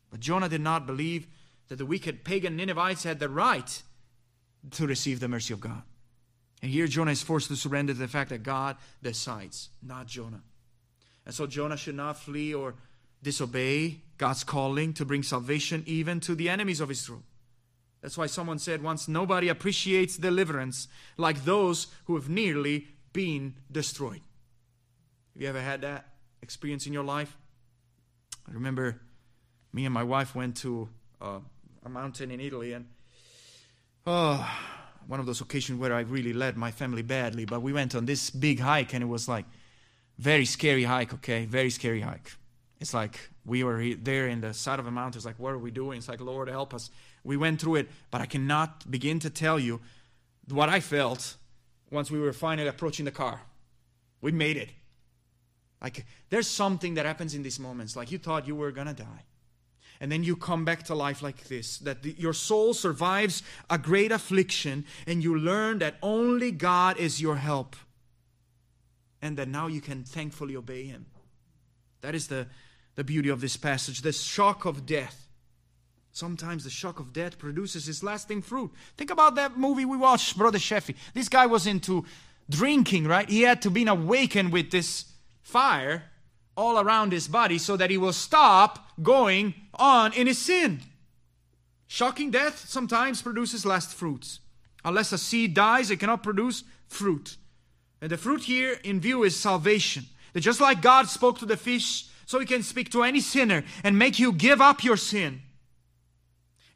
But 0.09 0.21
Jonah 0.21 0.49
did 0.49 0.61
not 0.61 0.87
believe 0.87 1.27
that 1.67 1.75
the 1.75 1.85
wicked 1.85 2.23
pagan 2.23 2.55
Ninevites 2.55 3.03
had 3.03 3.19
the 3.19 3.29
right 3.29 3.83
to 4.71 4.87
receive 4.87 5.19
the 5.19 5.27
mercy 5.27 5.53
of 5.53 5.59
God. 5.59 5.83
And 6.61 6.71
here 6.71 6.87
Jonah 6.87 7.11
is 7.11 7.21
forced 7.21 7.47
to 7.49 7.55
surrender 7.55 7.93
to 7.93 7.99
the 7.99 8.07
fact 8.07 8.31
that 8.31 8.43
God 8.43 8.77
decides, 9.01 9.69
not 9.81 10.07
Jonah. 10.07 10.41
And 11.25 11.33
so 11.33 11.45
Jonah 11.45 11.77
should 11.77 11.95
not 11.95 12.17
flee 12.17 12.53
or 12.53 12.75
disobey 13.21 14.01
God's 14.17 14.43
calling 14.43 14.93
to 14.93 15.05
bring 15.05 15.23
salvation 15.23 15.83
even 15.85 16.19
to 16.21 16.35
the 16.35 16.49
enemies 16.49 16.81
of 16.81 16.89
Israel. 16.89 17.23
That's 18.01 18.17
why 18.17 18.27
someone 18.27 18.59
said 18.59 18.81
once 18.81 19.07
nobody 19.07 19.49
appreciates 19.49 20.17
deliverance 20.17 20.87
like 21.17 21.43
those 21.43 21.87
who 22.05 22.15
have 22.15 22.29
nearly 22.29 22.87
been 23.11 23.55
destroyed. 23.71 24.21
Have 25.33 25.41
you 25.41 25.47
ever 25.49 25.61
had 25.61 25.81
that 25.81 26.07
experience 26.41 26.87
in 26.87 26.93
your 26.93 27.03
life? 27.03 27.37
I 28.47 28.53
remember 28.53 29.01
me 29.73 29.85
and 29.85 29.93
my 29.93 30.03
wife 30.03 30.35
went 30.35 30.57
to 30.57 30.89
uh, 31.21 31.39
a 31.85 31.89
mountain 31.89 32.31
in 32.31 32.39
Italy, 32.39 32.73
and 32.73 32.87
oh, 34.07 34.49
one 35.07 35.19
of 35.19 35.25
those 35.25 35.41
occasions 35.41 35.79
where 35.79 35.93
I 35.93 36.01
really 36.01 36.33
led 36.33 36.57
my 36.57 36.71
family 36.71 37.01
badly. 37.01 37.45
But 37.45 37.61
we 37.61 37.73
went 37.73 37.95
on 37.95 38.05
this 38.05 38.29
big 38.29 38.59
hike, 38.59 38.93
and 38.93 39.03
it 39.03 39.07
was 39.07 39.27
like 39.27 39.45
very 40.17 40.45
scary 40.45 40.83
hike. 40.83 41.13
Okay, 41.15 41.45
very 41.45 41.69
scary 41.69 42.01
hike. 42.01 42.31
It's 42.79 42.93
like 42.93 43.19
we 43.45 43.63
were 43.63 43.83
there 43.95 44.27
in 44.27 44.41
the 44.41 44.53
side 44.53 44.79
of 44.79 44.87
a 44.87 44.91
mountain. 44.91 45.19
It's 45.19 45.25
like, 45.25 45.39
what 45.39 45.53
are 45.53 45.57
we 45.57 45.71
doing? 45.71 45.97
It's 45.97 46.09
like, 46.09 46.21
Lord, 46.21 46.47
help 46.47 46.73
us. 46.73 46.89
We 47.23 47.37
went 47.37 47.61
through 47.61 47.75
it, 47.75 47.89
but 48.11 48.21
I 48.21 48.25
cannot 48.25 48.89
begin 48.89 49.19
to 49.19 49.29
tell 49.29 49.59
you 49.59 49.81
what 50.49 50.69
I 50.69 50.79
felt 50.79 51.35
once 51.91 52.11
we 52.11 52.19
were 52.19 52.33
finally 52.33 52.67
approaching 52.67 53.05
the 53.05 53.11
car. 53.11 53.41
We 54.21 54.31
made 54.31 54.57
it. 54.57 54.69
Like, 55.81 56.05
there's 56.29 56.47
something 56.47 56.95
that 56.95 57.05
happens 57.05 57.33
in 57.33 57.43
these 57.43 57.59
moments. 57.59 57.95
Like, 57.95 58.11
you 58.11 58.17
thought 58.17 58.47
you 58.47 58.55
were 58.55 58.71
going 58.71 58.87
to 58.87 58.93
die. 58.93 59.25
And 60.01 60.11
then 60.11 60.23
you 60.23 60.35
come 60.35 60.63
back 60.63 60.83
to 60.83 60.95
life 60.95 61.21
like 61.21 61.47
this 61.47 61.77
that 61.79 62.03
the, 62.03 62.15
your 62.17 62.33
soul 62.33 62.73
survives 62.73 63.43
a 63.69 63.77
great 63.77 64.11
affliction, 64.11 64.85
and 65.05 65.23
you 65.23 65.37
learn 65.37 65.79
that 65.79 65.95
only 66.01 66.51
God 66.51 66.97
is 66.97 67.21
your 67.21 67.35
help. 67.35 67.75
And 69.21 69.37
that 69.37 69.49
now 69.49 69.67
you 69.67 69.81
can 69.81 70.03
thankfully 70.03 70.55
obey 70.55 70.85
Him. 70.85 71.05
That 72.01 72.15
is 72.15 72.27
the, 72.27 72.47
the 72.95 73.03
beauty 73.03 73.27
of 73.27 73.41
this 73.41 73.57
passage. 73.57 74.01
The 74.01 74.13
shock 74.13 74.63
of 74.63 74.85
death 74.85 75.28
Sometimes 76.19 76.65
the 76.65 76.69
shock 76.69 76.99
of 76.99 77.13
death 77.13 77.39
produces 77.39 77.87
its 77.87 78.03
lasting 78.03 78.41
fruit. 78.41 78.73
Think 78.97 79.09
about 79.09 79.35
that 79.35 79.57
movie 79.57 79.85
we 79.85 79.95
watched, 79.95 80.37
Brother 80.37 80.57
Sheffy. 80.57 80.93
This 81.13 81.29
guy 81.29 81.45
was 81.45 81.65
into 81.65 82.03
drinking, 82.49 83.07
right? 83.07 83.29
He 83.29 83.43
had 83.43 83.61
to 83.61 83.69
be 83.69 83.87
awakened 83.87 84.51
with 84.51 84.69
this 84.69 85.05
fire 85.41 86.03
all 86.57 86.77
around 86.77 87.13
his 87.13 87.29
body 87.29 87.57
so 87.57 87.77
that 87.77 87.89
he 87.89 87.97
will 87.97 88.11
stop 88.11 88.85
going 89.01 89.53
on 89.75 90.11
in 90.11 90.27
his 90.27 90.37
sin. 90.37 90.81
Shocking 91.87 92.31
death 92.31 92.67
sometimes 92.67 93.21
produces 93.21 93.65
last 93.65 93.93
fruits. 93.93 94.41
Unless 94.83 95.13
a 95.13 95.17
seed 95.17 95.53
dies, 95.53 95.89
it 95.89 96.01
cannot 96.01 96.21
produce 96.21 96.65
fruit. 96.89 97.37
And 98.01 98.11
the 98.11 98.17
fruit 98.17 98.43
here 98.43 98.77
in 98.83 98.99
view 98.99 99.23
is 99.23 99.39
salvation. 99.39 100.03
That 100.33 100.41
just 100.41 100.59
like 100.59 100.81
God 100.81 101.07
spoke 101.07 101.39
to 101.39 101.45
the 101.45 101.55
fish, 101.55 102.09
so 102.25 102.41
he 102.41 102.45
can 102.45 102.61
speak 102.61 102.91
to 102.91 103.03
any 103.03 103.21
sinner 103.21 103.63
and 103.85 103.97
make 103.97 104.19
you 104.19 104.33
give 104.33 104.59
up 104.59 104.83
your 104.83 104.97
sin 104.97 105.43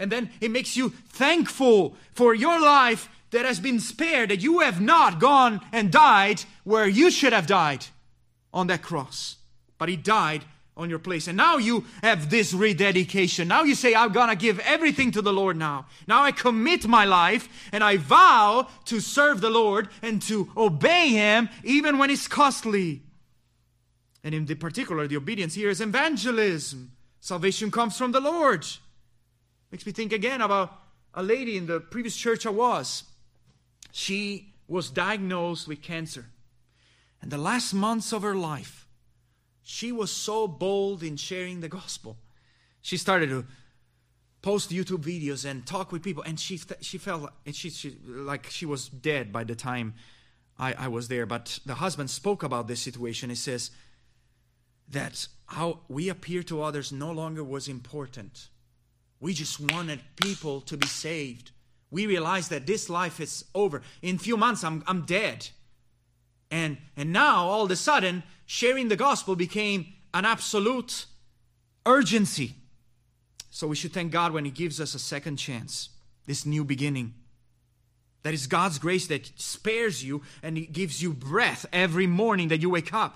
and 0.04 0.12
then 0.12 0.30
it 0.42 0.52
makes 0.52 0.76
you 0.76 0.90
thankful 0.90 1.96
for 2.12 2.36
your 2.36 2.60
life 2.62 3.10
that 3.32 3.46
has 3.46 3.58
been 3.58 3.80
spared, 3.80 4.30
that 4.30 4.42
you 4.42 4.60
have 4.60 4.82
not 4.82 5.18
gone 5.18 5.62
and 5.72 5.92
died 5.92 6.44
where 6.66 6.88
you 6.88 7.10
should 7.10 7.32
have 7.32 7.48
died 7.48 7.86
on 8.54 8.68
that 8.68 8.82
cross. 8.82 9.38
But 9.78 9.88
He 9.88 9.96
died 9.96 10.44
on 10.76 10.90
your 10.90 11.00
place. 11.00 11.30
And 11.30 11.38
now 11.38 11.56
you 11.56 11.86
have 12.02 12.30
this 12.30 12.54
rededication. 12.54 13.48
Now 13.48 13.64
you 13.64 13.76
say, 13.76 13.96
I'm 13.96 14.12
going 14.12 14.28
to 14.28 14.36
give 14.36 14.60
everything 14.60 15.12
to 15.12 15.22
the 15.22 15.32
Lord 15.32 15.56
now. 15.56 15.86
Now 16.06 16.24
I 16.24 16.34
commit 16.34 16.86
my 16.86 17.06
life 17.06 17.48
and 17.72 17.82
I 17.82 17.96
vow 17.96 18.68
to 18.86 19.00
serve 19.00 19.40
the 19.40 19.50
Lord 19.50 19.88
and 20.02 20.22
to 20.24 20.52
obey 20.58 21.10
Him 21.10 21.48
even 21.64 21.98
when 21.98 22.10
it's 22.10 22.28
costly. 22.28 23.04
And 24.22 24.36
in 24.36 24.48
the 24.48 24.56
particular, 24.56 25.08
the 25.08 25.18
obedience 25.18 25.54
here 25.54 25.70
is 25.70 25.80
evangelism. 25.80 26.92
Salvation 27.22 27.72
comes 27.72 27.98
from 27.98 28.12
the 28.12 28.20
Lord. 28.20 28.68
Makes 29.74 29.88
me 29.88 29.92
think 29.92 30.14
again 30.14 30.40
about 30.40 30.72
a 31.16 31.24
lady 31.24 31.58
in 31.58 31.66
the 31.66 31.80
previous 31.80 32.16
church 32.16 32.46
I 32.46 32.52
was. 32.52 33.06
She 33.92 34.54
was 34.68 34.92
diagnosed 34.92 35.68
with 35.68 35.82
cancer. 35.82 36.28
And 37.24 37.32
the 37.32 37.40
last 37.40 37.74
months 37.74 38.14
of 38.14 38.22
her 38.22 38.36
life, 38.36 38.88
she 39.64 39.92
was 39.92 40.12
so 40.12 40.48
bold 40.48 41.02
in 41.02 41.18
sharing 41.18 41.62
the 41.62 41.70
gospel. 41.70 42.18
She 42.84 42.98
started 42.98 43.30
to 43.30 43.46
post 44.44 44.70
YouTube 44.70 45.06
videos 45.06 45.44
and 45.44 45.66
talk 45.66 45.92
with 45.92 46.04
people, 46.04 46.22
and 46.22 46.40
she 46.40 46.60
she 46.82 47.00
felt 47.00 47.32
and 47.44 47.56
she, 47.56 47.72
she 47.72 47.98
like 48.06 48.52
she 48.52 48.68
was 48.68 48.90
dead 48.90 49.34
by 49.34 49.44
the 49.44 49.56
time 49.56 49.96
I, 50.60 50.74
I 50.74 50.88
was 50.88 51.08
there. 51.08 51.26
But 51.26 51.58
the 51.66 51.74
husband 51.74 52.12
spoke 52.12 52.44
about 52.44 52.68
this 52.68 52.80
situation. 52.80 53.32
He 53.32 53.36
says 53.36 53.72
that 54.88 55.28
how 55.48 55.80
we 55.88 56.10
appear 56.10 56.44
to 56.44 56.62
others 56.62 56.92
no 56.92 57.12
longer 57.12 57.44
was 57.44 57.68
important. 57.68 58.50
We 59.24 59.34
just 59.34 59.58
wanted 59.72 60.02
people 60.18 60.60
to 60.60 60.76
be 60.76 60.86
saved. 60.86 61.52
We 61.90 62.08
realized 62.08 62.50
that 62.50 62.68
this 62.68 62.90
life 62.90 63.22
is 63.22 63.46
over. 63.56 63.82
In 64.02 64.18
a 64.18 64.20
few 64.20 64.36
months, 64.36 64.66
I'm, 64.66 64.84
I'm 64.86 65.06
dead. 65.06 65.48
And, 66.52 66.76
and 66.98 67.14
now, 67.14 67.46
all 67.46 67.64
of 67.64 67.72
a 67.72 67.78
sudden, 67.78 68.24
sharing 68.46 68.90
the 68.90 68.98
gospel 68.98 69.38
became 69.38 69.94
an 70.14 70.26
absolute 70.26 71.06
urgency. 71.86 72.56
So 73.50 73.66
we 73.66 73.78
should 73.78 73.94
thank 73.94 74.12
God 74.12 74.34
when 74.34 74.44
He 74.44 74.52
gives 74.52 74.82
us 74.82 74.94
a 74.94 75.00
second 75.00 75.38
chance, 75.38 75.88
this 76.26 76.46
new 76.46 76.66
beginning. 76.66 77.14
That 78.24 78.34
is 78.34 78.46
God's 78.46 78.78
grace 78.78 79.08
that 79.08 79.32
spares 79.38 80.04
you 80.04 80.22
and 80.42 80.58
He 80.58 80.66
gives 80.66 81.02
you 81.02 81.14
breath 81.14 81.66
every 81.72 82.08
morning 82.08 82.50
that 82.50 82.62
you 82.62 82.70
wake 82.70 82.94
up. 82.94 83.16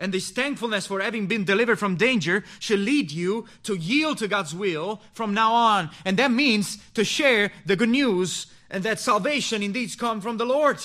And 0.00 0.12
this 0.12 0.30
thankfulness 0.30 0.86
for 0.86 1.00
having 1.00 1.26
been 1.26 1.44
delivered 1.44 1.78
from 1.78 1.96
danger 1.96 2.44
should 2.58 2.80
lead 2.80 3.10
you 3.10 3.46
to 3.62 3.74
yield 3.74 4.18
to 4.18 4.28
God's 4.28 4.54
will 4.54 5.00
from 5.12 5.34
now 5.34 5.52
on. 5.52 5.90
And 6.04 6.16
that 6.18 6.30
means 6.30 6.78
to 6.94 7.04
share 7.04 7.52
the 7.66 7.76
good 7.76 7.88
news 7.88 8.46
and 8.70 8.82
that 8.82 8.98
salvation 8.98 9.62
indeed 9.62 9.96
comes 9.98 10.24
from 10.24 10.36
the 10.36 10.44
Lord. 10.44 10.78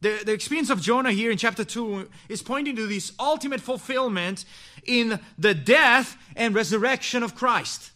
The, 0.00 0.22
the 0.26 0.32
experience 0.32 0.68
of 0.68 0.82
Jonah 0.82 1.12
here 1.12 1.30
in 1.30 1.38
chapter 1.38 1.64
2 1.64 2.10
is 2.28 2.42
pointing 2.42 2.76
to 2.76 2.86
this 2.86 3.12
ultimate 3.18 3.60
fulfillment 3.60 4.44
in 4.84 5.20
the 5.38 5.54
death 5.54 6.16
and 6.36 6.54
resurrection 6.54 7.22
of 7.22 7.34
Christ. 7.34 7.92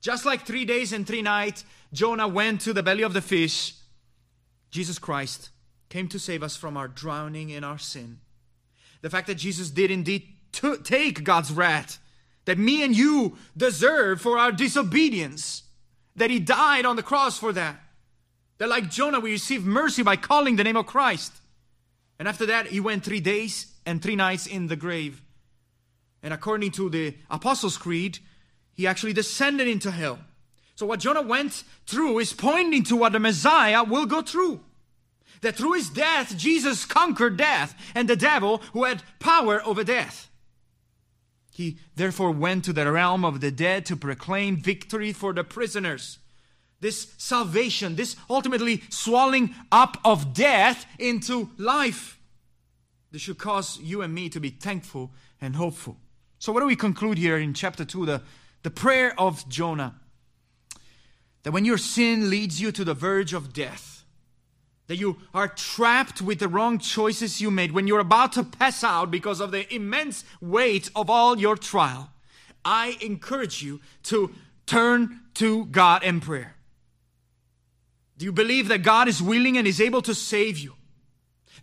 Just 0.00 0.24
like 0.24 0.46
three 0.46 0.64
days 0.64 0.92
and 0.92 1.06
three 1.06 1.20
nights, 1.20 1.64
Jonah 1.92 2.28
went 2.28 2.60
to 2.62 2.72
the 2.72 2.82
belly 2.82 3.02
of 3.02 3.12
the 3.12 3.20
fish. 3.20 3.74
Jesus 4.70 4.98
Christ 4.98 5.50
came 5.88 6.08
to 6.08 6.18
save 6.18 6.42
us 6.42 6.56
from 6.56 6.76
our 6.76 6.88
drowning 6.88 7.50
in 7.50 7.64
our 7.64 7.78
sin. 7.78 8.20
The 9.06 9.10
fact 9.10 9.28
that 9.28 9.36
Jesus 9.36 9.70
did 9.70 9.92
indeed 9.92 10.26
t- 10.50 10.78
take 10.82 11.22
God's 11.22 11.52
wrath 11.52 12.00
that 12.44 12.58
me 12.58 12.82
and 12.82 12.92
you 12.92 13.36
deserve 13.56 14.20
for 14.20 14.36
our 14.36 14.50
disobedience, 14.50 15.62
that 16.16 16.28
He 16.28 16.40
died 16.40 16.84
on 16.84 16.96
the 16.96 17.04
cross 17.04 17.38
for 17.38 17.52
that. 17.52 17.78
That, 18.58 18.68
like 18.68 18.90
Jonah, 18.90 19.20
we 19.20 19.30
receive 19.30 19.64
mercy 19.64 20.02
by 20.02 20.16
calling 20.16 20.56
the 20.56 20.64
name 20.64 20.76
of 20.76 20.86
Christ. 20.86 21.32
And 22.18 22.26
after 22.26 22.46
that, 22.46 22.66
he 22.66 22.80
went 22.80 23.04
three 23.04 23.20
days 23.20 23.72
and 23.86 24.02
three 24.02 24.16
nights 24.16 24.48
in 24.48 24.66
the 24.66 24.74
grave. 24.74 25.22
And 26.20 26.34
according 26.34 26.72
to 26.72 26.90
the 26.90 27.14
Apostles' 27.30 27.78
Creed, 27.78 28.18
he 28.72 28.88
actually 28.88 29.12
descended 29.12 29.68
into 29.68 29.92
hell. 29.92 30.18
So, 30.74 30.84
what 30.84 30.98
Jonah 30.98 31.22
went 31.22 31.62
through 31.86 32.18
is 32.18 32.32
pointing 32.32 32.82
to 32.82 32.96
what 32.96 33.12
the 33.12 33.20
Messiah 33.20 33.84
will 33.84 34.06
go 34.06 34.20
through. 34.20 34.62
That 35.42 35.56
through 35.56 35.74
his 35.74 35.90
death, 35.90 36.36
Jesus 36.36 36.84
conquered 36.84 37.36
death 37.36 37.74
and 37.94 38.08
the 38.08 38.16
devil 38.16 38.62
who 38.72 38.84
had 38.84 39.02
power 39.18 39.62
over 39.64 39.84
death. 39.84 40.30
He 41.50 41.78
therefore 41.94 42.32
went 42.32 42.64
to 42.66 42.72
the 42.72 42.90
realm 42.90 43.24
of 43.24 43.40
the 43.40 43.50
dead 43.50 43.86
to 43.86 43.96
proclaim 43.96 44.56
victory 44.56 45.12
for 45.12 45.32
the 45.32 45.44
prisoners 45.44 46.18
this 46.80 47.12
salvation, 47.16 47.96
this 47.96 48.16
ultimately 48.28 48.82
swallowing 48.90 49.54
up 49.72 49.98
of 50.04 50.34
death 50.34 50.86
into 50.98 51.50
life. 51.56 52.20
This 53.10 53.22
should 53.22 53.38
cause 53.38 53.78
you 53.80 54.02
and 54.02 54.14
me 54.14 54.28
to 54.28 54.40
be 54.40 54.50
thankful 54.50 55.12
and 55.40 55.56
hopeful. 55.56 55.96
So, 56.38 56.52
what 56.52 56.60
do 56.60 56.66
we 56.66 56.76
conclude 56.76 57.18
here 57.18 57.38
in 57.38 57.54
chapter 57.54 57.84
2? 57.84 58.06
The, 58.06 58.22
the 58.62 58.70
prayer 58.70 59.18
of 59.18 59.48
Jonah. 59.48 59.94
That 61.44 61.52
when 61.52 61.64
your 61.64 61.78
sin 61.78 62.28
leads 62.28 62.60
you 62.60 62.72
to 62.72 62.84
the 62.84 62.94
verge 62.94 63.32
of 63.32 63.52
death, 63.52 63.95
that 64.86 64.96
you 64.96 65.18
are 65.34 65.48
trapped 65.48 66.22
with 66.22 66.38
the 66.38 66.48
wrong 66.48 66.78
choices 66.78 67.40
you 67.40 67.50
made, 67.50 67.72
when 67.72 67.86
you're 67.86 68.00
about 68.00 68.32
to 68.32 68.44
pass 68.44 68.84
out 68.84 69.10
because 69.10 69.40
of 69.40 69.50
the 69.50 69.72
immense 69.74 70.24
weight 70.40 70.90
of 70.94 71.10
all 71.10 71.38
your 71.38 71.56
trial, 71.56 72.10
I 72.64 72.96
encourage 73.00 73.62
you 73.62 73.80
to 74.04 74.32
turn 74.66 75.20
to 75.34 75.66
God 75.66 76.02
in 76.02 76.20
prayer. 76.20 76.56
Do 78.18 78.24
you 78.24 78.32
believe 78.32 78.68
that 78.68 78.82
God 78.82 79.08
is 79.08 79.22
willing 79.22 79.58
and 79.58 79.66
is 79.66 79.80
able 79.80 80.02
to 80.02 80.14
save 80.14 80.58
you? 80.58 80.74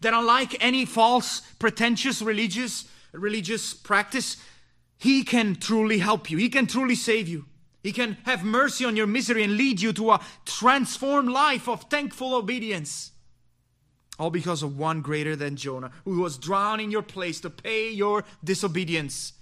That 0.02 0.14
unlike 0.14 0.64
any 0.64 0.86
false, 0.86 1.42
pretentious 1.60 2.22
religious 2.22 2.86
religious 3.14 3.74
practice, 3.74 4.38
he 4.98 5.24
can 5.24 5.56
truly 5.56 6.00
help 6.00 6.30
you. 6.30 6.38
He 6.38 6.50
can 6.50 6.68
truly 6.68 6.96
save 6.96 7.28
you. 7.28 7.46
He 7.82 7.92
can 7.92 8.18
have 8.24 8.44
mercy 8.44 8.86
on 8.86 8.96
your 8.96 9.08
misery 9.08 9.44
and 9.44 9.58
lead 9.58 9.82
you 9.82 9.94
to 9.94 10.12
a 10.12 10.22
transformed 10.46 11.30
life 11.30 11.68
of 11.68 11.84
thankful 11.84 12.34
obedience. 12.34 13.12
All 14.20 14.30
because 14.30 14.62
of 14.62 14.78
one 14.78 15.02
greater 15.02 15.36
than 15.36 15.56
Jonah, 15.56 15.92
who 16.06 16.22
was 16.22 16.38
drowned 16.38 16.82
in 16.82 16.92
your 16.92 17.02
place 17.02 17.42
to 17.42 17.50
pay 17.50 17.90
your 17.90 18.24
disobedience. 18.44 19.34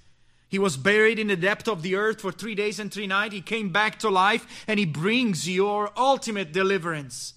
He 0.48 0.60
was 0.60 0.78
buried 0.78 1.20
in 1.20 1.28
the 1.28 1.36
depth 1.36 1.68
of 1.68 1.82
the 1.82 1.96
earth 1.96 2.22
for 2.22 2.32
three 2.32 2.56
days 2.56 2.80
and 2.80 2.92
three 2.92 3.08
nights. 3.08 3.34
He 3.34 3.42
came 3.42 3.70
back 3.70 4.00
to 4.00 4.10
life 4.10 4.66
and 4.68 4.80
he 4.80 4.86
brings 4.86 5.50
your 5.50 5.92
ultimate 5.98 6.52
deliverance. 6.52 7.36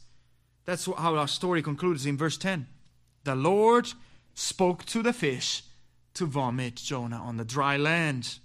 That's 0.64 0.87
how 0.87 1.16
our 1.16 1.28
story 1.28 1.62
concludes 1.62 2.07
in 2.07 2.16
verse 2.16 2.37
10. 2.37 2.66
The 3.24 3.35
Lord 3.35 3.93
spoke 4.35 4.85
to 4.87 5.03
the 5.03 5.12
fish 5.12 5.62
to 6.14 6.26
vomit 6.26 6.76
Jonah 6.76 7.18
on 7.18 7.37
the 7.37 7.45
dry 7.45 7.76
land. 7.76 8.39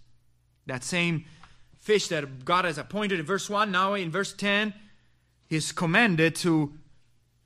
That 0.65 0.83
same 0.83 1.25
fish 1.79 2.07
that 2.09 2.45
God 2.45 2.65
has 2.65 2.77
appointed 2.77 3.19
in 3.19 3.25
verse 3.25 3.49
1, 3.49 3.71
now 3.71 3.93
in 3.93 4.11
verse 4.11 4.33
10, 4.33 4.73
he 5.47 5.55
is 5.55 5.71
commanded 5.71 6.35
to 6.37 6.73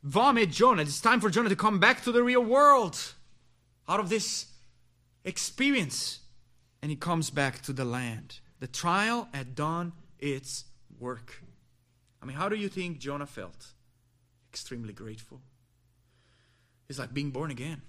vomit 0.03 0.51
Jonah. 0.51 0.83
It's 0.83 1.01
time 1.01 1.21
for 1.21 1.29
Jonah 1.29 1.49
to 1.49 1.55
come 1.55 1.79
back 1.79 2.03
to 2.03 2.11
the 2.11 2.23
real 2.23 2.43
world 2.43 3.13
out 3.87 3.99
of 3.99 4.09
this 4.09 4.47
experience 5.23 6.19
and 6.81 6.89
he 6.89 6.95
comes 6.97 7.29
back 7.29 7.61
to 7.61 7.73
the 7.73 7.85
land. 7.85 8.39
The 8.59 8.67
trial 8.67 9.29
had 9.33 9.55
done 9.55 9.93
its 10.19 10.65
work. 10.99 11.41
I 12.21 12.25
mean, 12.25 12.37
how 12.37 12.49
do 12.49 12.55
you 12.55 12.69
think 12.69 12.99
Jonah 12.99 13.25
felt? 13.25 13.67
Extremely 14.51 14.93
grateful. 14.93 15.41
It's 16.89 16.99
like 16.99 17.13
being 17.13 17.31
born 17.31 17.51
again. 17.51 17.81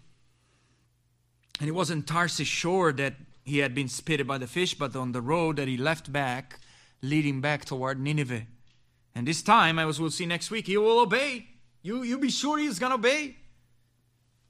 And 1.61 1.69
it 1.69 1.73
wasn't 1.73 2.07
Tarshish 2.07 2.49
shore 2.49 2.93
that 2.93 3.15
he 3.45 3.59
had 3.59 3.75
been 3.75 3.89
spitted 3.89 4.27
by 4.27 4.39
the 4.39 4.47
fish, 4.47 4.75
but 4.75 4.97
on 4.97 5.13
the 5.13 5.21
road 5.21 5.57
that 5.57 5.69
he 5.69 5.77
left 5.77 6.13
back, 6.13 6.59
leading 7.03 7.41
back 7.41 7.65
toward 7.65 8.01
Nineveh. 8.01 8.47
And 9.15 9.29
this 9.29 9.43
time, 9.43 9.79
as 9.79 10.01
we'll 10.01 10.11
see 10.11 10.27
next 10.27 10.51
week, 10.51 10.67
he 10.67 10.77
will 10.77 11.01
obey. 11.01 11.49
You, 11.85 12.03
you 12.03 12.19
be 12.19 12.31
sure 12.31 12.59
he's 12.59 12.81
going 12.81 12.91
to 12.91 12.95
obey. 12.95 13.37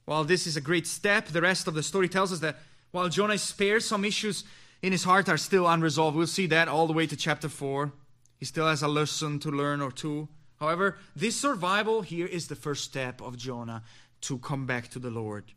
While 0.05 0.23
this 0.23 0.47
is 0.47 0.55
a 0.55 0.61
great 0.61 0.87
step, 0.87 1.27
the 1.27 1.41
rest 1.41 1.67
of 1.67 1.73
the 1.73 1.83
story 1.83 2.07
tells 2.07 2.31
us 2.31 2.39
that 2.39 2.57
while 2.91 3.09
Jonah 3.09 3.37
spares, 3.37 3.85
some 3.85 4.05
issues 4.05 4.45
in 4.81 4.93
his 4.93 5.03
heart 5.03 5.27
are 5.27 5.37
still 5.37 5.67
unresolved. 5.67 6.15
We'll 6.15 6.27
see 6.27 6.47
that 6.47 6.69
all 6.69 6.87
the 6.87 6.93
way 6.93 7.05
to 7.07 7.15
chapter 7.15 7.49
4. 7.49 7.91
He 8.37 8.45
still 8.45 8.67
has 8.67 8.81
a 8.81 8.87
lesson 8.87 9.39
to 9.39 9.51
learn 9.51 9.81
or 9.81 9.91
two. 9.91 10.29
However, 10.61 10.97
this 11.13 11.35
survival 11.35 12.01
here 12.03 12.25
is 12.25 12.47
the 12.47 12.55
first 12.55 12.85
step 12.85 13.21
of 13.21 13.35
Jonah 13.35 13.83
to 14.21 14.37
come 14.37 14.65
back 14.65 14.87
to 14.91 14.99
the 14.99 15.09
Lord. 15.09 15.51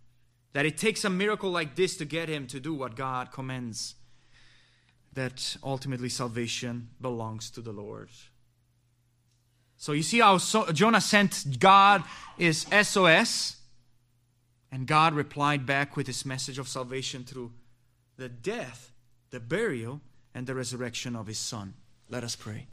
That 0.55 0.67
it 0.67 0.79
takes 0.79 1.05
a 1.05 1.11
miracle 1.11 1.51
like 1.51 1.77
this 1.77 1.97
to 1.99 2.05
get 2.05 2.29
him 2.29 2.49
to 2.49 2.59
do 2.59 2.75
what 2.75 2.97
God 2.97 3.31
commands. 3.31 3.95
That 5.13 5.57
ultimately 5.63 6.09
salvation 6.09 6.89
belongs 7.01 7.51
to 7.53 7.61
the 7.61 7.73
Lord. 7.73 8.09
So 9.79 9.93
you 9.93 10.03
see 10.03 10.19
how 10.19 10.39
so- 10.39 10.71
Jonah 10.73 11.01
sent 11.01 11.59
God 11.61 12.03
is 12.37 12.67
SOS 12.73 13.57
and 14.71 14.87
God 14.87 15.15
replied 15.15 15.65
back 15.65 15.97
with 15.97 16.09
his 16.09 16.27
message 16.27 16.59
of 16.59 16.69
salvation 16.69 17.25
through 17.25 17.53
the 18.17 18.29
death, 18.29 18.93
the 19.31 19.41
burial, 19.41 20.01
and 20.35 20.47
the 20.47 20.55
resurrection 20.55 21.15
of 21.15 21.29
his 21.29 21.39
son. 21.39 21.75
Let 22.09 22.25
us 22.25 22.35
pray. 22.35 22.67